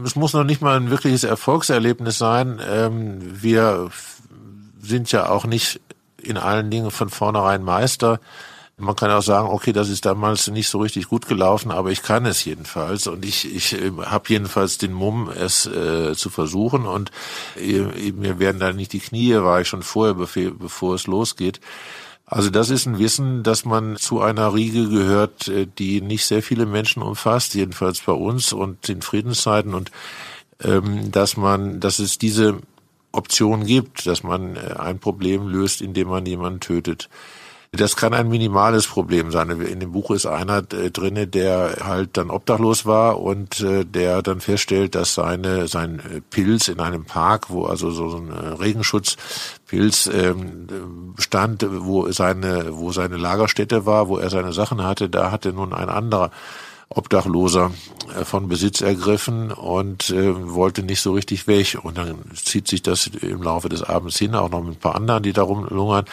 es 0.05 0.15
muss 0.15 0.33
noch 0.33 0.43
nicht 0.43 0.61
mal 0.61 0.77
ein 0.77 0.89
wirkliches 0.89 1.23
Erfolgserlebnis 1.23 2.17
sein. 2.17 2.61
Ähm, 2.65 3.41
wir 3.41 3.89
sind 4.81 5.11
ja 5.11 5.29
auch 5.29 5.45
nicht 5.45 5.81
in 6.21 6.37
allen 6.37 6.69
Dingen 6.69 6.91
von 6.91 7.09
vornherein 7.09 7.63
Meister. 7.63 8.19
Man 8.79 8.95
kann 8.95 9.11
auch 9.11 9.21
sagen, 9.21 9.49
okay, 9.49 9.73
das 9.73 9.89
ist 9.89 10.05
damals 10.05 10.47
nicht 10.47 10.69
so 10.69 10.79
richtig 10.79 11.09
gut 11.09 11.27
gelaufen, 11.27 11.71
aber 11.71 11.91
ich 11.91 12.01
kann 12.01 12.25
es 12.25 12.43
jedenfalls 12.45 13.07
und 13.07 13.25
ich, 13.25 13.53
ich 13.53 13.73
äh, 13.73 13.91
habe 14.05 14.25
jedenfalls 14.29 14.77
den 14.77 14.93
Mumm, 14.93 15.29
es 15.29 15.65
äh, 15.65 16.15
zu 16.15 16.29
versuchen 16.29 16.85
und 16.85 17.11
äh, 17.57 18.11
mir 18.11 18.39
werden 18.39 18.59
da 18.59 18.71
nicht 18.73 18.93
die 18.93 18.99
Knie, 18.99 19.35
war 19.35 19.61
ich 19.61 19.67
schon 19.67 19.83
vorher, 19.83 20.13
bevor, 20.13 20.95
es 20.95 21.07
losgeht. 21.07 21.59
Also 22.25 22.49
das 22.49 22.69
ist 22.69 22.85
ein 22.85 22.99
Wissen, 22.99 23.41
dass 23.43 23.65
man 23.65 23.97
zu 23.97 24.21
einer 24.21 24.53
Riege 24.53 24.87
gehört, 24.87 25.47
äh, 25.47 25.67
die 25.67 26.01
nicht 26.01 26.25
sehr 26.25 26.41
viele 26.41 26.65
Menschen 26.65 27.01
umfasst, 27.01 27.55
jedenfalls 27.55 27.99
bei 28.01 28.13
uns 28.13 28.53
und 28.53 28.87
in 28.87 29.01
Friedenszeiten 29.01 29.73
und 29.73 29.91
ähm, 30.63 31.11
dass 31.11 31.37
man, 31.37 31.79
dass 31.79 31.99
es 31.99 32.17
diese 32.17 32.59
Option 33.11 33.65
gibt, 33.65 34.05
dass 34.05 34.23
man 34.23 34.55
äh, 34.55 34.75
ein 34.77 34.99
Problem 34.99 35.47
löst, 35.47 35.81
indem 35.81 36.09
man 36.09 36.25
jemanden 36.25 36.59
tötet. 36.59 37.09
Das 37.71 37.95
kann 37.95 38.15
ein 38.15 38.29
minimales 38.29 38.87
Problem 38.87 39.29
sein. 39.31 39.51
In 39.61 39.79
dem 39.79 39.91
Buch 39.91 40.09
ist 40.09 40.25
einer 40.25 40.63
äh, 40.73 40.89
drinne, 40.89 41.27
der 41.27 41.77
halt 41.83 42.17
dann 42.17 42.31
obdachlos 42.31 42.87
war 42.87 43.21
und 43.21 43.61
äh, 43.61 43.85
der 43.85 44.23
dann 44.23 44.41
feststellt, 44.41 44.95
dass 44.95 45.13
seine 45.13 45.67
sein 45.67 45.99
äh, 45.99 46.21
Pilz 46.31 46.67
in 46.67 46.79
einem 46.79 47.05
Park, 47.05 47.51
wo 47.51 47.65
also 47.65 47.91
so 47.91 48.17
ein 48.17 48.31
Regenschutzpilz 48.31 50.07
ähm, 50.07 51.13
stand, 51.19 51.63
wo 51.69 52.11
seine 52.11 52.75
wo 52.75 52.91
seine 52.91 53.17
Lagerstätte 53.17 53.85
war, 53.85 54.07
wo 54.07 54.17
er 54.17 54.31
seine 54.31 54.51
Sachen 54.51 54.83
hatte, 54.83 55.07
da 55.07 55.29
hatte 55.29 55.53
nun 55.53 55.71
ein 55.71 55.89
anderer 55.89 56.31
Obdachloser 56.89 57.71
äh, 58.15 58.25
von 58.25 58.47
Besitz 58.47 58.81
ergriffen 58.81 59.51
und 59.51 60.09
äh, 60.09 60.53
wollte 60.53 60.83
nicht 60.83 61.01
so 61.01 61.13
richtig 61.13 61.47
weg. 61.47 61.77
Und 61.81 61.97
dann 61.97 62.15
zieht 62.35 62.67
sich 62.67 62.81
das 62.81 63.07
im 63.07 63.43
Laufe 63.43 63.69
des 63.69 63.83
Abends 63.83 64.17
hin, 64.17 64.35
auch 64.35 64.49
noch 64.49 64.63
mit 64.63 64.77
ein 64.77 64.79
paar 64.79 64.95
anderen, 64.95 65.23
die 65.23 65.33
darum 65.33 65.67
lungern. 65.69 66.05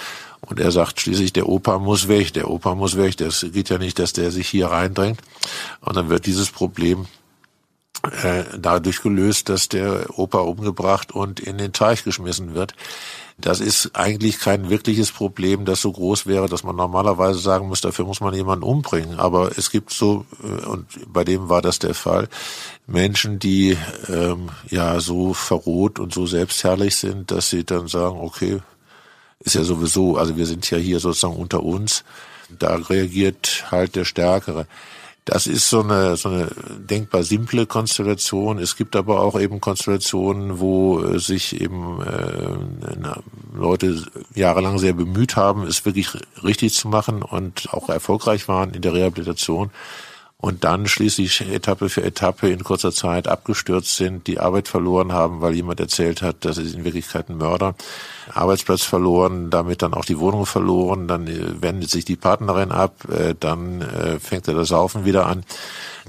Und 0.42 0.60
er 0.60 0.70
sagt 0.70 1.00
schließlich, 1.00 1.32
der 1.32 1.48
Opa 1.48 1.78
muss 1.78 2.08
weg, 2.08 2.32
der 2.34 2.50
Opa 2.50 2.74
muss 2.74 2.96
weg. 2.96 3.16
Das 3.16 3.44
geht 3.52 3.70
ja 3.70 3.78
nicht, 3.78 3.98
dass 3.98 4.12
der 4.12 4.30
sich 4.30 4.48
hier 4.48 4.68
reindrängt. 4.68 5.20
Und 5.80 5.96
dann 5.96 6.08
wird 6.08 6.26
dieses 6.26 6.50
Problem 6.50 7.06
dadurch 8.58 9.02
gelöst, 9.02 9.48
dass 9.48 9.68
der 9.68 10.18
Opa 10.18 10.38
umgebracht 10.38 11.12
und 11.12 11.40
in 11.40 11.58
den 11.58 11.72
Teich 11.72 12.04
geschmissen 12.04 12.54
wird. 12.54 12.74
Das 13.38 13.60
ist 13.60 13.90
eigentlich 13.94 14.38
kein 14.38 14.70
wirkliches 14.70 15.12
Problem, 15.12 15.66
das 15.66 15.82
so 15.82 15.92
groß 15.92 16.26
wäre, 16.26 16.48
dass 16.48 16.64
man 16.64 16.74
normalerweise 16.74 17.38
sagen 17.38 17.68
muss, 17.68 17.82
dafür 17.82 18.06
muss 18.06 18.20
man 18.20 18.32
jemanden 18.32 18.64
umbringen. 18.64 19.20
Aber 19.20 19.58
es 19.58 19.70
gibt 19.70 19.92
so, 19.92 20.24
äh, 20.42 20.64
und 20.64 20.86
bei 21.12 21.22
dem 21.22 21.50
war 21.50 21.60
das 21.60 21.78
der 21.78 21.94
Fall, 21.94 22.28
Menschen, 22.86 23.38
die 23.38 23.76
ähm, 24.08 24.48
ja 24.70 25.00
so 25.00 25.34
verroht 25.34 25.98
und 25.98 26.14
so 26.14 26.26
selbstherrlich 26.26 26.96
sind, 26.96 27.30
dass 27.30 27.50
sie 27.50 27.64
dann 27.64 27.88
sagen, 27.88 28.18
okay, 28.18 28.60
ist 29.40 29.54
ja 29.54 29.64
sowieso, 29.64 30.16
also 30.16 30.38
wir 30.38 30.46
sind 30.46 30.68
ja 30.70 30.78
hier 30.78 30.98
sozusagen 30.98 31.36
unter 31.36 31.62
uns, 31.62 32.04
da 32.58 32.76
reagiert 32.76 33.66
halt 33.70 33.96
der 33.96 34.06
Stärkere. 34.06 34.66
Das 35.26 35.48
ist 35.48 35.68
so 35.68 35.82
eine, 35.82 36.16
so 36.16 36.28
eine 36.28 36.48
denkbar 36.78 37.24
simple 37.24 37.66
Konstellation. 37.66 38.60
Es 38.60 38.76
gibt 38.76 38.94
aber 38.94 39.20
auch 39.20 39.38
eben 39.38 39.60
Konstellationen, 39.60 40.60
wo 40.60 41.02
äh, 41.02 41.18
sich 41.18 41.60
eben 41.60 42.00
äh, 42.00 43.58
Leute 43.58 44.04
jahrelang 44.36 44.78
sehr 44.78 44.92
bemüht 44.92 45.34
haben, 45.34 45.66
es 45.66 45.84
wirklich 45.84 46.10
richtig 46.44 46.74
zu 46.74 46.86
machen 46.86 47.24
und 47.24 47.74
auch 47.74 47.88
erfolgreich 47.88 48.46
waren 48.46 48.72
in 48.72 48.82
der 48.82 48.94
Rehabilitation 48.94 49.70
und 50.38 50.64
dann 50.64 50.86
schließlich 50.86 51.40
Etappe 51.40 51.88
für 51.88 52.02
Etappe 52.02 52.50
in 52.50 52.62
kurzer 52.62 52.92
Zeit 52.92 53.26
abgestürzt 53.26 53.96
sind, 53.96 54.26
die 54.26 54.38
Arbeit 54.38 54.68
verloren 54.68 55.12
haben, 55.12 55.40
weil 55.40 55.54
jemand 55.54 55.80
erzählt 55.80 56.20
hat, 56.20 56.44
das 56.44 56.58
ist 56.58 56.74
in 56.74 56.84
Wirklichkeit 56.84 57.30
ein 57.30 57.38
Mörder, 57.38 57.74
Arbeitsplatz 58.34 58.82
verloren, 58.82 59.48
damit 59.48 59.80
dann 59.80 59.94
auch 59.94 60.04
die 60.04 60.18
Wohnung 60.18 60.44
verloren, 60.44 61.08
dann 61.08 61.26
äh, 61.26 61.62
wendet 61.62 61.90
sich 61.90 62.04
die 62.04 62.16
Partnerin 62.16 62.70
ab, 62.70 63.08
äh, 63.10 63.34
dann 63.38 63.80
äh, 63.80 64.20
fängt 64.20 64.46
er 64.46 64.54
das 64.54 64.68
Saufen 64.68 65.06
wieder 65.06 65.26
an, 65.26 65.42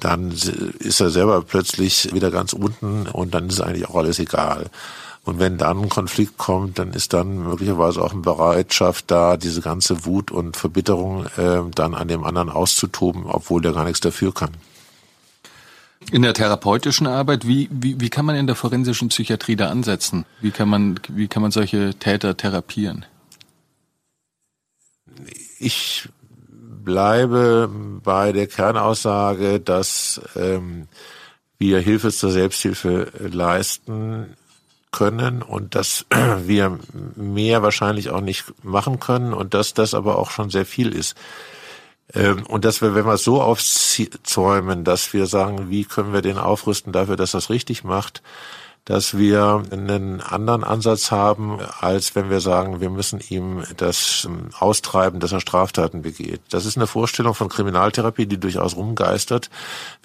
dann 0.01 0.31
ist 0.31 0.99
er 0.99 1.09
selber 1.09 1.41
plötzlich 1.41 2.13
wieder 2.13 2.29
ganz 2.29 2.53
unten 2.53 3.07
und 3.07 3.33
dann 3.33 3.47
ist 3.47 3.61
eigentlich 3.61 3.87
auch 3.87 3.95
alles 3.95 4.19
egal. 4.19 4.69
Und 5.27 5.39
wenn 5.39 5.57
dann 5.57 5.81
ein 5.81 5.89
Konflikt 5.89 6.37
kommt, 6.37 6.79
dann 6.79 6.93
ist 6.93 7.11
dann 7.11 7.39
möglicherweise 7.39 8.01
auch 8.01 8.13
eine 8.13 8.21
Bereitschaft 8.21 9.11
da, 9.11 9.35
diese 9.35 9.59
ganze 9.59 10.05
Wut 10.05 10.31
und 10.31 10.55
Verbitterung 10.55 11.25
äh, 11.35 11.63
dann 11.75 11.95
an 11.95 12.07
dem 12.07 12.23
anderen 12.23 12.49
auszutoben, 12.49 13.25
obwohl 13.25 13.61
der 13.61 13.73
gar 13.73 13.83
nichts 13.83 13.99
dafür 13.99 14.33
kann. 14.33 14.51
In 16.13 16.21
der 16.21 16.33
therapeutischen 16.33 17.07
Arbeit, 17.07 17.45
wie, 17.45 17.67
wie, 17.69 17.99
wie 17.99 18.09
kann 18.09 18.23
man 18.23 18.37
in 18.37 18.47
der 18.47 18.55
forensischen 18.55 19.09
Psychiatrie 19.09 19.57
da 19.57 19.67
ansetzen? 19.67 20.25
Wie 20.39 20.51
kann 20.51 20.69
man, 20.69 20.97
wie 21.09 21.27
kann 21.27 21.41
man 21.41 21.51
solche 21.51 21.93
Täter 21.95 22.37
therapieren? 22.37 23.05
Ich 25.59 26.07
bleibe 26.85 27.69
bei 28.01 28.31
der 28.31 28.47
Kernaussage, 28.47 29.59
dass 29.59 30.21
ähm, 30.37 30.87
wir 31.57 31.81
Hilfe 31.81 32.13
zur 32.13 32.31
Selbsthilfe 32.31 33.11
leisten 33.19 34.37
können 34.97 35.43
und 35.43 35.75
dass 35.75 36.05
wir 36.45 36.79
mehr 37.15 37.61
wahrscheinlich 37.61 38.09
auch 38.09 38.21
nicht 38.21 38.45
machen 38.63 38.99
können 38.99 39.33
und 39.33 39.53
dass 39.53 39.73
das 39.73 39.93
aber 39.93 40.17
auch 40.17 40.31
schon 40.31 40.49
sehr 40.49 40.65
viel 40.65 40.93
ist. 40.93 41.15
Ähm, 42.13 42.45
und 42.47 42.65
dass 42.65 42.81
wir, 42.81 42.95
wenn 42.95 43.05
wir 43.05 43.13
es 43.13 43.23
so 43.23 43.41
aufzäumen, 43.41 44.83
dass 44.83 45.13
wir 45.13 45.27
sagen, 45.27 45.69
wie 45.69 45.85
können 45.85 46.13
wir 46.13 46.21
den 46.21 46.37
aufrüsten 46.37 46.93
dafür, 46.93 47.15
dass 47.15 47.31
das 47.31 47.49
richtig 47.49 47.83
macht, 47.83 48.23
dass 48.87 49.17
wir 49.17 49.63
einen 49.69 50.21
anderen 50.21 50.63
Ansatz 50.63 51.11
haben, 51.11 51.59
als 51.81 52.15
wenn 52.15 52.29
wir 52.29 52.39
sagen, 52.39 52.79
wir 52.79 52.89
müssen 52.89 53.19
ihm 53.27 53.63
das 53.75 54.25
ähm, 54.25 54.47
austreiben, 54.57 55.19
dass 55.19 55.33
er 55.33 55.41
Straftaten 55.41 56.03
begeht. 56.03 56.39
Das 56.51 56.65
ist 56.65 56.77
eine 56.77 56.87
Vorstellung 56.87 57.33
von 57.33 57.49
Kriminaltherapie, 57.49 58.27
die 58.27 58.39
durchaus 58.39 58.77
rumgeistert. 58.77 59.49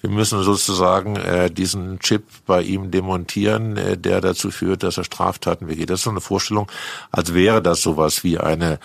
Wir 0.01 0.09
müssen 0.09 0.43
sozusagen 0.43 1.15
äh, 1.15 1.49
diesen 1.49 1.99
Chip 1.99 2.25
bei 2.45 2.61
ihm 2.61 2.91
demontieren, 2.91 3.77
äh, 3.77 3.97
der 3.97 4.19
dazu 4.19 4.51
führt, 4.51 4.83
dass 4.83 4.97
er 4.97 5.05
Straftaten 5.05 5.67
begeht. 5.67 5.89
Das 5.89 6.01
ist 6.01 6.03
so 6.03 6.09
eine 6.09 6.19
Vorstellung, 6.19 6.69
als 7.09 7.33
wäre 7.33 7.61
das 7.61 7.81
sowas 7.81 8.25
wie 8.25 8.37
eine 8.37 8.79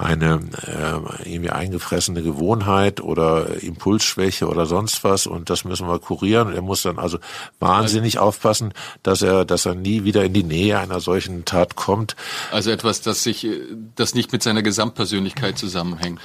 eine 0.00 0.40
äh, 0.66 1.30
irgendwie 1.30 1.50
eingefressene 1.50 2.22
Gewohnheit 2.22 3.00
oder 3.02 3.62
Impulsschwäche 3.62 4.48
oder 4.48 4.64
sonst 4.64 5.04
was 5.04 5.26
und 5.26 5.50
das 5.50 5.64
müssen 5.64 5.86
wir 5.86 5.98
kurieren. 5.98 6.54
Er 6.54 6.62
muss 6.62 6.82
dann 6.82 6.98
also 6.98 7.18
wahnsinnig 7.58 8.18
aufpassen, 8.18 8.72
dass 9.02 9.20
er, 9.20 9.39
dass 9.44 9.66
er 9.66 9.74
nie 9.74 10.04
wieder 10.04 10.24
in 10.24 10.32
die 10.32 10.42
Nähe 10.42 10.78
einer 10.78 11.00
solchen 11.00 11.44
Tat 11.44 11.76
kommt. 11.76 12.16
Also 12.50 12.70
etwas, 12.70 13.00
das 13.00 13.22
sich, 13.22 13.46
das 13.96 14.14
nicht 14.14 14.32
mit 14.32 14.42
seiner 14.42 14.62
Gesamtpersönlichkeit 14.62 15.58
zusammenhängt 15.58 16.20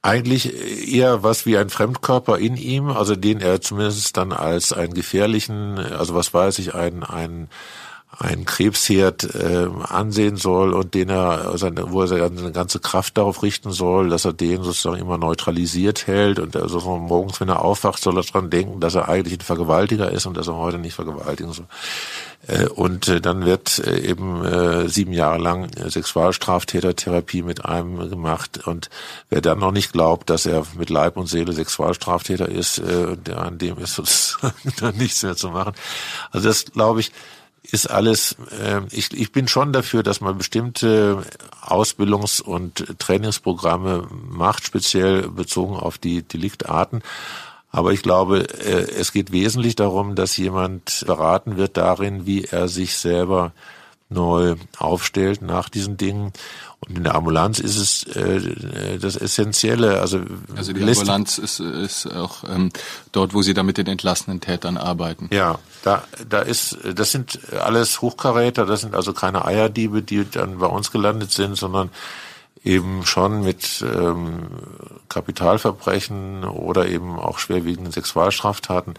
eigentlich 0.00 0.54
eher 0.94 1.24
was 1.24 1.44
wie 1.44 1.58
ein 1.58 1.70
Fremdkörper 1.70 2.38
in 2.38 2.56
ihm, 2.56 2.88
also 2.88 3.16
den 3.16 3.40
er 3.40 3.60
zumindest 3.60 4.16
dann 4.16 4.32
als 4.32 4.72
einen 4.72 4.94
gefährlichen, 4.94 5.78
also 5.78 6.14
was 6.14 6.32
weiß 6.32 6.60
ich, 6.60 6.74
ein, 6.74 7.02
ein 7.02 7.48
ein 8.16 8.46
Krebsherd 8.46 9.34
äh, 9.34 9.68
ansehen 9.84 10.36
soll 10.36 10.72
und 10.72 10.94
den 10.94 11.10
er, 11.10 11.56
seine, 11.58 11.92
wo 11.92 12.00
er 12.00 12.08
seine 12.08 12.52
ganze 12.52 12.80
Kraft 12.80 13.18
darauf 13.18 13.42
richten 13.42 13.70
soll, 13.70 14.08
dass 14.08 14.24
er 14.24 14.32
den 14.32 14.62
sozusagen 14.62 14.98
immer 14.98 15.18
neutralisiert 15.18 16.06
hält 16.06 16.38
und 16.38 16.56
also 16.56 16.80
morgens, 16.98 17.40
wenn 17.40 17.48
er 17.48 17.62
aufwacht, 17.62 18.02
soll 18.02 18.16
er 18.16 18.24
dran 18.24 18.50
denken, 18.50 18.80
dass 18.80 18.94
er 18.94 19.08
eigentlich 19.08 19.38
ein 19.38 19.44
Vergewaltiger 19.44 20.10
ist 20.10 20.26
und 20.26 20.36
dass 20.36 20.48
er 20.48 20.56
heute 20.56 20.78
nicht 20.78 20.94
vergewaltigen 20.94 21.52
soll. 21.52 21.66
Äh, 22.48 22.66
und 22.66 23.08
äh, 23.08 23.20
dann 23.20 23.44
wird 23.44 23.78
äh, 23.78 24.00
eben 24.00 24.88
sieben 24.88 25.12
Jahre 25.12 25.38
lang 25.38 25.70
Sexualstraftätertherapie 25.88 27.42
mit 27.42 27.64
einem 27.64 28.10
gemacht 28.10 28.66
und 28.66 28.90
wer 29.30 29.40
dann 29.40 29.58
noch 29.58 29.72
nicht 29.72 29.92
glaubt, 29.92 30.30
dass 30.30 30.46
er 30.46 30.64
mit 30.76 30.90
Leib 30.90 31.16
und 31.16 31.26
Seele 31.26 31.52
Sexualstraftäter 31.52 32.48
ist, 32.48 32.80
der 32.80 33.38
an 33.38 33.58
dem 33.58 33.78
ist 33.78 33.94
sozusagen 33.96 34.72
dann 34.80 34.96
nichts 34.96 35.22
mehr 35.22 35.36
zu 35.36 35.50
machen. 35.50 35.74
Also 36.30 36.48
das 36.48 36.64
glaube 36.66 37.00
ich 37.00 37.12
ist 37.70 37.90
alles, 37.90 38.36
äh, 38.50 38.80
ich, 38.90 39.12
ich 39.12 39.32
bin 39.32 39.48
schon 39.48 39.72
dafür, 39.72 40.02
dass 40.02 40.20
man 40.20 40.38
bestimmte 40.38 41.22
Ausbildungs- 41.60 42.40
und 42.40 42.98
Trainingsprogramme 42.98 44.08
macht, 44.10 44.64
speziell 44.64 45.28
bezogen 45.28 45.76
auf 45.76 45.98
die 45.98 46.22
Deliktarten. 46.22 47.02
Aber 47.70 47.92
ich 47.92 48.02
glaube, 48.02 48.48
äh, 48.60 48.90
es 48.98 49.12
geht 49.12 49.32
wesentlich 49.32 49.76
darum, 49.76 50.14
dass 50.14 50.36
jemand 50.36 51.04
beraten 51.06 51.56
wird 51.56 51.76
darin, 51.76 52.26
wie 52.26 52.44
er 52.44 52.68
sich 52.68 52.96
selber 52.96 53.52
neu 54.08 54.56
aufstellt 54.78 55.42
nach 55.42 55.68
diesen 55.68 55.98
Dingen 55.98 56.32
und 56.80 56.96
in 56.96 57.04
der 57.04 57.16
Ambulanz 57.16 57.58
ist 57.58 57.76
es 57.76 58.04
äh, 58.16 58.98
das 58.98 59.16
Essentielle. 59.16 60.00
Also, 60.00 60.20
also 60.54 60.72
die 60.72 60.82
Ambulanz 60.82 61.38
ist, 61.38 61.58
ist 61.58 62.06
auch 62.06 62.44
ähm, 62.44 62.70
dort, 63.10 63.34
wo 63.34 63.42
Sie 63.42 63.52
da 63.52 63.64
mit 63.64 63.78
den 63.78 63.88
entlassenen 63.88 64.40
Tätern 64.40 64.76
arbeiten. 64.76 65.28
Ja, 65.32 65.58
da, 65.82 66.04
da 66.28 66.40
ist, 66.40 66.78
das 66.94 67.10
sind 67.10 67.40
alles 67.52 68.00
Hochkaräter, 68.00 68.64
das 68.64 68.82
sind 68.82 68.94
also 68.94 69.12
keine 69.12 69.44
Eierdiebe, 69.44 70.02
die 70.02 70.24
dann 70.30 70.58
bei 70.58 70.66
uns 70.66 70.92
gelandet 70.92 71.32
sind, 71.32 71.56
sondern 71.56 71.90
eben 72.68 73.04
schon 73.06 73.42
mit 73.42 73.82
ähm, 73.82 74.48
Kapitalverbrechen 75.08 76.44
oder 76.44 76.86
eben 76.86 77.18
auch 77.18 77.38
schwerwiegenden 77.38 77.92
Sexualstraftaten. 77.92 78.94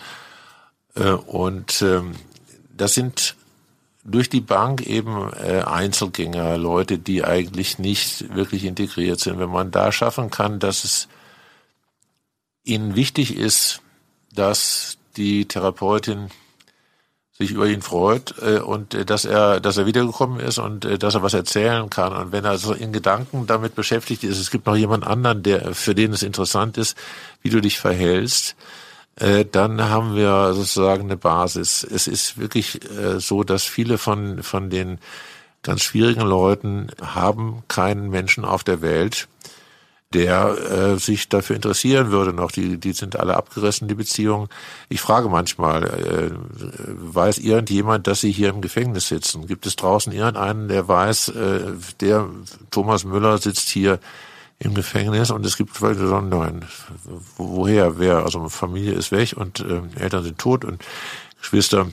Äh, 0.96 1.12
und 1.12 1.82
ähm, 1.84 2.16
das 2.76 2.96
sind 2.96 3.36
durch 4.04 4.28
die 4.28 4.42
Bank 4.42 4.82
eben 4.88 5.32
äh, 5.34 5.62
Einzelgänger, 5.62 6.58
Leute, 6.58 6.98
die 6.98 7.24
eigentlich 7.24 7.78
nicht 7.78 8.34
wirklich 8.34 8.66
integriert 8.66 9.20
sind. 9.20 9.38
Wenn 9.38 9.52
man 9.52 9.72
da 9.72 9.92
schaffen 9.92 10.32
kann, 10.32 10.60
dass 10.60 10.84
es 10.84 11.08
ihnen 12.64 12.96
wichtig 12.96 13.36
ist, 13.36 13.82
dass 14.34 14.98
die 15.16 15.46
Therapeutin 15.46 16.30
sich 17.42 17.52
über 17.52 17.68
ihn 17.68 17.82
freut 17.82 18.36
äh, 18.42 18.60
und 18.60 18.94
äh, 18.94 19.06
dass 19.06 19.24
er 19.24 19.62
dass 19.62 19.78
er 19.78 19.86
wiedergekommen 19.86 20.42
ist 20.42 20.58
und 20.58 20.84
äh, 20.84 20.98
dass 20.98 21.16
er 21.16 21.24
was 21.24 21.34
erzählen 21.34 21.90
kann 21.90 22.12
und 22.12 22.34
wenn 22.34 22.44
er 22.44 22.58
so 22.58 22.74
in 22.74 22.92
Gedanken 22.92 23.48
damit 23.48 23.76
beschäftigt 23.76 24.26
ist, 24.26 24.40
es 24.40 24.52
gibt 24.52 24.66
noch 24.66 24.76
jemand 24.76 25.08
anderen, 25.08 25.42
der 25.42 25.74
für 25.74 25.96
den 25.96 26.12
es 26.12 26.22
interessant 26.22 26.78
ist, 26.78 26.98
wie 27.42 27.50
du 27.50 27.62
dich 27.62 27.80
verhältst, 27.80 28.58
äh, 29.16 29.46
dann 29.50 29.82
haben 29.82 30.16
wir 30.16 30.54
sozusagen 30.54 31.04
eine 31.04 31.16
Basis. 31.16 31.84
Es 31.84 32.08
ist 32.08 32.38
wirklich 32.38 32.82
äh, 32.92 33.22
so, 33.22 33.46
dass 33.46 33.64
viele 33.64 33.98
von, 33.98 34.44
von 34.44 34.70
den 34.70 35.00
ganz 35.64 35.82
schwierigen 35.82 36.22
Leuten 36.22 36.88
haben 37.02 37.64
keinen 37.70 38.10
Menschen 38.10 38.44
auf 38.44 38.66
der 38.66 38.82
Welt, 38.82 39.30
der 40.14 40.57
äh, 40.72 40.97
sich 40.97 41.30
dafür 41.30 41.55
interessieren 41.55 42.10
würde 42.10 42.34
noch. 42.34 42.51
Die, 42.51 42.80
die 42.80 42.93
sind 42.93 43.16
alle 43.20 43.38
abgerissen, 43.38 43.88
die 43.88 43.95
Beziehungen. 43.95 44.47
Ich 44.89 45.01
frage 45.01 45.30
manchmal, 45.30 45.84
äh, 45.84 46.32
weiß 46.88 47.38
irgendjemand, 47.38 48.07
dass 48.07 48.22
sie 48.22 48.32
hier 48.32 48.49
im 48.49 48.62
Gefängnis 48.62 49.07
sitzen? 49.07 49.45
Gibt 49.45 49.68
es 49.68 49.76
draußen 49.76 50.12
irgendeinen, 50.12 50.68
der 50.68 50.88
weiß, 50.88 51.30
äh, 51.30 51.60
der 52.01 52.28
Thomas 52.72 53.03
Müller 53.03 53.38
sitzt 53.38 53.70
hier 53.70 53.99
im 54.57 54.74
Gefängnis 54.74 55.32
und 55.32 55.45
es 55.45 55.55
gibt 55.55 55.78
sagen, 55.78 56.30
nein, 56.30 56.66
woher, 57.38 57.97
wer, 57.97 58.26
also 58.26 58.49
Familie 58.49 58.93
ist 58.93 59.12
weg 59.12 59.34
und 59.38 59.62
äh, 59.62 59.82
Eltern 59.95 60.24
sind 60.24 60.38
tot 60.38 60.66
und 60.66 60.84
Geschwister 61.39 61.88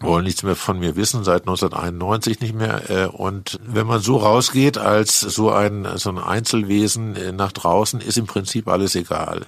wollen 0.00 0.24
nichts 0.24 0.42
mehr 0.42 0.56
von 0.56 0.78
mir 0.78 0.96
wissen, 0.96 1.24
seit 1.24 1.42
1991 1.42 2.40
nicht 2.40 2.54
mehr. 2.54 2.90
Äh, 2.90 3.06
und 3.06 3.58
wenn 3.64 3.86
man 3.86 4.00
so 4.00 4.16
rausgeht 4.16 4.78
als 4.78 5.20
so 5.20 5.50
ein, 5.50 5.86
so 5.96 6.10
ein 6.10 6.18
Einzelwesen 6.18 7.16
äh, 7.16 7.32
nach 7.32 7.52
draußen, 7.52 8.00
ist 8.00 8.18
im 8.18 8.26
Prinzip 8.26 8.68
alles 8.68 8.94
egal. 8.94 9.46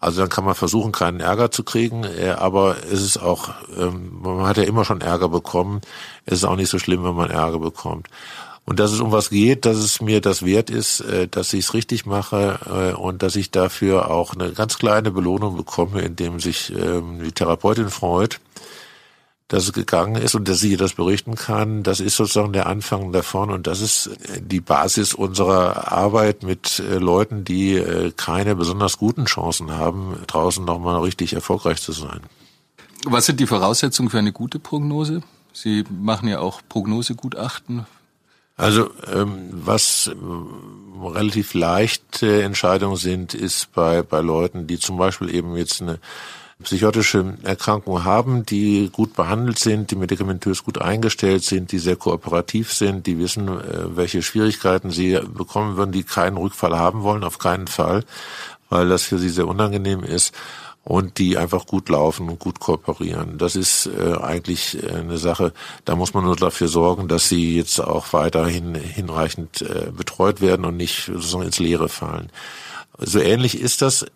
Also 0.00 0.20
dann 0.20 0.28
kann 0.28 0.44
man 0.44 0.54
versuchen, 0.54 0.92
keinen 0.92 1.20
Ärger 1.20 1.50
zu 1.50 1.62
kriegen, 1.62 2.04
äh, 2.04 2.30
aber 2.30 2.76
es 2.90 3.02
ist 3.02 3.18
auch, 3.18 3.50
ähm, 3.78 4.18
man 4.20 4.46
hat 4.46 4.56
ja 4.56 4.64
immer 4.64 4.84
schon 4.84 5.00
Ärger 5.00 5.28
bekommen. 5.28 5.80
Es 6.26 6.38
ist 6.38 6.44
auch 6.44 6.56
nicht 6.56 6.68
so 6.68 6.78
schlimm, 6.78 7.04
wenn 7.04 7.14
man 7.14 7.30
Ärger 7.30 7.58
bekommt. 7.58 8.08
Und 8.66 8.80
dass 8.80 8.92
es 8.92 9.00
um 9.00 9.12
was 9.12 9.28
geht, 9.28 9.66
dass 9.66 9.76
es 9.76 10.00
mir 10.00 10.22
das 10.22 10.42
wert 10.42 10.70
ist, 10.70 11.04
dass 11.32 11.52
ich 11.52 11.66
es 11.66 11.74
richtig 11.74 12.06
mache 12.06 12.96
und 12.96 13.22
dass 13.22 13.36
ich 13.36 13.50
dafür 13.50 14.10
auch 14.10 14.32
eine 14.32 14.52
ganz 14.52 14.78
kleine 14.78 15.10
Belohnung 15.10 15.54
bekomme, 15.54 16.00
indem 16.00 16.40
sich 16.40 16.72
ähm, 16.74 17.22
die 17.22 17.32
Therapeutin 17.32 17.90
freut, 17.90 18.40
dass 19.48 19.64
es 19.64 19.72
gegangen 19.72 20.16
ist 20.16 20.34
und 20.34 20.48
dass 20.48 20.60
sie 20.60 20.76
das 20.76 20.94
berichten 20.94 21.34
kann. 21.34 21.82
Das 21.82 22.00
ist 22.00 22.16
sozusagen 22.16 22.52
der 22.52 22.66
Anfang 22.66 23.12
davon 23.12 23.50
und 23.50 23.66
das 23.66 23.80
ist 23.80 24.06
äh, 24.06 24.40
die 24.40 24.60
Basis 24.60 25.14
unserer 25.14 25.92
Arbeit 25.92 26.42
mit 26.42 26.82
Leuten, 26.98 27.44
die 27.44 28.12
keine 28.16 28.56
besonders 28.56 28.98
guten 28.98 29.26
Chancen 29.26 29.72
haben, 29.72 30.16
draußen 30.26 30.64
nochmal 30.64 31.00
richtig 31.00 31.34
erfolgreich 31.34 31.80
zu 31.80 31.92
sein. 31.92 32.20
Was 33.04 33.26
sind 33.26 33.38
die 33.40 33.46
Voraussetzungen 33.46 34.08
für 34.08 34.18
eine 34.18 34.32
gute 34.32 34.58
Prognose? 34.58 35.22
Sie 35.52 35.84
machen 35.90 36.28
ja 36.28 36.40
auch 36.40 36.62
Prognosegutachten. 36.68 37.86
Also 38.56 38.90
ähm, 39.12 39.48
was 39.50 40.08
äh, 40.08 41.06
relativ 41.06 41.54
leichte 41.54 42.42
Entscheidungen 42.42 42.96
sind, 42.96 43.34
ist 43.34 43.72
bei, 43.72 44.02
bei 44.02 44.20
Leuten, 44.20 44.66
die 44.66 44.78
zum 44.78 44.96
Beispiel 44.96 45.34
eben 45.34 45.56
jetzt 45.56 45.82
eine 45.82 45.98
psychotische 46.64 47.38
Erkrankung 47.42 48.04
haben, 48.04 48.44
die 48.44 48.90
gut 48.92 49.14
behandelt 49.14 49.58
sind, 49.58 49.90
die 49.90 49.96
medikamentös 49.96 50.64
gut 50.64 50.80
eingestellt 50.80 51.44
sind, 51.44 51.72
die 51.72 51.78
sehr 51.78 51.96
kooperativ 51.96 52.72
sind, 52.72 53.06
die 53.06 53.18
wissen, 53.18 53.48
äh, 53.48 53.96
welche 53.96 54.22
Schwierigkeiten 54.22 54.90
sie 54.90 55.18
bekommen 55.32 55.76
würden, 55.76 55.92
die 55.92 56.02
keinen 56.02 56.36
Rückfall 56.36 56.76
haben 56.76 57.02
wollen, 57.02 57.24
auf 57.24 57.38
keinen 57.38 57.68
Fall, 57.68 58.04
weil 58.68 58.88
das 58.88 59.04
für 59.04 59.18
sie 59.18 59.28
sehr 59.28 59.46
unangenehm 59.46 60.02
ist 60.02 60.34
und 60.84 61.18
die 61.18 61.38
einfach 61.38 61.66
gut 61.66 61.88
laufen 61.88 62.28
und 62.28 62.38
gut 62.38 62.60
kooperieren. 62.60 63.38
Das 63.38 63.56
ist 63.56 63.86
äh, 63.86 64.16
eigentlich 64.16 64.82
äh, 64.82 64.90
eine 64.90 65.18
Sache, 65.18 65.52
da 65.84 65.96
muss 65.96 66.12
man 66.12 66.24
nur 66.24 66.36
dafür 66.36 66.68
sorgen, 66.68 67.08
dass 67.08 67.28
sie 67.28 67.56
jetzt 67.56 67.80
auch 67.80 68.12
weiterhin 68.12 68.74
hinreichend 68.74 69.62
äh, 69.62 69.90
betreut 69.90 70.40
werden 70.40 70.66
und 70.66 70.76
nicht 70.76 71.06
sozusagen 71.06 71.44
ins 71.44 71.58
Leere 71.58 71.88
fallen. 71.88 72.30
So 72.98 73.18
ähnlich 73.18 73.58
ist 73.60 73.82
das 73.82 74.06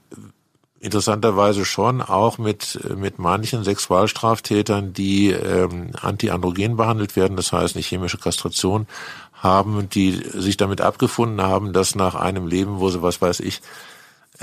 interessanterweise 0.81 1.65
schon 1.65 2.01
auch 2.03 2.39
mit, 2.39 2.79
mit 2.97 3.19
manchen 3.19 3.65
Sexualstraftätern, 3.65 4.93
die 4.93 5.31
ähm, 5.31 5.91
antiandrogen 6.01 6.77
behandelt 6.77 7.17
werden, 7.17 7.37
das 7.37 7.53
heißt 7.53 7.75
nicht 7.75 7.89
chemische 7.89 8.19
Kastration 8.19 8.87
haben, 9.33 9.89
die 9.89 10.13
sich 10.13 10.57
damit 10.57 10.81
abgefunden 10.81 11.43
haben, 11.43 11.73
dass 11.73 11.95
nach 11.95 12.15
einem 12.15 12.47
Leben, 12.47 12.81
wo 12.81 12.91
sie, 12.91 13.03
was 13.03 13.21
weiß 13.21 13.41
ich, 13.41 13.61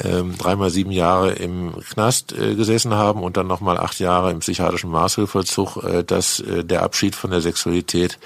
ähm, 0.03 0.37
dreimal 0.37 0.69
sieben 0.69 0.91
Jahre 0.91 1.33
im 1.33 1.73
Knast 1.89 2.33
äh, 2.33 2.55
gesessen 2.55 2.93
haben 2.93 3.23
und 3.23 3.37
dann 3.37 3.47
nochmal 3.47 3.77
acht 3.77 3.99
Jahre 3.99 4.31
im 4.31 4.39
psychiatrischen 4.39 4.91
Maßregelvollzug, 4.91 5.83
äh, 5.83 6.03
dass 6.03 6.41
äh, 6.41 6.65
der 6.65 6.83
Abschied 6.83 7.15
von 7.15 7.31
der 7.31 7.41
Sexualität 7.41 8.19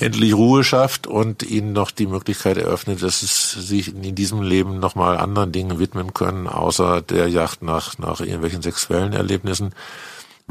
endlich 0.00 0.34
Ruhe 0.34 0.64
schafft 0.64 1.06
und 1.06 1.42
ihnen 1.42 1.72
noch 1.72 1.90
die 1.90 2.06
Möglichkeit 2.06 2.56
eröffnet, 2.56 3.02
dass 3.02 3.22
es 3.22 3.52
sich 3.52 3.94
in 3.94 4.14
diesem 4.14 4.42
Leben 4.42 4.80
nochmal 4.80 5.16
anderen 5.18 5.52
Dingen 5.52 5.78
widmen 5.78 6.14
können, 6.14 6.46
außer 6.46 7.02
der 7.02 7.28
Yacht 7.28 7.62
nach, 7.62 7.98
nach 7.98 8.20
irgendwelchen 8.20 8.62
sexuellen 8.62 9.12
Erlebnissen. 9.12 9.74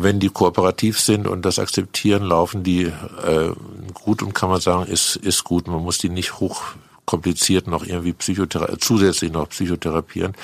wenn 0.02 0.20
die 0.22 0.30
kooperativ 0.30 0.98
sind 0.98 1.28
und 1.28 1.44
das 1.44 1.60
akzeptieren, 1.60 2.24
laufen 2.24 2.64
die 2.64 2.84
äh, 2.84 3.52
gut 3.94 4.24
und 4.24 4.34
kann 4.34 4.50
man 4.50 4.62
sagen, 4.62 4.90
ist, 4.90 5.18
ist 5.18 5.44
gut. 5.44 5.68
Man 5.68 5.82
muss 5.82 5.98
die 5.98 6.10
nicht 6.10 6.40
hoch 6.40 6.62
kompliziert 7.10 7.66
noch 7.66 7.84
irgendwie 7.84 8.14
Psychothera 8.14 8.78
zusätzlich 8.78 9.32
noch 9.32 9.50
psychotherapieren. 9.50 10.36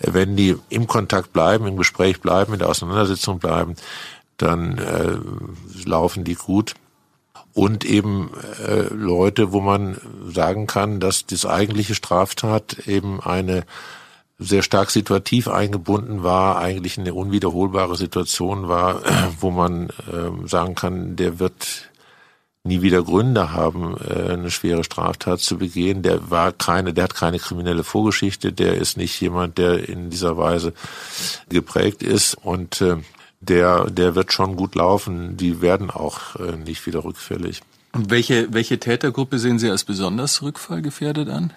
Wenn 0.00 0.34
die 0.34 0.56
im 0.68 0.88
Kontakt 0.88 1.32
bleiben, 1.32 1.68
im 1.68 1.76
Gespräch 1.76 2.20
bleiben, 2.20 2.54
in 2.54 2.58
der 2.58 2.68
Auseinandersetzung 2.68 3.38
bleiben, 3.38 3.76
dann 4.36 4.78
äh, 4.78 5.16
laufen 5.88 6.24
die 6.24 6.34
gut. 6.34 6.74
Und 7.54 7.84
eben 7.84 8.30
äh, 8.66 8.92
Leute, 8.94 9.52
wo 9.52 9.60
man 9.60 9.98
sagen 10.28 10.66
kann, 10.66 11.00
dass 11.00 11.26
das 11.26 11.46
eigentliche 11.46 11.94
Straftat 11.94 12.86
eben 12.86 13.20
eine 13.20 13.64
sehr 14.38 14.62
stark 14.62 14.90
situativ 14.90 15.48
eingebunden 15.48 16.22
war, 16.22 16.58
eigentlich 16.58 16.98
eine 16.98 17.14
unwiederholbare 17.14 17.96
Situation 17.96 18.68
war, 18.68 19.02
wo 19.40 19.50
man 19.50 19.88
äh, 19.88 20.46
sagen 20.46 20.74
kann, 20.74 21.16
der 21.16 21.40
wird 21.40 21.90
nie 22.64 22.82
wieder 22.82 23.02
Gründe 23.02 23.52
haben, 23.52 23.96
äh, 23.98 24.32
eine 24.32 24.50
schwere 24.50 24.84
Straftat 24.84 25.40
zu 25.40 25.58
begehen. 25.58 26.02
Der 26.02 26.30
war 26.30 26.52
keine, 26.52 26.94
der 26.94 27.04
hat 27.04 27.14
keine 27.14 27.38
kriminelle 27.38 27.82
Vorgeschichte, 27.82 28.52
der 28.52 28.74
ist 28.74 28.96
nicht 28.96 29.20
jemand, 29.20 29.58
der 29.58 29.88
in 29.88 30.10
dieser 30.10 30.36
Weise 30.36 30.72
geprägt 31.48 32.02
ist 32.02 32.34
und 32.34 32.80
äh, 32.80 32.98
der, 33.40 33.90
der 33.90 34.14
wird 34.14 34.32
schon 34.32 34.56
gut 34.56 34.74
laufen. 34.74 35.36
Die 35.36 35.60
werden 35.60 35.90
auch 35.90 36.36
äh, 36.36 36.56
nicht 36.56 36.86
wieder 36.86 37.04
rückfällig. 37.04 37.62
Und 37.92 38.10
welche, 38.10 38.52
welche 38.52 38.78
Tätergruppe 38.78 39.38
sehen 39.38 39.58
Sie 39.58 39.70
als 39.70 39.84
besonders 39.84 40.42
rückfallgefährdet 40.42 41.28
an? 41.28 41.52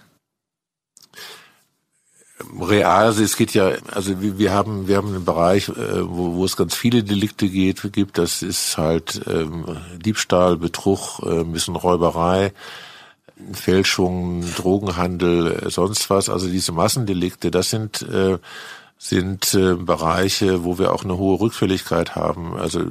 real, 2.60 3.06
also 3.06 3.24
es 3.24 3.38
geht 3.38 3.54
ja, 3.54 3.72
also 3.92 4.22
wir, 4.22 4.38
wir 4.38 4.52
haben 4.52 4.88
wir 4.88 4.98
haben 4.98 5.10
einen 5.10 5.26
Bereich, 5.26 5.70
äh, 5.70 5.74
wo, 6.02 6.36
wo 6.36 6.46
es 6.46 6.58
ganz 6.58 6.76
viele 6.76 7.04
Delikte 7.04 7.48
geht, 7.50 7.92
gibt. 7.94 8.18
Das 8.18 8.42
ist 8.42 8.78
halt 8.78 9.22
ähm, 9.28 9.78
Diebstahl, 9.98 10.58
Betrug, 10.58 11.20
äh, 11.24 11.42
ein 11.42 11.52
bisschen 11.52 11.76
Räuberei, 11.76 12.54
Fälschung, 13.54 14.44
Drogenhandel, 14.56 15.66
äh, 15.66 15.70
sonst 15.70 16.10
was. 16.10 16.30
Also 16.30 16.48
diese 16.48 16.72
Massendelikte, 16.72 17.52
das 17.52 17.70
sind 17.70 18.02
äh, 18.04 18.38
sind 19.04 19.56
äh, 19.56 19.74
Bereiche, 19.74 20.64
wo 20.64 20.78
wir 20.78 20.94
auch 20.94 21.04
eine 21.04 21.18
hohe 21.18 21.40
Rückfälligkeit 21.40 22.16
haben. 22.16 22.56
Also 22.56 22.82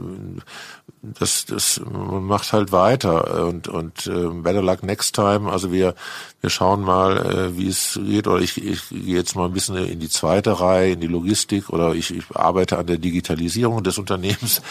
das, 1.02 1.46
das 1.46 1.80
man 1.88 2.24
macht 2.24 2.52
halt 2.52 2.72
weiter 2.72 3.46
und 3.46 3.68
und 3.68 4.08
äh, 4.08 4.28
better 4.42 4.60
luck 4.60 4.82
next 4.82 5.14
time. 5.14 5.48
Also 5.48 5.70
wir 5.70 5.94
wir 6.40 6.50
schauen 6.50 6.82
mal, 6.82 7.16
äh, 7.16 7.56
wie 7.56 7.68
es 7.68 7.98
geht. 8.04 8.26
Oder 8.26 8.42
ich, 8.42 8.60
ich 8.60 8.88
gehe 8.88 9.14
jetzt 9.14 9.36
mal 9.36 9.44
ein 9.44 9.52
bisschen 9.52 9.76
in 9.76 10.00
die 10.00 10.08
zweite 10.08 10.58
Reihe, 10.60 10.94
in 10.94 11.00
die 11.00 11.06
Logistik 11.06 11.70
oder 11.70 11.94
ich, 11.94 12.12
ich 12.12 12.24
arbeite 12.34 12.76
an 12.76 12.86
der 12.86 12.98
Digitalisierung 12.98 13.84
des 13.84 13.96
Unternehmens, 13.96 14.62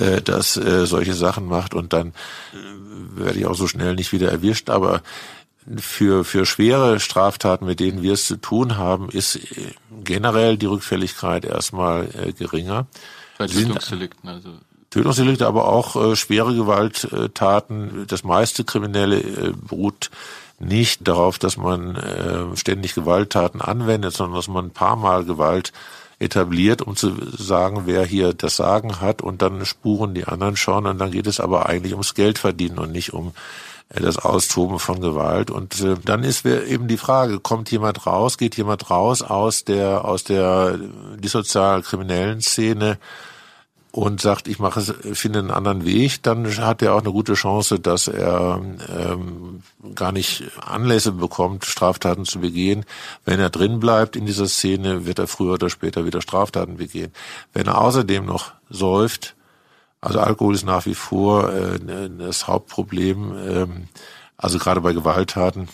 äh, 0.00 0.20
das 0.20 0.56
äh, 0.56 0.86
solche 0.86 1.14
Sachen 1.14 1.46
macht 1.46 1.72
und 1.72 1.92
dann 1.92 2.08
äh, 2.08 3.20
werde 3.20 3.38
ich 3.38 3.46
auch 3.46 3.54
so 3.54 3.68
schnell 3.68 3.94
nicht 3.94 4.10
wieder 4.10 4.28
erwischt. 4.28 4.70
Aber 4.70 5.02
für, 5.78 6.24
für 6.24 6.46
schwere 6.46 7.00
Straftaten, 7.00 7.66
mit 7.66 7.80
denen 7.80 8.02
wir 8.02 8.14
es 8.14 8.26
zu 8.26 8.36
tun 8.36 8.76
haben, 8.76 9.10
ist 9.10 9.38
generell 10.04 10.56
die 10.56 10.66
Rückfälligkeit 10.66 11.44
erstmal 11.44 12.08
äh, 12.14 12.32
geringer. 12.32 12.86
Bei 13.38 13.46
Tötungsdelikten 13.46 14.28
also. 14.28 14.50
Tötungsdelikte, 14.90 15.46
aber 15.46 15.68
auch 15.68 15.96
äh, 15.96 16.16
schwere 16.16 16.54
Gewalttaten. 16.54 18.06
Das 18.08 18.24
meiste 18.24 18.64
Kriminelle 18.64 19.20
äh, 19.20 19.52
beruht 19.52 20.10
nicht 20.58 21.06
darauf, 21.06 21.38
dass 21.38 21.56
man 21.56 21.96
äh, 21.96 22.56
ständig 22.56 22.94
Gewalttaten 22.94 23.60
anwendet, 23.60 24.14
sondern 24.14 24.36
dass 24.36 24.48
man 24.48 24.66
ein 24.66 24.72
paar 24.72 24.96
Mal 24.96 25.24
Gewalt 25.24 25.72
etabliert, 26.18 26.82
um 26.82 26.96
zu 26.96 27.14
sagen, 27.34 27.82
wer 27.86 28.04
hier 28.04 28.34
das 28.34 28.56
Sagen 28.56 29.00
hat 29.00 29.22
und 29.22 29.40
dann 29.40 29.64
spuren 29.64 30.12
die 30.12 30.26
anderen 30.26 30.56
schon 30.56 30.86
und 30.86 30.98
dann 30.98 31.12
geht 31.12 31.26
es 31.26 31.40
aber 31.40 31.66
eigentlich 31.66 31.92
ums 31.92 32.14
Geld 32.14 32.38
verdienen 32.38 32.78
und 32.78 32.92
nicht 32.92 33.14
um 33.14 33.28
äh, 33.28 33.32
das 33.90 34.18
Austoben 34.18 34.78
von 34.78 35.00
Gewalt. 35.00 35.50
Und 35.50 35.80
äh, 35.80 35.96
dann 36.04 36.22
ist 36.22 36.46
eben 36.46 36.88
die 36.88 36.96
Frage, 36.96 37.40
kommt 37.40 37.70
jemand 37.70 38.06
raus, 38.06 38.38
geht 38.38 38.56
jemand 38.56 38.90
raus 38.90 39.22
aus 39.22 39.64
der, 39.64 40.04
aus 40.04 40.24
der 40.24 40.78
dissozial 41.18 41.82
kriminellen 41.82 42.40
Szene 42.40 42.98
und 43.92 44.20
sagt, 44.20 44.46
ich 44.46 44.60
mache 44.60 44.80
finde 44.80 45.40
einen 45.40 45.50
anderen 45.50 45.84
Weg, 45.84 46.22
dann 46.22 46.46
hat 46.58 46.80
er 46.80 46.94
auch 46.94 47.00
eine 47.00 47.10
gute 47.10 47.34
Chance, 47.34 47.80
dass 47.80 48.06
er 48.06 48.60
ähm, 48.88 49.62
gar 49.96 50.12
nicht 50.12 50.44
Anlässe 50.60 51.10
bekommt, 51.10 51.64
Straftaten 51.64 52.24
zu 52.24 52.38
begehen. 52.38 52.84
Wenn 53.24 53.40
er 53.40 53.50
drin 53.50 53.80
bleibt 53.80 54.14
in 54.14 54.26
dieser 54.26 54.46
Szene, 54.46 55.06
wird 55.06 55.18
er 55.18 55.26
früher 55.26 55.54
oder 55.54 55.70
später 55.70 56.04
wieder 56.04 56.20
Straftaten 56.20 56.76
begehen. 56.76 57.12
Wenn 57.52 57.66
er 57.66 57.80
außerdem 57.80 58.24
noch 58.24 58.52
säuft, 58.68 59.34
also 60.00 60.18
Alkohol 60.20 60.54
ist 60.54 60.64
nach 60.64 60.86
wie 60.86 60.94
vor 60.94 61.52
äh, 61.52 61.78
das 62.18 62.46
Hauptproblem. 62.48 63.34
Ähm, 63.48 63.88
also 64.36 64.58
gerade 64.58 64.80
bei 64.80 64.92
Gewalttaten. 64.92 65.68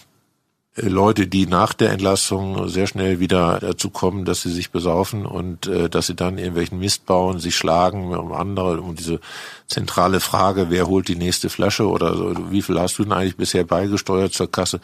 Äh, 0.77 0.89
Leute, 0.89 1.27
die 1.27 1.47
nach 1.47 1.72
der 1.72 1.91
Entlassung 1.91 2.68
sehr 2.68 2.87
schnell 2.87 3.20
wieder 3.20 3.59
dazu 3.61 3.91
kommen, 3.91 4.24
dass 4.24 4.43
sie 4.43 4.53
sich 4.53 4.70
besaufen 4.70 5.27
und 5.27 5.66
äh, 5.66 5.89
dass 5.89 6.09
sie 6.09 6.16
dann 6.16 6.39
irgendwelchen 6.39 6.79
Mist 6.79 7.07
bauen, 7.07 7.39
sich 7.39 7.57
schlagen 7.57 8.14
um 8.14 8.33
andere, 8.33 8.81
um 8.81 8.95
diese 8.95 9.20
zentrale 9.68 10.20
Frage, 10.20 10.66
wer 10.70 10.87
holt 10.87 11.09
die 11.09 11.16
nächste 11.16 11.49
Flasche 11.49 11.89
oder 11.89 12.16
so, 12.16 12.51
wie 12.51 12.62
viel 12.62 12.79
hast 12.81 12.99
du 12.99 13.05
denn 13.05 13.12
eigentlich 13.12 13.37
bisher 13.37 13.64
beigesteuert 13.64 14.33
zur 14.33 14.51
Kasse 14.51 14.81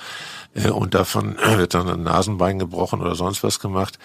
äh, 0.54 0.70
und 0.70 0.94
davon 0.94 1.36
wird 1.56 1.74
dann 1.74 1.88
ein 1.88 2.02
Nasenbein 2.02 2.58
gebrochen 2.58 3.00
oder 3.00 3.14
sonst 3.14 3.42
was 3.42 3.58
gemacht. 3.58 3.98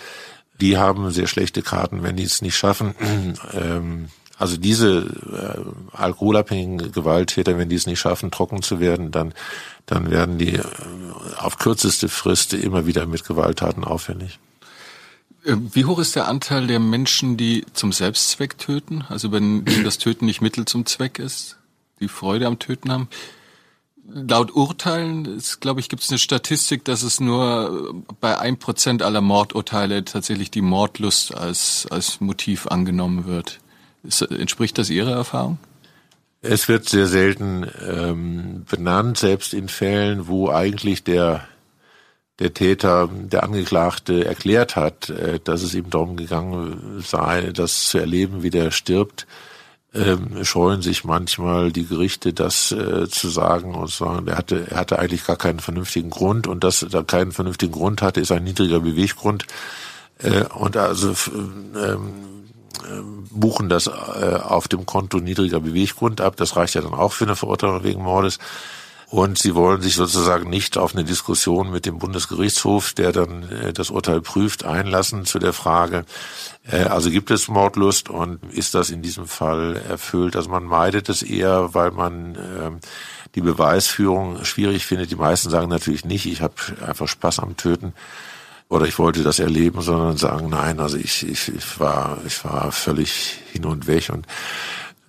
Die 0.59 0.79
haben 0.79 1.11
sehr 1.11 1.27
schlechte 1.27 1.61
Karten, 1.61 2.01
wenn 2.01 2.15
die 2.15 2.23
es 2.23 2.41
nicht 2.41 2.57
schaffen, 2.57 2.95
ähm, 3.53 4.09
also 4.37 4.57
diese 4.57 4.99
äh, 4.99 5.97
alkoholabhängigen 5.97 6.91
Gewalttäter, 6.91 7.57
wenn 7.57 7.69
die 7.69 7.75
es 7.75 7.87
nicht 7.87 7.99
schaffen, 7.99 8.29
trocken 8.29 8.61
zu 8.61 8.79
werden, 8.79 9.11
dann, 9.11 9.33
dann 9.87 10.11
werden 10.11 10.37
die 10.37 10.55
äh, 10.55 10.63
auf 11.37 11.57
kürzeste 11.57 12.07
Frist 12.07 12.53
immer 12.53 12.85
wieder 12.85 13.07
mit 13.07 13.25
Gewalttaten 13.25 13.83
auffällig. 13.83 14.39
Äh, 15.43 15.55
wie 15.73 15.85
hoch 15.85 15.97
ist 15.97 16.15
der 16.15 16.27
Anteil 16.27 16.67
der 16.67 16.79
Menschen, 16.79 17.35
die 17.35 17.65
zum 17.73 17.91
Selbstzweck 17.91 18.59
töten? 18.59 19.05
Also 19.09 19.31
wenn 19.31 19.65
das 19.83 19.97
Töten 19.97 20.25
nicht 20.25 20.41
Mittel 20.41 20.65
zum 20.65 20.85
Zweck 20.85 21.17
ist, 21.17 21.57
die 21.99 22.07
Freude 22.07 22.45
am 22.45 22.59
Töten 22.59 22.91
haben? 22.91 23.07
Laut 24.09 24.55
Urteilen, 24.55 25.25
ist, 25.25 25.59
glaube 25.59 25.81
ich, 25.81 25.89
gibt 25.89 26.01
es 26.01 26.09
eine 26.09 26.17
Statistik, 26.19 26.85
dass 26.85 27.01
es 27.01 27.19
nur 27.19 27.93
bei 28.21 28.37
ein 28.37 28.57
Prozent 28.57 29.01
aller 29.01 29.19
Mordurteile 29.19 30.05
tatsächlich 30.05 30.49
die 30.49 30.61
Mordlust 30.61 31.35
als, 31.35 31.87
als 31.89 32.21
Motiv 32.21 32.67
angenommen 32.67 33.25
wird. 33.25 33.59
Entspricht 34.29 34.77
das 34.77 34.89
Ihrer 34.89 35.11
Erfahrung? 35.11 35.57
Es 36.41 36.67
wird 36.67 36.87
sehr 36.87 37.07
selten 37.07 37.65
ähm, 37.87 38.65
benannt, 38.69 39.17
selbst 39.17 39.53
in 39.53 39.69
Fällen, 39.69 40.27
wo 40.27 40.49
eigentlich 40.49 41.03
der 41.03 41.47
der 42.39 42.53
Täter, 42.53 43.09
der 43.11 43.43
Angeklagte 43.43 44.25
erklärt 44.25 44.75
hat, 44.75 45.09
äh, 45.09 45.39
dass 45.43 45.63
es 45.63 45.73
ihm 45.73 45.89
darum 45.89 46.17
gegangen 46.17 47.03
sei, 47.05 47.51
das 47.51 47.85
zu 47.85 47.97
erleben, 47.97 48.43
wie 48.43 48.51
der 48.51 48.71
stirbt, 48.71 49.25
ähm, 49.93 50.43
scheuen 50.43 50.81
sich 50.81 51.03
manchmal 51.03 51.71
die 51.71 51.87
Gerichte, 51.87 52.33
das 52.33 52.71
äh, 52.71 53.07
zu 53.09 53.29
sagen 53.29 53.73
und 53.73 53.89
sagen, 53.89 54.27
er 54.27 54.37
hatte, 54.37 54.67
er 54.69 54.77
hatte 54.77 54.99
eigentlich 54.99 55.25
gar 55.25 55.37
keinen 55.37 55.59
vernünftigen 55.59 56.09
Grund 56.09 56.45
und 56.45 56.63
dass 56.63 56.83
er 56.83 57.03
keinen 57.03 57.31
vernünftigen 57.31 57.71
Grund 57.71 58.01
hatte, 58.01 58.21
ist 58.21 58.31
ein 58.31 58.43
niedriger 58.43 58.81
Beweggrund. 58.81 59.45
Äh, 60.19 60.43
und 60.53 60.77
also 60.77 61.15
ähm, 61.75 62.11
buchen 63.31 63.69
das 63.69 63.87
äh, 63.87 64.39
auf 64.41 64.67
dem 64.67 64.85
Konto 64.85 65.19
niedriger 65.19 65.59
Beweggrund 65.59 66.21
ab. 66.21 66.35
Das 66.37 66.55
reicht 66.55 66.75
ja 66.75 66.81
dann 66.81 66.93
auch 66.93 67.13
für 67.13 67.25
eine 67.25 67.35
Verurteilung 67.35 67.83
wegen 67.83 68.03
Mordes. 68.03 68.39
Und 69.09 69.39
sie 69.39 69.55
wollen 69.55 69.81
sich 69.81 69.95
sozusagen 69.95 70.49
nicht 70.49 70.77
auf 70.77 70.93
eine 70.93 71.05
Diskussion 71.05 71.71
mit 71.71 71.85
dem 71.85 71.97
Bundesgerichtshof, 71.97 72.91
der 72.91 73.13
dann 73.13 73.49
äh, 73.49 73.71
das 73.71 73.89
Urteil 73.89 74.19
prüft, 74.21 74.65
einlassen 74.65 75.25
zu 75.25 75.39
der 75.39 75.53
Frage, 75.53 76.05
äh, 76.69 76.83
also 76.83 77.09
gibt 77.09 77.31
es 77.31 77.47
Mordlust 77.47 78.09
und 78.09 78.43
ist 78.51 78.75
das 78.75 78.89
in 78.89 79.01
diesem 79.01 79.25
Fall 79.25 79.81
erfüllt? 79.89 80.35
Also 80.35 80.49
man 80.49 80.65
meidet 80.65 81.07
es 81.07 81.23
eher, 81.23 81.73
weil 81.73 81.91
man 81.91 82.35
äh, 82.35 82.71
die 83.35 83.41
Beweisführung 83.41 84.43
schwierig 84.43 84.85
findet. 84.85 85.09
Die 85.11 85.15
meisten 85.15 85.49
sagen 85.49 85.69
natürlich 85.69 86.03
nicht, 86.03 86.25
ich 86.25 86.41
habe 86.41 86.55
einfach 86.85 87.07
Spaß 87.07 87.39
am 87.39 87.55
Töten 87.55 87.93
oder 88.69 88.85
ich 88.85 88.99
wollte 88.99 89.23
das 89.23 89.39
erleben, 89.39 89.81
sondern 89.81 90.17
sagen, 90.17 90.49
nein, 90.49 90.79
also 90.79 90.97
ich, 90.97 91.27
ich, 91.27 91.49
ich 91.53 91.79
war, 91.79 92.19
ich 92.25 92.43
war 92.43 92.71
völlig 92.71 93.39
hin 93.51 93.65
und 93.65 93.87
weg. 93.87 94.09
Und 94.09 94.27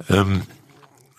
ähm, 0.09 0.43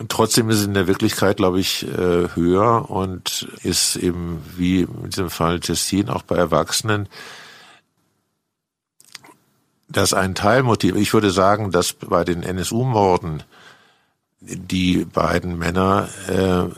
Trotzdem 0.08 0.48
ist 0.48 0.60
es 0.60 0.64
in 0.64 0.74
der 0.74 0.86
Wirklichkeit, 0.86 1.36
glaube 1.36 1.60
ich, 1.60 1.86
äh, 1.86 2.28
höher 2.34 2.90
und 2.90 3.48
ist 3.62 3.96
eben 3.96 4.42
wie 4.56 4.82
in 4.82 5.10
diesem 5.10 5.28
Fall 5.28 5.60
Tessin 5.60 6.08
auch 6.08 6.22
bei 6.22 6.36
Erwachsenen, 6.36 7.06
dass 9.88 10.14
ein 10.14 10.34
Teilmotiv, 10.34 10.94
ich 10.96 11.12
würde 11.12 11.30
sagen, 11.30 11.70
dass 11.70 11.92
bei 11.92 12.24
den 12.24 12.42
NSU-Morden 12.42 13.42
die 14.40 15.04
beiden 15.04 15.58
Männer 15.58 16.08
äh, 16.28 16.74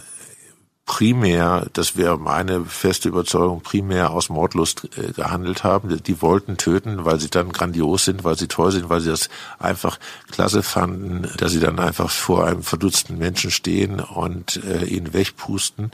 primär, 0.87 1.67
das 1.73 1.97
wäre 1.97 2.19
meine 2.19 2.65
feste 2.65 3.09
Überzeugung, 3.09 3.61
primär 3.61 4.11
aus 4.11 4.29
Mordlust 4.29 4.89
äh, 4.97 5.13
gehandelt 5.13 5.65
haben. 5.65 6.03
Die 6.03 6.23
wollten 6.23 6.57
töten, 6.57 7.05
weil 7.05 7.21
sie 7.21 7.31
dann 7.31 7.53
grandios 7.53 8.05
sind, 8.05 8.25
weil 8.25 8.37
sie 8.37 8.49
toll 8.49 8.73
sind, 8.73 8.89
weil 8.89 9.01
sie 9.01 9.11
das 9.11 9.29
einfach 9.59 9.99
klasse 10.31 10.63
fanden, 10.63 11.29
dass 11.39 11.53
sie 11.53 11.61
dann 11.61 11.79
einfach 11.79 12.11
vor 12.11 12.47
einem 12.47 12.63
verdutzten 12.63 13.19
Menschen 13.19 13.51
stehen 13.51 14.01
und 14.01 14.63
äh, 14.65 14.85
ihn 14.85 15.13
wegpusten. 15.13 15.93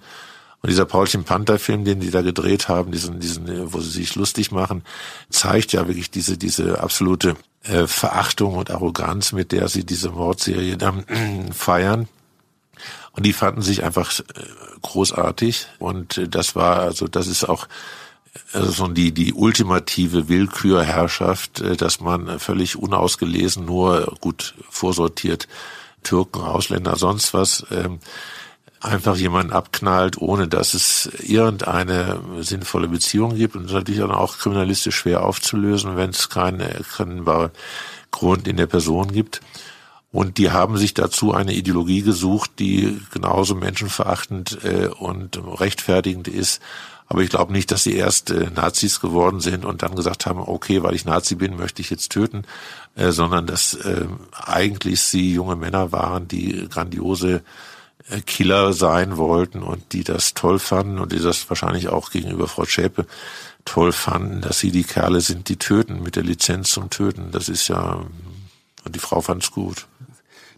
Und 0.61 0.71
dieser 0.71 0.87
Paulchen 0.87 1.25
Panther 1.25 1.59
Film, 1.59 1.85
den 1.85 2.01
die 2.01 2.11
da 2.11 2.23
gedreht 2.23 2.69
haben, 2.69 2.91
diesen, 2.91 3.21
diesen, 3.21 3.73
wo 3.73 3.81
sie 3.81 3.91
sich 3.91 4.17
lustig 4.17 4.51
machen, 4.51 4.83
zeigt 5.31 5.73
ja 5.73 5.87
wirklich 5.87 6.11
diese, 6.11 6.37
diese 6.37 6.81
absolute 6.81 7.37
äh, 7.63 7.87
Verachtung 7.87 8.57
und 8.57 8.71
Arroganz, 8.71 9.33
mit 9.33 9.53
der 9.53 9.69
sie 9.69 9.85
diese 9.85 10.11
Mordserie 10.11 10.77
dann 10.77 11.05
äh, 11.09 11.53
feiern. 11.53 12.09
Und 13.19 13.27
die 13.27 13.33
fanden 13.33 13.63
sich 13.63 13.83
einfach 13.83 14.17
äh, 14.21 14.23
großartig. 14.81 15.67
Und 15.81 16.19
äh, 16.19 16.29
das 16.29 16.55
war, 16.55 16.79
also 16.79 17.09
das 17.09 17.27
ist 17.27 17.49
auch 17.49 17.67
also 18.53 18.71
so 18.71 18.87
die, 18.87 19.11
die 19.11 19.33
ultimative 19.35 20.29
Willkürherrschaft, 20.29 21.61
äh, 21.61 21.77
dass 21.77 21.99
man 21.99 22.39
völlig 22.39 22.77
unausgelesen, 22.77 23.65
nur 23.65 24.15
gut 24.21 24.55
vorsortiert 24.71 25.49
Türken, 26.05 26.43
Ausländer, 26.43 26.95
sonst 26.95 27.35
was, 27.35 27.67
ähm, 27.73 27.99
einfach 28.79 29.17
jemanden 29.17 29.53
abknallt, 29.53 30.19
ohne 30.19 30.47
dass 30.47 30.75
es 30.75 31.11
irgendeine 31.19 32.21
sinnvolle 32.39 32.87
Beziehung 32.87 33.35
gibt 33.35 33.57
und 33.57 33.73
natürlich 33.73 34.01
dann 34.01 34.13
auch 34.13 34.39
kriminalistisch 34.39 34.95
schwer 34.95 35.25
aufzulösen, 35.25 35.97
wenn 35.97 36.11
es 36.11 36.29
keinen 36.29 36.61
erkennbaren 36.61 37.51
Grund 38.13 38.47
in 38.47 38.59
der 38.59 38.67
Person 38.69 39.11
gibt. 39.11 39.41
Und 40.11 40.39
die 40.39 40.51
haben 40.51 40.79
sich 40.79 40.95
dazu 40.95 41.35
eine 41.35 41.53
Ideologie 41.53 42.03
gesucht, 42.03 42.53
die 42.59 42.99
genauso 43.13 43.55
menschenverachtend 43.55 44.59
äh, 44.65 44.89
und 44.89 45.39
rechtfertigend 45.61 46.29
ist. 46.29 46.61
Aber 47.07 47.23
ich 47.23 47.31
glaube 47.31 47.53
nicht, 47.53 47.71
dass 47.71 47.85
sie 47.85 47.95
erst 47.95 48.31
äh, 48.31 48.51
Nazis 48.55 49.01
geworden 49.01 49.41
sind 49.41 49.65
und 49.65 49.83
dann 49.83 49.95
gesagt 49.95 50.27
haben, 50.27 50.41
okay, 50.41 50.83
weil 50.83 50.95
ich 50.95 51.05
Nazi 51.05 51.35
bin, 51.35 51.57
möchte 51.57 51.83
ich 51.83 51.91
jetzt 51.91 52.11
töten, 52.11 52.45
äh, 52.97 53.13
sondern 53.13 53.47
dass 53.47 53.75
äh, 53.75 54.07
eigentlich 54.33 55.03
sie 55.03 55.33
junge 55.33 55.57
Männer 55.57 55.93
waren, 55.93 56.29
die 56.29 56.69
grandiose 56.69 57.43
äh, 58.11 58.21
Killer 58.21 58.73
sein 58.73 59.17
wollten 59.17 59.63
und 59.63 59.93
die 59.93 60.05
das 60.05 60.35
toll 60.35 60.59
fanden 60.59 60.99
und 60.99 61.13
die 61.13 61.21
das 61.21 61.49
wahrscheinlich 61.49 61.89
auch 61.89 62.11
gegenüber 62.11 62.47
Frau 62.47 62.65
Schäpe 62.65 63.07
toll 63.65 63.93
fanden, 63.93 64.41
dass 64.41 64.59
sie 64.59 64.71
die 64.71 64.85
Kerle 64.85 65.21
sind, 65.21 65.49
die 65.49 65.57
töten 65.57 66.03
mit 66.03 66.17
der 66.17 66.23
Lizenz 66.23 66.71
zum 66.71 66.91
Töten. 66.91 67.31
Das 67.33 67.49
ist 67.49 67.69
ja, 67.69 68.03
die 68.89 68.99
Frau 68.99 69.21
fand 69.21 69.43
es 69.43 69.51
gut. 69.51 69.87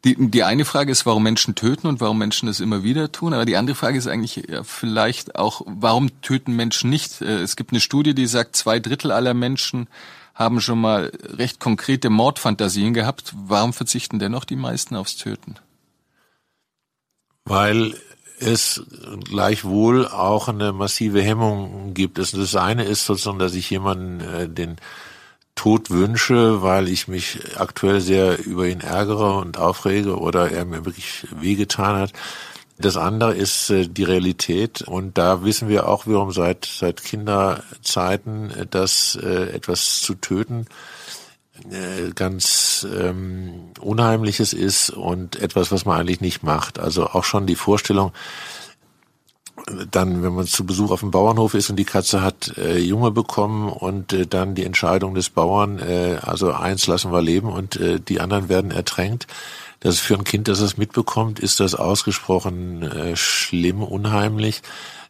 Die, 0.05 0.17
die 0.31 0.45
eine 0.45 0.65
Frage 0.65 0.91
ist, 0.91 1.05
warum 1.05 1.23
Menschen 1.23 1.55
töten 1.55 1.87
und 1.87 2.01
warum 2.01 2.17
Menschen 2.17 2.49
es 2.49 2.61
immer 2.61 2.83
wieder 2.83 3.13
tun. 3.13 3.35
Aber 3.35 3.45
die 3.45 3.57
andere 3.57 3.77
Frage 3.77 3.99
ist 3.99 4.07
eigentlich 4.07 4.49
ja, 4.49 4.65
vielleicht 4.65 5.37
auch, 5.37 5.61
warum 5.67 6.23
töten 6.23 6.57
Menschen 6.57 6.89
nicht? 6.89 7.21
Äh, 7.21 7.41
es 7.41 7.57
gibt 7.57 7.73
eine 7.73 7.81
Studie, 7.81 8.15
die 8.15 8.27
sagt, 8.27 8.57
zwei 8.57 8.81
Drittel 8.81 9.13
aller 9.13 9.35
Menschen 9.35 9.89
haben 10.35 10.63
schon 10.63 10.81
mal 10.81 11.13
recht 11.23 11.61
konkrete 11.61 12.09
Mordfantasien 12.09 12.95
gehabt. 12.95 13.35
Warum 13.37 13.75
verzichten 13.75 14.19
dennoch 14.19 14.47
die 14.47 14.57
meisten 14.57 14.97
aufs 14.97 15.17
Töten? 15.17 15.57
weil 17.51 17.95
es 18.39 18.83
gleichwohl 19.25 20.07
auch 20.07 20.49
eine 20.49 20.73
massive 20.73 21.21
Hemmung 21.21 21.93
gibt. 21.95 22.17
Das 22.17 22.57
eine 22.57 22.85
ist 22.85 23.05
sozusagen, 23.05 23.39
dass 23.39 23.55
ich 23.55 23.69
jemanden 23.69 24.21
äh, 24.21 24.49
den 24.49 24.77
Tod 25.61 25.91
wünsche, 25.91 26.63
weil 26.63 26.89
ich 26.89 27.07
mich 27.07 27.39
aktuell 27.59 28.01
sehr 28.01 28.43
über 28.43 28.67
ihn 28.67 28.81
ärgere 28.81 29.37
und 29.37 29.59
aufrege 29.59 30.19
oder 30.19 30.51
er 30.51 30.65
mir 30.65 30.87
wirklich 30.87 31.27
wehgetan 31.39 31.97
hat. 31.97 32.15
Das 32.79 32.97
andere 32.97 33.35
ist 33.35 33.69
äh, 33.69 33.87
die 33.87 34.05
Realität 34.05 34.81
und 34.81 35.19
da 35.19 35.45
wissen 35.45 35.69
wir 35.69 35.87
auch 35.87 36.07
wiederum 36.07 36.33
seit 36.33 36.65
seit 36.65 37.05
Kinderzeiten, 37.05 38.51
dass 38.71 39.19
äh, 39.23 39.51
etwas 39.51 40.01
zu 40.01 40.15
töten 40.15 40.65
äh, 41.71 42.13
ganz 42.15 42.87
ähm, 42.99 43.73
Unheimliches 43.81 44.55
ist 44.55 44.89
und 44.89 45.37
etwas, 45.37 45.71
was 45.71 45.85
man 45.85 46.01
eigentlich 46.01 46.23
nicht 46.23 46.43
macht. 46.43 46.79
Also 46.79 47.09
auch 47.09 47.25
schon 47.25 47.45
die 47.45 47.55
Vorstellung, 47.55 48.13
dann, 49.91 50.23
wenn 50.23 50.35
man 50.35 50.47
zu 50.47 50.65
Besuch 50.65 50.91
auf 50.91 51.01
dem 51.01 51.11
Bauernhof 51.11 51.55
ist 51.55 51.71
und 51.71 51.77
die 51.77 51.85
Katze 51.85 52.23
hat 52.23 52.57
äh, 52.57 52.79
Junge 52.79 53.11
bekommen 53.11 53.69
und 53.69 54.13
äh, 54.13 54.27
dann 54.27 54.55
die 54.55 54.65
Entscheidung 54.65 55.15
des 55.15 55.31
Bauern, 55.31 55.79
äh, 55.79 56.19
also 56.23 56.53
eins 56.53 56.87
lassen 56.87 57.13
wir 57.13 57.23
leben 57.23 57.49
und 57.49 57.77
äh, 57.77 58.01
die 58.01 58.21
anderen 58.21 58.49
werden 58.49 58.71
ertränkt. 58.71 59.27
Das 59.81 59.95
ist 59.95 60.01
für 60.01 60.15
ein 60.15 60.25
Kind, 60.25 60.49
das 60.49 60.61
es 60.61 60.77
mitbekommt, 60.77 61.41
ist 61.41 61.61
das 61.61 61.75
ausgesprochen 61.75 62.83
äh, 62.83 63.17
schlimm, 63.17 63.83
unheimlich 63.83 64.63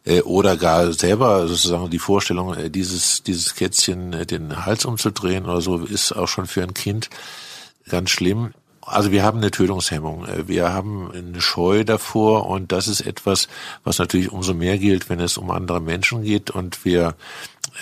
äh, 0.05 0.21
oder 0.21 0.57
gar 0.57 0.93
selber 0.93 1.47
sozusagen 1.47 1.89
die 1.89 1.99
Vorstellung, 1.99 2.53
äh, 2.53 2.69
dieses, 2.69 3.23
dieses 3.23 3.55
Kätzchen 3.55 4.13
äh, 4.13 4.25
den 4.25 4.65
Hals 4.65 4.85
umzudrehen 4.85 5.45
oder 5.45 5.61
so, 5.61 5.79
ist 5.79 6.13
auch 6.13 6.27
schon 6.27 6.47
für 6.47 6.63
ein 6.63 6.73
Kind 6.73 7.09
ganz 7.89 8.09
schlimm. 8.09 8.53
Also 8.91 9.11
wir 9.11 9.23
haben 9.23 9.37
eine 9.37 9.51
Tötungshemmung, 9.51 10.25
äh, 10.25 10.47
wir 10.47 10.73
haben 10.73 11.11
eine 11.11 11.41
Scheu 11.41 11.83
davor 11.83 12.47
und 12.47 12.71
das 12.71 12.87
ist 12.87 13.01
etwas, 13.01 13.47
was 13.83 13.99
natürlich 13.99 14.31
umso 14.31 14.53
mehr 14.53 14.77
gilt, 14.77 15.09
wenn 15.09 15.19
es 15.19 15.37
um 15.37 15.51
andere 15.51 15.79
Menschen 15.79 16.23
geht 16.23 16.49
und 16.49 16.85
wir 16.85 17.15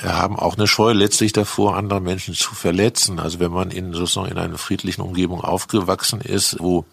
haben 0.03 0.38
auch 0.38 0.55
eine 0.55 0.68
Scheu 0.68 0.93
letztlich 0.93 1.34
davor, 1.34 1.76
andere 1.76 1.99
Menschen 1.99 2.34
zu 2.34 2.53
verletzen. 2.53 3.20
Also 3.20 3.39
wenn 3.39 3.51
man 3.51 3.72
in 3.72 3.93
sozusagen 3.93 4.32
in 4.32 4.38
einer 4.38 4.57
friedlichen 4.57 5.01
Umgebung 5.01 5.41
aufgewachsen 5.41 6.22
ist, 6.22 6.57
wo 6.60 6.86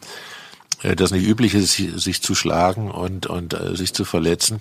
das 0.82 1.10
nicht 1.10 1.26
üblich 1.26 1.54
ist, 1.54 1.74
sich 1.74 2.22
zu 2.22 2.34
schlagen 2.34 2.90
und, 2.90 3.26
und 3.26 3.56
sich 3.74 3.92
zu 3.92 4.04
verletzen, 4.04 4.60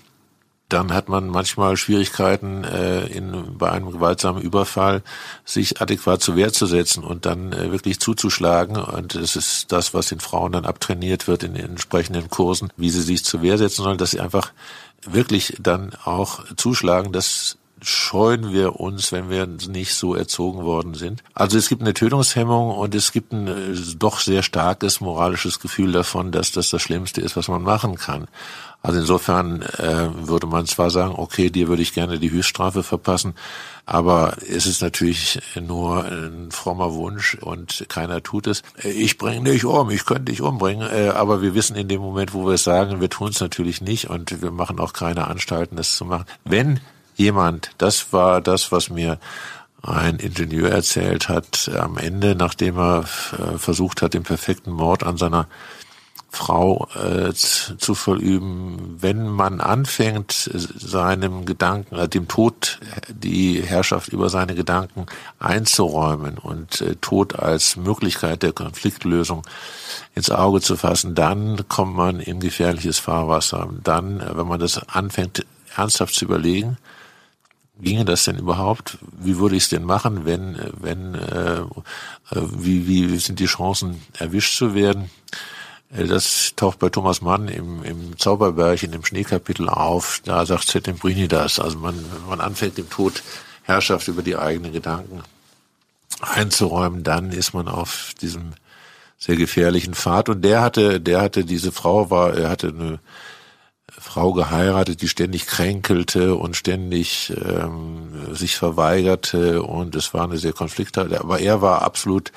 dann 0.70 0.94
hat 0.94 1.10
man 1.10 1.28
manchmal 1.28 1.78
Schwierigkeiten, 1.78 2.64
äh, 2.64 3.06
in, 3.06 3.58
bei 3.58 3.72
einem 3.72 3.92
gewaltsamen 3.92 4.42
Überfall 4.42 5.04
sich 5.44 5.82
adäquat 5.82 6.22
zur 6.22 6.36
Wehr 6.36 6.52
zu 6.54 6.66
setzen 6.66 7.04
und 7.04 7.26
dann 7.26 7.54
äh, 7.54 7.72
wirklich 7.72 8.00
zuzuschlagen. 8.00 8.78
Und 8.78 9.14
das 9.16 9.36
ist 9.36 9.72
das, 9.72 9.94
was 9.94 10.08
den 10.08 10.20
Frauen 10.20 10.54
dann 10.54 10.66
abtrainiert 10.66 11.28
wird 11.28 11.44
in 11.44 11.54
den 11.54 11.66
entsprechenden 11.66 12.30
Kursen, 12.30 12.74
wie 12.78 12.90
sie 12.90 13.02
sich 13.02 13.24
zur 13.24 13.44
Wehr 13.44 13.58
setzen 13.58 13.84
sollen, 13.84 14.00
dass 14.00 14.12
sie 14.12 14.20
einfach 14.22 14.52
wirklich 15.04 15.56
dann 15.60 15.94
auch 16.04 16.44
zuschlagen. 16.56 17.12
Das 17.12 17.58
scheuen 17.82 18.52
wir 18.52 18.80
uns, 18.80 19.12
wenn 19.12 19.30
wir 19.30 19.46
nicht 19.46 19.94
so 19.94 20.16
erzogen 20.16 20.64
worden 20.64 20.96
sind. 20.96 21.24
Also 21.34 21.58
es 21.58 21.70
gibt 21.70 21.82
eine 21.82 21.94
Tötungshemmung 21.94 22.72
und 22.72 22.96
es 22.96 23.12
gibt 23.12 23.32
ein 23.32 23.48
äh, 23.48 23.76
doch 23.98 24.20
sehr 24.20 24.44
starkes 24.44 25.02
moralisches 25.02 25.60
Gefühl 25.60 25.92
davon, 25.92 26.32
dass 26.32 26.52
das 26.52 26.70
das 26.70 26.82
Schlimmste 26.82 27.22
ist, 27.22 27.36
was 27.36 27.48
man 27.48 27.62
machen 27.62 27.96
kann. 27.96 28.28
Also 28.86 29.00
insofern 29.00 29.64
äh, 29.64 30.28
würde 30.28 30.46
man 30.46 30.68
zwar 30.68 30.92
sagen, 30.92 31.16
okay, 31.18 31.50
dir 31.50 31.68
würde 31.68 31.82
ich 31.82 31.96
gerne 31.96 32.20
die 32.20 32.30
Höchststrafe 32.30 32.84
verpassen, 32.84 33.34
aber 33.88 34.38
es 34.48 34.68
ist 34.68 34.84
natürlich 34.84 35.42
nur 35.60 36.06
ein 36.06 36.52
frommer 36.52 36.94
Wunsch 36.94 37.34
und 37.34 37.86
keiner 37.90 38.22
tut 38.22 38.46
es. 38.46 38.62
Ich 38.84 39.18
bringe 39.18 39.50
dich 39.50 39.66
um, 39.66 39.90
ich 39.90 40.06
könnte 40.06 40.26
dich 40.26 40.42
umbringen, 40.42 40.88
äh, 40.88 41.10
aber 41.10 41.42
wir 41.42 41.56
wissen 41.56 41.76
in 41.76 41.88
dem 41.88 42.00
Moment, 42.00 42.36
wo 42.36 42.46
wir 42.46 42.54
es 42.54 42.64
sagen, 42.64 43.02
wir 43.02 43.10
tun 43.10 43.30
es 43.30 43.40
natürlich 43.40 43.82
nicht 43.82 44.12
und 44.12 44.44
wir 44.44 44.52
machen 44.52 44.80
auch 44.80 44.94
keine 44.94 45.26
Anstalten, 45.30 45.78
das 45.78 45.96
zu 45.96 46.06
machen. 46.06 46.26
Wenn 46.44 46.80
jemand, 47.16 47.72
das 47.80 48.14
war 48.14 48.40
das, 48.40 48.72
was 48.72 48.92
mir 48.92 49.18
ein 49.82 50.18
Ingenieur 50.18 50.70
erzählt 50.70 51.28
hat, 51.28 51.72
am 51.76 51.98
Ende, 51.98 52.36
nachdem 52.36 52.78
er 52.78 53.06
äh, 53.32 53.58
versucht 53.58 54.04
hat, 54.04 54.14
den 54.14 54.24
perfekten 54.24 54.72
Mord 54.72 55.04
an 55.04 55.18
seiner 55.18 55.48
Frau 56.36 56.90
äh, 56.96 57.34
zu 57.34 57.96
verüben, 57.96 58.98
wenn 59.00 59.28
man 59.30 59.62
anfängt, 59.62 60.34
seinem 60.34 61.46
Gedanken, 61.46 61.96
äh, 61.96 62.10
dem 62.10 62.28
Tod 62.28 62.80
die 63.08 63.62
Herrschaft 63.62 64.10
über 64.10 64.30
seine 64.30 64.54
Gedanken 64.54 65.06
einzuräumen 65.40 66.38
und 66.38 66.82
äh, 66.82 66.96
Tod 66.98 67.40
als 67.40 67.78
Möglichkeit 67.78 68.44
der 68.44 68.52
Konfliktlösung 68.52 69.44
ins 70.14 70.30
Auge 70.30 70.60
zu 70.60 70.76
fassen, 70.76 71.16
dann 71.16 71.68
kommt 71.70 71.96
man 71.96 72.20
in 72.20 72.42
gefährliches 72.42 73.00
Fahrwasser. 73.00 73.70
Dann, 73.84 74.20
äh, 74.20 74.38
wenn 74.38 74.48
man 74.48 74.60
das 74.60 74.78
anfängt, 74.90 75.46
ernsthaft 75.78 76.16
zu 76.16 76.26
überlegen, 76.26 76.78
ginge 77.80 78.04
das 78.04 78.26
denn 78.26 78.38
überhaupt? 78.38 78.98
Wie 79.18 79.38
würde 79.38 79.56
ich 79.56 79.64
es 79.64 79.70
denn 79.70 79.86
machen, 79.86 80.26
wenn, 80.26 80.58
wenn, 80.82 81.16
äh, 81.16 81.62
äh 81.62 82.42
wie, 82.58 82.88
wie 82.88 83.18
sind 83.20 83.40
die 83.40 83.46
Chancen, 83.46 84.02
erwischt 84.20 84.58
zu 84.58 84.76
werden? 84.76 85.10
Äh, 85.96 86.06
das 86.06 86.54
taucht 86.56 86.80
bei 86.80 86.90
Thomas 86.90 87.22
Mann 87.22 87.48
im, 87.48 87.84
im 87.84 88.18
Zauberberg 88.18 88.84
in 88.84 88.92
dem 88.92 89.06
Schneekapitel 89.06 89.70
auf. 89.70 90.22
Da 90.26 90.46
sagt 90.46 90.68
Settembrini 90.68 91.28
das. 91.28 91.60
Also 91.60 91.78
man, 91.80 91.96
man 92.28 92.42
anfängt, 92.42 92.78
dem 92.78 92.90
Tod 92.90 93.24
Herrschaft 93.64 94.08
über 94.08 94.22
die 94.22 94.36
eigenen 94.36 94.74
Gedanken 94.74 95.24
einzuräumen, 96.22 97.04
dann 97.04 97.32
ist 97.32 97.54
man 97.54 97.68
auf 97.68 98.14
diesem 98.22 98.54
sehr 99.18 99.36
gefährlichen 99.36 99.94
Pfad. 99.94 100.30
Und 100.30 100.42
der 100.44 100.62
hatte, 100.62 101.02
der 101.02 101.22
hatte 101.22 101.46
diese 101.46 101.72
Frau 101.72 102.10
war, 102.10 102.34
er 102.36 102.50
hatte 102.50 102.68
eine 102.70 103.00
Frau 103.98 104.34
geheiratet, 104.34 105.02
die 105.02 105.08
ständig 105.08 105.48
kränkelte 105.48 106.36
und 106.36 106.56
ständig 106.56 107.34
ähm, 107.36 108.36
sich 108.36 108.56
verweigerte 108.56 109.64
und 109.64 109.96
es 109.96 110.14
war 110.14 110.26
eine 110.26 110.38
sehr 110.38 110.54
konflikthaft. 110.54 111.14
Aber 111.14 111.40
er 111.40 111.62
war 111.62 111.82
absolut 111.82 112.32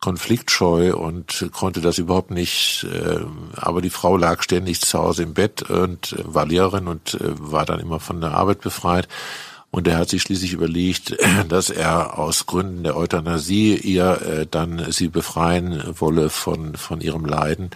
konfliktscheu 0.00 0.94
und 0.94 1.48
konnte 1.52 1.80
das 1.80 1.98
überhaupt 1.98 2.30
nicht. 2.30 2.86
Äh, 2.92 3.20
aber 3.56 3.82
die 3.82 3.90
Frau 3.90 4.16
lag 4.16 4.42
ständig 4.42 4.80
zu 4.80 4.98
Hause 4.98 5.24
im 5.24 5.34
Bett 5.34 5.62
und 5.62 6.12
äh, 6.12 6.22
war 6.24 6.46
Lehrerin 6.46 6.86
und 6.86 7.14
äh, 7.14 7.18
war 7.20 7.64
dann 7.64 7.80
immer 7.80 8.00
von 8.00 8.20
der 8.20 8.32
Arbeit 8.32 8.60
befreit. 8.60 9.08
Und 9.70 9.86
er 9.86 9.98
hat 9.98 10.08
sich 10.08 10.22
schließlich 10.22 10.52
überlegt, 10.52 11.16
dass 11.48 11.70
er 11.70 12.18
aus 12.18 12.46
Gründen 12.46 12.84
der 12.84 12.96
Euthanasie 12.96 13.74
ihr 13.74 14.46
dann 14.50 14.90
sie 14.92 15.08
befreien 15.08 15.82
wolle 15.98 16.30
von, 16.30 16.76
von 16.76 17.00
ihrem 17.00 17.24
Leiden. 17.24 17.70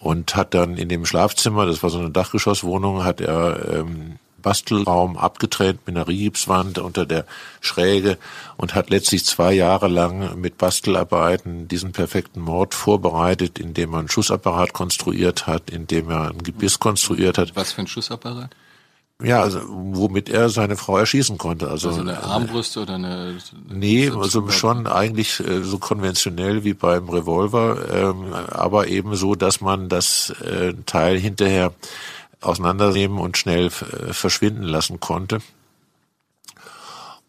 Und 0.00 0.36
hat 0.36 0.52
dann 0.54 0.76
in 0.76 0.88
dem 0.88 1.06
Schlafzimmer, 1.06 1.66
das 1.66 1.82
war 1.82 1.88
so 1.88 1.98
eine 1.98 2.10
Dachgeschosswohnung, 2.10 3.04
hat 3.04 3.20
er 3.22 3.72
ähm, 3.72 4.18
Bastelraum 4.44 5.16
abgetrennt 5.16 5.80
mit 5.86 5.96
einer 5.96 6.06
Rigipswand 6.06 6.78
unter 6.78 7.06
der 7.06 7.24
Schräge 7.60 8.18
und 8.56 8.74
hat 8.74 8.90
letztlich 8.90 9.24
zwei 9.24 9.52
Jahre 9.52 9.88
lang 9.88 10.40
mit 10.40 10.58
Bastelarbeiten 10.58 11.66
diesen 11.66 11.92
perfekten 11.92 12.40
Mord 12.40 12.74
vorbereitet, 12.74 13.58
indem 13.58 13.94
er 13.94 14.00
einen 14.00 14.08
Schussapparat 14.08 14.72
konstruiert 14.72 15.48
hat, 15.48 15.70
indem 15.70 16.10
er 16.10 16.30
ein 16.30 16.42
Gebiss 16.42 16.78
konstruiert 16.78 17.38
hat. 17.38 17.56
Was 17.56 17.72
für 17.72 17.80
ein 17.80 17.88
Schussapparat? 17.88 18.50
Ja, 19.22 19.40
also, 19.40 19.60
womit 19.66 20.28
er 20.28 20.48
seine 20.48 20.76
Frau 20.76 20.98
erschießen 20.98 21.38
konnte. 21.38 21.70
Also, 21.70 21.88
also 21.88 22.00
eine 22.00 22.22
Armbrust 22.22 22.76
oder 22.76 22.96
eine? 22.96 23.38
Nee, 23.68 24.10
also 24.10 24.50
schon 24.50 24.88
eigentlich 24.88 25.38
äh, 25.40 25.62
so 25.62 25.78
konventionell 25.78 26.64
wie 26.64 26.74
beim 26.74 27.08
Revolver, 27.08 27.78
ähm, 27.92 28.34
aber 28.34 28.88
eben 28.88 29.14
so, 29.14 29.36
dass 29.36 29.60
man 29.60 29.88
das 29.88 30.30
äh, 30.44 30.74
Teil 30.84 31.16
hinterher 31.16 31.72
auseinandernehmen 32.44 33.18
und 33.18 33.36
schnell 33.36 33.66
äh, 33.66 34.12
verschwinden 34.12 34.64
lassen 34.64 35.00
konnte. 35.00 35.40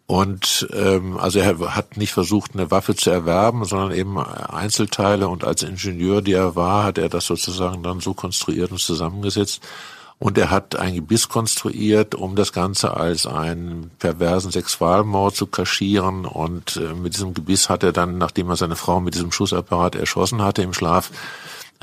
Und 0.08 0.68
ähm, 0.72 1.18
also 1.18 1.40
er 1.40 1.76
hat 1.76 1.98
nicht 1.98 2.14
versucht, 2.14 2.52
eine 2.54 2.70
Waffe 2.70 2.96
zu 2.96 3.10
erwerben, 3.10 3.66
sondern 3.66 3.92
eben 3.92 4.20
Einzelteile. 4.20 5.28
Und 5.28 5.44
als 5.44 5.64
Ingenieur, 5.64 6.22
die 6.22 6.34
er 6.34 6.56
war, 6.56 6.84
hat 6.84 7.00
er 7.00 7.10
das 7.10 7.26
sozusagen 7.26 7.82
dann 7.82 8.02
so 8.02 8.14
konstruiert 8.14 8.72
und 8.72 8.80
zusammengesetzt. 8.80 9.62
Und 10.18 10.38
er 10.38 10.50
hat 10.50 10.76
ein 10.76 10.96
Gebiss 10.96 11.28
konstruiert, 11.28 12.16
um 12.16 12.36
das 12.36 12.54
Ganze 12.54 12.96
als 12.96 13.26
einen 13.26 13.92
perversen 14.00 14.52
Sexualmord 14.52 15.36
zu 15.36 15.48
kaschieren. 15.48 16.26
Und 16.26 16.78
äh, 16.78 16.94
mit 16.94 17.16
diesem 17.16 17.34
Gebiss 17.34 17.70
hat 17.70 17.84
er 17.84 17.92
dann, 17.92 18.20
nachdem 18.20 18.50
er 18.50 18.56
seine 18.56 18.76
Frau 18.76 19.00
mit 19.02 19.16
diesem 19.16 19.32
Schussapparat 19.32 19.96
erschossen 19.96 20.44
hatte 20.44 20.62
im 20.62 20.74
Schlaf, 20.74 21.10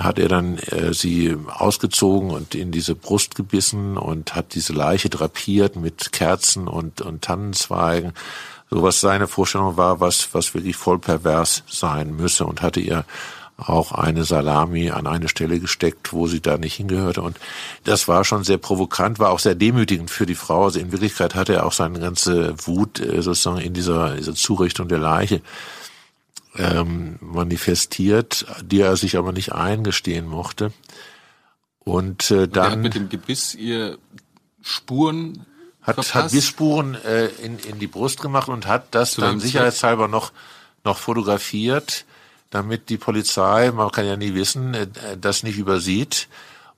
hat 0.05 0.19
er 0.19 0.29
dann 0.29 0.59
äh, 0.59 0.93
sie 0.93 1.37
ausgezogen 1.49 2.31
und 2.31 2.55
in 2.55 2.73
diese 2.73 2.95
Brust 2.95 3.35
gebissen 3.35 3.97
und 3.97 4.35
hat 4.35 4.55
diese 4.55 4.73
Leiche 4.73 5.09
drapiert 5.09 5.77
mit 5.77 6.13
Kerzen 6.13 6.69
und, 6.69 7.01
und 7.01 7.23
Tannenzweigen, 7.23 8.13
so 8.71 8.83
was 8.83 9.01
seine 9.01 9.27
Vorstellung 9.27 9.77
war, 9.77 10.01
was, 10.01 10.33
was 10.33 10.55
wirklich 10.55 10.77
voll 10.77 10.99
pervers 10.99 11.63
sein 11.69 12.17
müsse 12.17 12.47
und 12.47 12.63
hatte 12.63 12.81
ihr 12.81 13.05
auch 13.59 13.93
eine 13.93 14.25
Salami 14.25 14.91
an 14.91 15.07
eine 15.07 15.29
Stelle 15.29 15.61
gesteckt, 15.61 16.13
wo 16.13 16.27
sie 16.27 16.41
da 16.41 16.59
nicht 16.59 16.75
hingehörte. 16.75 17.23
Und 17.23 17.39
das 17.85 18.09
war 18.09 18.25
schon 18.25 18.45
sehr 18.45 18.59
provokant, 18.59 19.19
war 19.19 19.31
auch 19.31 19.39
sehr 19.39 19.55
demütigend 19.55 20.11
für 20.11 20.27
die 20.27 20.35
Frau. 20.35 20.65
Also 20.65 20.81
in 20.81 20.93
Wirklichkeit 20.93 21.35
hatte 21.35 21.55
er 21.55 21.67
auch 21.67 21.73
seine 21.73 22.01
ganze 22.01 22.55
Wut 22.67 23.01
äh, 23.01 23.23
sozusagen 23.23 23.59
in 23.59 23.75
dieser, 23.75 24.17
dieser 24.17 24.35
Zurichtung 24.35 24.89
der 24.89 24.99
Leiche 24.99 25.43
ähm, 26.57 27.19
manifestiert, 27.21 28.47
die 28.63 28.81
er 28.81 28.97
sich 28.97 29.17
aber 29.17 29.33
nicht 29.33 29.53
eingestehen 29.53 30.27
mochte. 30.27 30.73
Und 31.81 32.31
äh, 32.31 32.49
dann 32.49 32.65
und 32.65 32.71
hat 32.71 32.79
mit 32.79 32.95
dem 32.95 33.09
Gebiss 33.09 33.55
ihr 33.55 33.99
Spuren 34.61 35.47
hat, 35.83 35.97
verpasst? 35.97 36.15
hat 36.15 36.31
Bissspuren 36.31 36.95
äh, 36.95 37.27
in, 37.27 37.59
in 37.59 37.79
die 37.79 37.87
Brust 37.89 38.21
gemacht 38.21 38.49
und 38.49 38.67
hat 38.67 38.95
das 38.95 39.13
Zu 39.13 39.21
dann 39.21 39.41
sicherheitshalber 39.41 40.09
noch 40.09 40.33
noch 40.85 40.99
fotografiert, 40.99 42.05
damit 42.51 42.89
die 42.89 42.97
Polizei, 42.97 43.71
man 43.71 43.93
kann 43.93 44.05
ja 44.05 44.17
nie 44.17 44.35
wissen, 44.35 44.75
äh, 44.75 44.89
das 45.21 45.43
nicht 45.43 45.59
übersieht 45.59 46.29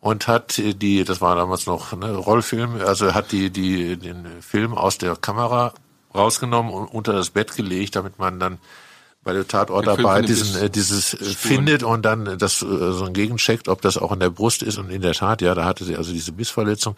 und 0.00 0.28
hat 0.28 0.58
die, 0.58 1.04
das 1.04 1.20
war 1.20 1.36
damals 1.36 1.66
noch 1.66 1.92
ne, 1.96 2.14
Rollfilm, 2.14 2.80
also 2.80 3.14
hat 3.14 3.32
die 3.32 3.50
die 3.50 3.96
den 3.96 4.42
Film 4.42 4.74
aus 4.74 4.98
der 4.98 5.16
Kamera 5.16 5.74
rausgenommen 6.14 6.72
und 6.72 6.86
unter 6.86 7.12
das 7.12 7.30
Bett 7.30 7.56
gelegt, 7.56 7.96
damit 7.96 8.18
man 8.18 8.38
dann 8.38 8.58
bei 9.24 9.32
der 9.32 9.48
Tatortarbeit 9.48 10.28
diesen, 10.28 10.62
äh, 10.62 10.70
dieses 10.70 11.14
äh, 11.14 11.24
findet 11.24 11.82
und 11.82 12.02
dann 12.02 12.38
das 12.38 12.62
äh, 12.62 12.66
so 12.66 13.04
ein 13.04 13.14
Gegencheckt, 13.14 13.68
ob 13.68 13.80
das 13.82 13.96
auch 13.98 14.12
in 14.12 14.20
der 14.20 14.30
Brust 14.30 14.62
ist 14.62 14.78
und 14.78 14.90
in 14.90 15.02
der 15.02 15.14
Tat, 15.14 15.42
ja, 15.42 15.54
da 15.54 15.64
hatte 15.64 15.84
sie 15.84 15.96
also 15.96 16.12
diese 16.12 16.32
Bissverletzung 16.32 16.96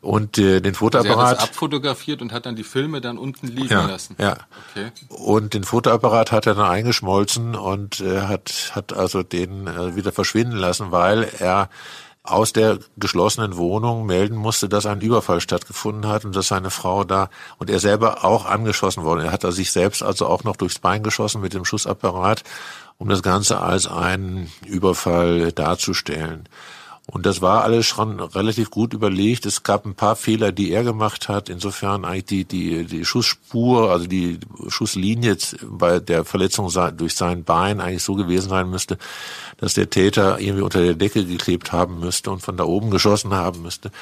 und 0.00 0.38
äh, 0.38 0.60
den 0.60 0.74
Fotoapparat. 0.74 1.16
Also 1.16 1.24
er 1.24 1.30
hat 1.30 1.38
das 1.38 1.48
abfotografiert 1.48 2.22
und 2.22 2.32
hat 2.32 2.46
dann 2.46 2.56
die 2.56 2.64
Filme 2.64 3.00
dann 3.00 3.18
unten 3.18 3.48
liegen 3.48 3.72
ja, 3.72 3.86
lassen. 3.86 4.16
Ja. 4.18 4.36
Okay. 4.70 4.90
Und 5.08 5.54
den 5.54 5.64
Fotoapparat 5.64 6.32
hat 6.32 6.46
er 6.46 6.54
dann 6.54 6.68
eingeschmolzen 6.68 7.54
und 7.54 8.00
äh, 8.00 8.22
hat 8.22 8.72
hat 8.74 8.92
also 8.92 9.22
den 9.22 9.66
äh, 9.66 9.96
wieder 9.96 10.12
verschwinden 10.12 10.56
lassen, 10.56 10.92
weil 10.92 11.28
er 11.38 11.70
aus 12.26 12.52
der 12.52 12.78
geschlossenen 12.96 13.56
Wohnung 13.56 14.06
melden 14.06 14.36
musste, 14.36 14.68
dass 14.68 14.86
ein 14.86 15.00
Überfall 15.00 15.40
stattgefunden 15.40 16.10
hat 16.10 16.24
und 16.24 16.34
dass 16.34 16.48
seine 16.48 16.70
Frau 16.70 17.04
da 17.04 17.30
und 17.58 17.70
er 17.70 17.80
selber 17.80 18.24
auch 18.24 18.46
angeschossen 18.46 19.04
wurde. 19.04 19.24
Er 19.24 19.32
hat 19.32 19.44
er 19.44 19.52
sich 19.52 19.72
selbst 19.72 20.02
also 20.02 20.26
auch 20.26 20.44
noch 20.44 20.56
durchs 20.56 20.78
Bein 20.78 21.02
geschossen 21.02 21.40
mit 21.40 21.54
dem 21.54 21.64
Schussapparat, 21.64 22.42
um 22.98 23.08
das 23.08 23.22
Ganze 23.22 23.60
als 23.60 23.86
einen 23.86 24.50
Überfall 24.66 25.52
darzustellen. 25.52 26.48
Und 27.08 27.24
das 27.24 27.40
war 27.40 27.62
alles 27.62 27.86
schon 27.86 28.18
relativ 28.18 28.70
gut 28.70 28.92
überlegt. 28.92 29.46
Es 29.46 29.62
gab 29.62 29.86
ein 29.86 29.94
paar 29.94 30.16
Fehler, 30.16 30.50
die 30.50 30.72
er 30.72 30.82
gemacht 30.82 31.28
hat. 31.28 31.48
Insofern 31.48 32.04
eigentlich 32.04 32.24
die, 32.24 32.44
die, 32.44 32.84
die 32.84 33.04
Schussspur, 33.04 33.92
also 33.92 34.08
die 34.08 34.40
Schusslinie 34.66 35.36
bei 35.62 36.00
der 36.00 36.24
Verletzung 36.24 36.68
durch 36.96 37.14
sein 37.14 37.44
Bein 37.44 37.80
eigentlich 37.80 38.02
so 38.02 38.14
gewesen 38.14 38.48
sein 38.48 38.68
müsste, 38.68 38.98
dass 39.58 39.74
der 39.74 39.88
Täter 39.88 40.40
irgendwie 40.40 40.62
unter 40.62 40.82
der 40.82 40.94
Decke 40.94 41.24
geklebt 41.24 41.70
haben 41.70 42.00
müsste 42.00 42.32
und 42.32 42.40
von 42.40 42.56
da 42.56 42.64
oben 42.64 42.90
geschossen 42.90 43.32
haben 43.34 43.62
müsste. 43.62 43.92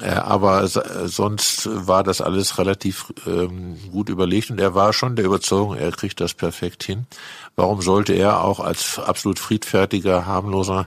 Äh, 0.00 0.10
aber 0.10 0.66
sonst 0.66 1.68
war 1.70 2.04
das 2.04 2.22
alles 2.22 2.58
relativ 2.58 3.12
ähm, 3.26 3.76
gut 3.92 4.08
überlegt 4.08 4.50
und 4.50 4.60
er 4.60 4.74
war 4.74 4.92
schon 4.94 5.16
der 5.16 5.26
Überzeugung, 5.26 5.76
er 5.76 5.90
kriegt 5.92 6.20
das 6.20 6.32
perfekt 6.32 6.84
hin. 6.84 7.06
Warum 7.54 7.82
sollte 7.82 8.14
er 8.14 8.42
auch 8.44 8.60
als 8.60 8.98
absolut 8.98 9.38
friedfertiger, 9.38 10.26
harmloser 10.26 10.86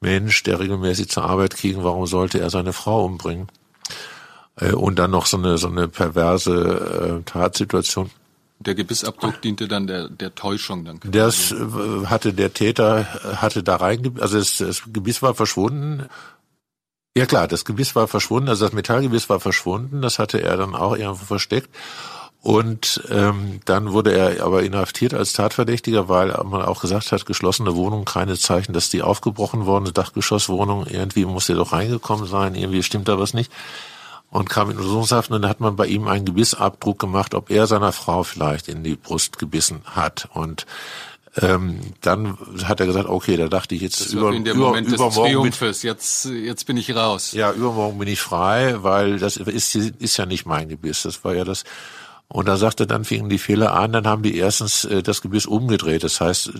Mensch, 0.00 0.42
der 0.42 0.60
regelmäßig 0.60 1.08
zur 1.08 1.24
Arbeit 1.24 1.56
ging, 1.56 1.82
warum 1.82 2.06
sollte 2.06 2.38
er 2.38 2.50
seine 2.50 2.72
Frau 2.72 3.04
umbringen? 3.04 3.48
Äh, 4.56 4.72
und 4.72 4.98
dann 4.98 5.10
noch 5.10 5.26
so 5.26 5.36
eine, 5.36 5.58
so 5.58 5.68
eine 5.68 5.88
perverse 5.88 7.22
äh, 7.22 7.30
Tatsituation. 7.30 8.10
Der 8.58 8.74
Gebissabdruck 8.74 9.42
diente 9.42 9.68
dann 9.68 9.86
der, 9.86 10.08
der 10.08 10.34
Täuschung 10.34 10.84
dann. 10.84 11.00
Das 11.04 11.52
äh, 11.52 12.06
hatte 12.06 12.32
der 12.32 12.54
Täter, 12.54 13.06
hatte 13.40 13.62
da 13.62 13.76
rein, 13.76 14.16
also 14.20 14.38
das, 14.38 14.58
das 14.58 14.82
Gebiss 14.92 15.20
war 15.20 15.34
verschwunden. 15.34 16.06
Ja 17.16 17.26
klar, 17.26 17.48
das 17.48 17.64
Gebiss 17.64 17.94
war 17.94 18.08
verschwunden, 18.08 18.48
also 18.48 18.64
das 18.66 18.74
Metallgebiss 18.74 19.28
war 19.28 19.40
verschwunden, 19.40 20.02
das 20.02 20.18
hatte 20.18 20.42
er 20.42 20.56
dann 20.56 20.74
auch 20.74 20.96
irgendwo 20.96 21.24
versteckt. 21.24 21.68
Und 22.46 23.02
ähm, 23.10 23.58
dann 23.64 23.92
wurde 23.92 24.12
er 24.12 24.44
aber 24.44 24.62
inhaftiert 24.62 25.14
als 25.14 25.32
Tatverdächtiger, 25.32 26.08
weil 26.08 26.28
man 26.44 26.62
auch 26.62 26.80
gesagt 26.80 27.10
hat, 27.10 27.26
geschlossene 27.26 27.74
Wohnung, 27.74 28.04
keine 28.04 28.38
Zeichen, 28.38 28.72
dass 28.72 28.88
die 28.88 29.02
aufgebrochen 29.02 29.66
worden, 29.66 29.86
eine 29.86 29.92
Dachgeschosswohnung, 29.92 30.86
irgendwie 30.86 31.24
muss 31.24 31.48
er 31.48 31.56
doch 31.56 31.72
reingekommen 31.72 32.24
sein, 32.28 32.54
irgendwie 32.54 32.84
stimmt 32.84 33.08
da 33.08 33.18
was 33.18 33.34
nicht. 33.34 33.50
Und 34.30 34.48
kam 34.48 34.70
in 34.70 34.76
Untersuchungshaft 34.76 35.32
und 35.32 35.42
dann 35.42 35.50
hat 35.50 35.58
man 35.58 35.74
bei 35.74 35.88
ihm 35.88 36.06
einen 36.06 36.24
Gebissabdruck 36.24 37.00
gemacht, 37.00 37.34
ob 37.34 37.50
er 37.50 37.66
seiner 37.66 37.90
Frau 37.90 38.22
vielleicht 38.22 38.68
in 38.68 38.84
die 38.84 38.94
Brust 38.94 39.40
gebissen 39.40 39.80
hat. 39.84 40.28
Und 40.32 40.66
ähm, 41.42 41.80
dann 42.00 42.38
hat 42.62 42.78
er 42.78 42.86
gesagt, 42.86 43.08
okay, 43.08 43.36
da 43.36 43.48
dachte 43.48 43.74
ich 43.74 43.82
jetzt 43.82 44.00
das 44.00 44.12
über, 44.12 44.30
über, 44.30 44.54
Moment 44.54 44.86
übermorgen 44.86 45.32
Triumphes. 45.32 45.82
Jetzt, 45.82 46.26
jetzt 46.26 46.64
bin 46.64 46.76
ich 46.76 46.94
raus. 46.94 47.32
Ja, 47.32 47.50
übermorgen 47.50 47.98
bin 47.98 48.06
ich 48.06 48.20
frei, 48.20 48.84
weil 48.84 49.18
das 49.18 49.36
ist, 49.36 49.74
ist 49.74 50.16
ja 50.16 50.26
nicht 50.26 50.46
mein 50.46 50.68
Gebiss. 50.68 51.02
Das 51.02 51.24
war 51.24 51.34
ja 51.34 51.42
das 51.42 51.64
und 52.28 52.48
er 52.48 52.56
sagte, 52.56 52.86
dann 52.86 53.04
fingen 53.04 53.28
die 53.28 53.38
Fehler 53.38 53.74
an, 53.74 53.92
dann 53.92 54.06
haben 54.06 54.22
die 54.22 54.36
erstens 54.36 54.84
äh, 54.84 55.02
das 55.02 55.22
Gebiss 55.22 55.46
umgedreht. 55.46 56.02
Das 56.02 56.20
heißt, 56.20 56.52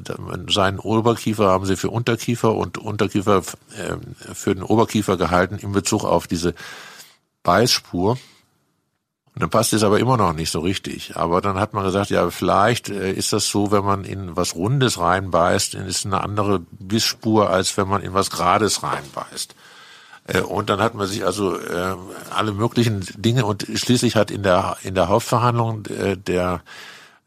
seinen 0.48 0.78
Oberkiefer 0.78 1.48
haben 1.48 1.66
sie 1.66 1.76
für 1.76 1.90
Unterkiefer 1.90 2.54
und 2.54 2.78
Unterkiefer 2.78 3.38
äh, 3.76 3.96
für 4.34 4.54
den 4.54 4.62
Oberkiefer 4.62 5.16
gehalten 5.16 5.56
in 5.56 5.72
Bezug 5.72 6.04
auf 6.04 6.28
diese 6.28 6.54
Beißspur. 7.42 8.12
Und 9.36 9.42
dann 9.42 9.50
passt 9.50 9.72
es 9.72 9.82
aber 9.82 9.98
immer 9.98 10.16
noch 10.16 10.32
nicht 10.32 10.50
so 10.50 10.60
richtig. 10.60 11.16
Aber 11.16 11.42
dann 11.42 11.58
hat 11.58 11.74
man 11.74 11.84
gesagt, 11.84 12.10
ja, 12.10 12.30
vielleicht 12.30 12.88
äh, 12.88 13.12
ist 13.12 13.32
das 13.32 13.48
so, 13.48 13.72
wenn 13.72 13.84
man 13.84 14.04
in 14.04 14.36
was 14.36 14.54
Rundes 14.54 14.98
reinbeißt, 14.98 15.74
dann 15.74 15.86
ist 15.86 16.06
eine 16.06 16.22
andere 16.22 16.60
Bissspur, 16.70 17.50
als 17.50 17.76
wenn 17.76 17.88
man 17.88 18.02
in 18.02 18.14
was 18.14 18.30
Grades 18.30 18.84
reinbeißt. 18.84 19.56
Äh, 20.26 20.40
und 20.40 20.70
dann 20.70 20.80
hat 20.80 20.94
man 20.94 21.06
sich 21.06 21.24
also 21.24 21.58
äh, 21.58 21.96
alle 22.30 22.52
möglichen 22.52 23.06
Dinge 23.16 23.46
und 23.46 23.66
schließlich 23.74 24.16
hat 24.16 24.30
in 24.30 24.42
der 24.42 24.76
in 24.82 24.94
der 24.94 25.08
Hauptverhandlung 25.08 25.86
äh, 25.86 26.16
der 26.16 26.62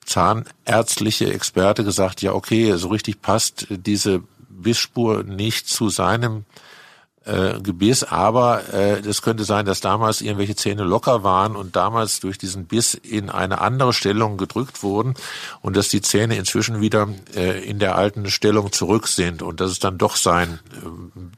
zahnärztliche 0.06 1.32
Experte 1.32 1.84
gesagt, 1.84 2.22
ja 2.22 2.34
okay, 2.34 2.76
so 2.76 2.90
richtig 2.90 3.22
passt 3.22 3.68
diese 3.70 4.24
Bissspur 4.50 5.24
nicht 5.24 5.68
zu 5.70 5.90
seinem 5.90 6.46
äh, 7.30 7.60
Gebiss, 7.62 8.04
aber 8.04 8.74
äh, 8.74 9.00
es 9.00 9.22
könnte 9.22 9.44
sein, 9.44 9.66
dass 9.66 9.82
damals 9.82 10.22
irgendwelche 10.22 10.56
Zähne 10.56 10.84
locker 10.84 11.24
waren 11.24 11.56
und 11.56 11.76
damals 11.76 12.20
durch 12.20 12.38
diesen 12.38 12.66
Biss 12.66 12.94
in 12.96 13.30
eine 13.30 13.62
andere 13.62 13.94
Stellung 13.94 14.38
gedrückt 14.38 14.82
wurden 14.84 15.14
und 15.62 15.78
dass 15.78 15.90
die 15.90 16.02
Zähne 16.02 16.36
inzwischen 16.36 16.82
wieder 16.82 17.08
äh, 17.36 17.64
in 17.64 17.80
der 17.80 17.96
alten 17.96 18.30
Stellung 18.30 18.72
zurück 18.72 19.08
sind 19.08 19.42
und 19.42 19.62
dass 19.62 19.72
es 19.72 19.80
dann 19.80 19.98
doch 19.98 20.16
sein 20.16 20.60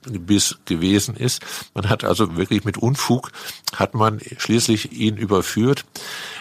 äh, 0.07 0.17
Biss 0.17 0.57
gewesen 0.65 1.15
ist. 1.15 1.41
Man 1.73 1.89
hat 1.89 2.03
also 2.03 2.37
wirklich 2.37 2.63
mit 2.63 2.77
Unfug 2.77 3.31
hat 3.75 3.93
man 3.93 4.19
schließlich 4.37 4.91
ihn 4.93 5.17
überführt. 5.17 5.85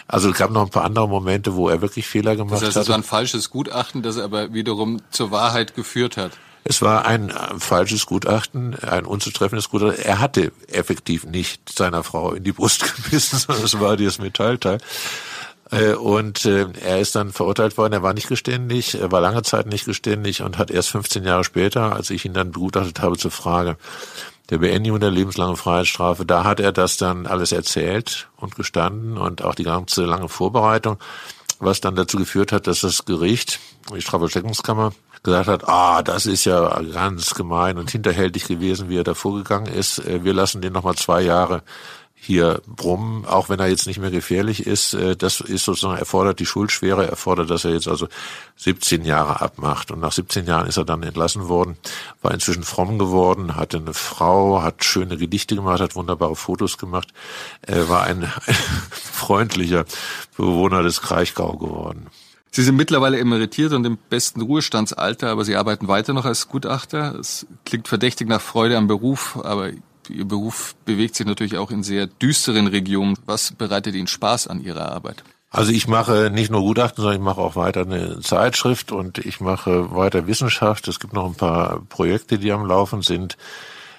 Also 0.07 0.29
es 0.29 0.37
gab 0.37 0.51
noch 0.51 0.63
ein 0.63 0.69
paar 0.69 0.83
andere 0.83 1.07
Momente, 1.07 1.55
wo 1.55 1.69
er 1.69 1.81
wirklich 1.81 2.07
Fehler 2.07 2.35
gemacht 2.35 2.55
hat. 2.55 2.61
Das 2.61 2.75
heißt, 2.75 2.85
es 2.85 2.89
war 2.89 2.97
ein 2.97 3.03
falsches 3.03 3.49
Gutachten, 3.49 4.01
das 4.01 4.17
aber 4.17 4.53
wiederum 4.53 5.01
zur 5.09 5.31
Wahrheit 5.31 5.75
geführt 5.75 6.17
hat. 6.17 6.31
Es 6.63 6.81
war 6.81 7.05
ein 7.05 7.29
äh, 7.29 7.33
falsches 7.57 8.05
Gutachten, 8.05 8.75
ein 8.75 9.05
unzutreffendes 9.05 9.69
Gutachten. 9.69 10.03
Er 10.03 10.19
hatte 10.19 10.51
effektiv 10.67 11.25
nicht 11.25 11.69
seiner 11.69 12.03
Frau 12.03 12.33
in 12.33 12.43
die 12.43 12.51
Brust 12.51 12.95
gebissen, 13.03 13.39
sondern 13.39 13.65
es 13.65 13.79
war 13.79 13.97
dieses 13.97 14.19
Metallteil. 14.19 14.77
Äh, 15.71 15.93
und 15.93 16.45
äh, 16.45 16.67
er 16.83 16.99
ist 16.99 17.15
dann 17.15 17.31
verurteilt 17.31 17.77
worden. 17.77 17.93
Er 17.93 18.03
war 18.03 18.13
nicht 18.13 18.27
geständig, 18.27 18.95
er 18.95 19.11
war 19.11 19.21
lange 19.21 19.41
Zeit 19.41 19.67
nicht 19.67 19.85
geständig 19.85 20.43
und 20.43 20.57
hat 20.57 20.69
erst 20.69 20.89
15 20.89 21.23
Jahre 21.23 21.43
später, 21.43 21.95
als 21.95 22.09
ich 22.09 22.25
ihn 22.25 22.33
dann 22.33 22.51
begutachtet 22.51 23.01
habe 23.01 23.17
zur 23.17 23.31
Frage 23.31 23.77
der 24.51 24.57
Beendigung 24.57 24.99
der 24.99 25.11
lebenslangen 25.11 25.55
Freiheitsstrafe, 25.55 26.25
da 26.25 26.43
hat 26.43 26.59
er 26.59 26.73
das 26.73 26.97
dann 26.97 27.25
alles 27.25 27.53
erzählt 27.53 28.27
und 28.35 28.55
gestanden 28.55 29.17
und 29.17 29.43
auch 29.43 29.55
die 29.55 29.63
ganze 29.63 30.03
lange 30.03 30.27
Vorbereitung, 30.27 30.97
was 31.59 31.79
dann 31.79 31.95
dazu 31.95 32.17
geführt 32.17 32.51
hat, 32.51 32.67
dass 32.67 32.81
das 32.81 33.05
Gericht, 33.05 33.59
die 33.95 34.01
Strafvollstreckungskammer, 34.01 34.91
gesagt 35.23 35.47
hat, 35.47 35.67
ah, 35.67 36.01
das 36.01 36.25
ist 36.25 36.45
ja 36.45 36.81
ganz 36.81 37.33
gemein 37.33 37.77
und 37.77 37.91
hinterhältig 37.91 38.47
gewesen, 38.47 38.89
wie 38.89 38.97
er 38.97 39.03
da 39.03 39.13
vorgegangen 39.13 39.71
ist. 39.71 39.99
Äh, 39.99 40.23
wir 40.23 40.33
lassen 40.33 40.61
den 40.61 40.73
nochmal 40.73 40.95
zwei 40.95 41.21
Jahre 41.21 41.63
hier 42.23 42.61
brummen, 42.67 43.25
auch 43.25 43.49
wenn 43.49 43.59
er 43.59 43.67
jetzt 43.67 43.87
nicht 43.87 43.97
mehr 43.99 44.11
gefährlich 44.11 44.67
ist. 44.67 44.93
Äh, 44.93 45.15
das 45.15 45.39
ist 45.39 45.65
sozusagen 45.65 45.97
erfordert 45.97 46.39
die 46.39 46.45
Schuldschwere, 46.45 47.07
erfordert, 47.07 47.49
dass 47.49 47.65
er 47.65 47.71
jetzt 47.71 47.87
also 47.87 48.07
17 48.57 49.05
Jahre 49.05 49.41
abmacht. 49.41 49.89
Und 49.89 50.01
nach 50.01 50.11
17 50.11 50.45
Jahren 50.45 50.67
ist 50.67 50.77
er 50.77 50.85
dann 50.85 51.01
entlassen 51.01 51.49
worden, 51.49 51.77
war 52.21 52.31
inzwischen 52.31 52.61
fromm 52.61 52.99
geworden, 52.99 53.55
hatte 53.55 53.77
eine 53.77 53.95
Frau, 53.95 54.61
hat 54.61 54.83
schöne 54.83 55.17
Gedichte 55.17 55.55
gemacht, 55.55 55.81
hat 55.81 55.95
wunderbare 55.95 56.35
Fotos 56.35 56.77
gemacht, 56.77 57.07
er 57.63 57.89
war 57.89 58.03
ein 58.03 58.31
freundlicher 58.91 59.85
Bewohner 60.37 60.83
des 60.83 61.01
Kraichgau 61.01 61.57
geworden. 61.57 62.07
Sie 62.53 62.63
sind 62.63 62.75
mittlerweile 62.75 63.17
emeritiert 63.17 63.71
und 63.71 63.85
im 63.85 63.97
besten 64.09 64.41
Ruhestandsalter, 64.41 65.29
aber 65.29 65.45
Sie 65.45 65.55
arbeiten 65.55 65.87
weiter 65.87 66.11
noch 66.11 66.25
als 66.25 66.49
Gutachter. 66.49 67.15
Es 67.15 67.47
klingt 67.65 67.87
verdächtig 67.87 68.27
nach 68.27 68.41
Freude 68.41 68.77
am 68.77 68.87
Beruf, 68.87 69.39
aber 69.41 69.69
Ihr 70.09 70.25
Beruf 70.25 70.75
bewegt 70.83 71.15
sich 71.15 71.25
natürlich 71.25 71.57
auch 71.57 71.71
in 71.71 71.83
sehr 71.83 72.07
düsteren 72.07 72.67
Regionen. 72.67 73.17
Was 73.25 73.53
bereitet 73.53 73.95
Ihnen 73.95 74.07
Spaß 74.07 74.47
an 74.47 74.61
Ihrer 74.61 74.91
Arbeit? 74.91 75.23
Also 75.49 75.71
ich 75.71 75.87
mache 75.87 76.29
nicht 76.29 76.51
nur 76.51 76.61
Gutachten, 76.61 77.01
sondern 77.01 77.21
ich 77.21 77.25
mache 77.25 77.41
auch 77.41 77.55
weiter 77.55 77.81
eine 77.81 78.19
Zeitschrift 78.19 78.91
und 78.91 79.17
ich 79.17 79.39
mache 79.39 79.93
weiter 79.95 80.27
Wissenschaft. 80.27 80.87
Es 80.87 80.99
gibt 80.99 81.13
noch 81.13 81.25
ein 81.25 81.35
paar 81.35 81.81
Projekte, 81.87 82.37
die 82.37 82.51
am 82.51 82.65
Laufen 82.65 83.01
sind. 83.01 83.37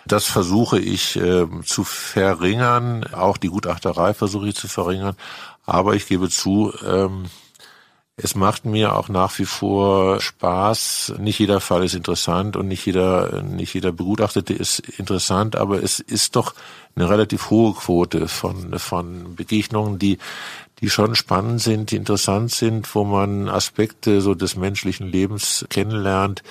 Das 0.07 0.25
versuche 0.25 0.79
ich 0.79 1.17
äh, 1.17 1.47
zu 1.65 1.85
verringern. 1.85 3.05
Auch 3.13 3.37
die 3.37 3.49
Gutachterei 3.49 4.15
versuche 4.15 4.49
ich 4.49 4.57
zu 4.57 4.69
verringern. 4.69 5.15
Aber 5.65 5.95
ich 5.95 6.07
gebe 6.07 6.29
zu, 6.29 6.73
ähm, 6.87 7.25
es 8.17 8.35
macht 8.35 8.67
mir 8.67 8.95
auch 8.95 9.09
nach 9.09 9.39
wie 9.39 9.47
vor 9.47 10.21
Spaß. 10.21 11.15
Nicht 11.19 11.39
jeder 11.39 11.61
Fall 11.61 11.85
ist 11.85 11.95
interessant 11.95 12.57
und 12.57 12.69
nicht 12.69 12.85
jeder, 12.85 13.43
nicht 13.43 13.73
jeder 13.73 13.91
Begutachtete 13.91 14.53
ist 14.53 14.81
interessant, 14.81 15.57
aber 15.57 15.83
es 15.83 15.99
ist 15.99 16.37
doch 16.37 16.55
eine 16.95 17.09
relativ 17.09 17.49
hohe 17.49 17.73
Quote 17.73 18.29
von, 18.29 18.79
von 18.79 19.35
Begegnungen, 19.35 19.99
die, 19.99 20.19
die 20.81 20.91
schon 20.91 21.15
spannend 21.15 21.63
sind, 21.63 21.91
die 21.91 21.97
interessant 21.97 22.51
sind, 22.51 22.95
wo 22.95 23.05
man 23.05 23.49
Aspekte 23.49 24.21
so 24.21 24.35
des 24.35 24.57
menschlichen 24.57 25.09
Lebens 25.09 25.65
kennenlernt. 25.71 26.43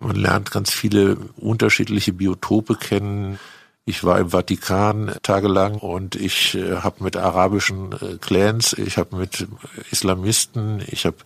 Man 0.00 0.16
lernt 0.16 0.50
ganz 0.50 0.72
viele 0.72 1.18
unterschiedliche 1.36 2.12
Biotope 2.12 2.74
kennen. 2.74 3.38
Ich 3.86 4.04
war 4.04 4.18
im 4.18 4.30
Vatikan 4.30 5.16
tagelang 5.22 5.78
und 5.78 6.14
ich 6.14 6.54
äh, 6.54 6.76
habe 6.76 7.02
mit 7.02 7.16
arabischen 7.16 7.92
äh, 7.92 8.18
Clans, 8.20 8.72
ich 8.74 8.98
habe 8.98 9.16
mit 9.16 9.48
Islamisten, 9.90 10.82
ich 10.86 11.06
habe 11.06 11.16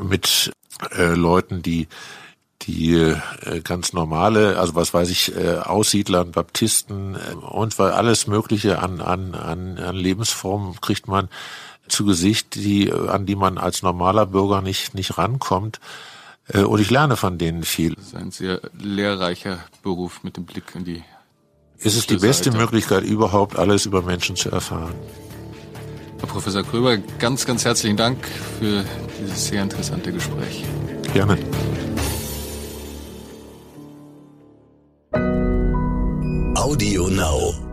mit 0.00 0.52
äh, 0.96 1.14
Leuten, 1.14 1.62
die 1.62 1.88
die 2.62 2.94
äh, 2.94 3.60
ganz 3.64 3.92
normale, 3.92 4.58
also 4.58 4.74
was 4.74 4.94
weiß 4.94 5.10
ich, 5.10 5.34
äh, 5.36 5.56
Aussiedlern, 5.58 6.30
Baptisten 6.30 7.16
äh, 7.16 7.34
und 7.34 7.78
weil 7.78 7.90
alles 7.90 8.26
Mögliche 8.26 8.78
an, 8.80 9.00
an, 9.00 9.34
an, 9.34 9.78
an 9.78 9.96
Lebensformen 9.96 10.80
kriegt 10.80 11.08
man 11.08 11.28
zu 11.88 12.04
Gesicht, 12.04 12.54
die, 12.54 12.92
an 12.92 13.26
die 13.26 13.34
man 13.34 13.58
als 13.58 13.82
normaler 13.82 14.26
Bürger 14.26 14.62
nicht, 14.62 14.94
nicht 14.94 15.18
rankommt. 15.18 15.80
Äh, 16.48 16.62
und 16.62 16.80
ich 16.80 16.90
lerne 16.90 17.16
von 17.16 17.38
denen 17.38 17.64
viel. 17.64 17.94
Das 17.94 18.06
ist 18.06 18.14
ein 18.14 18.30
sehr 18.30 18.60
lehrreicher 18.78 19.58
Beruf 19.82 20.22
mit 20.22 20.36
dem 20.36 20.44
Blick 20.44 20.74
in 20.74 20.84
die 20.84 21.02
ist 21.84 21.96
Es 21.96 22.06
die 22.06 22.16
beste 22.16 22.50
Alter. 22.50 22.60
Möglichkeit 22.60 23.04
überhaupt, 23.04 23.58
alles 23.58 23.86
über 23.86 24.02
Menschen 24.02 24.36
zu 24.36 24.50
erfahren. 24.50 24.94
Herr 26.18 26.28
Professor 26.28 26.62
Kröber, 26.62 26.98
ganz, 27.18 27.44
ganz 27.44 27.64
herzlichen 27.64 27.96
Dank 27.96 28.18
für 28.58 28.84
dieses 29.20 29.46
sehr 29.46 29.62
interessante 29.62 30.12
Gespräch. 30.12 30.64
Gerne. 31.12 31.36
Audio 36.54 37.08
Now. 37.08 37.71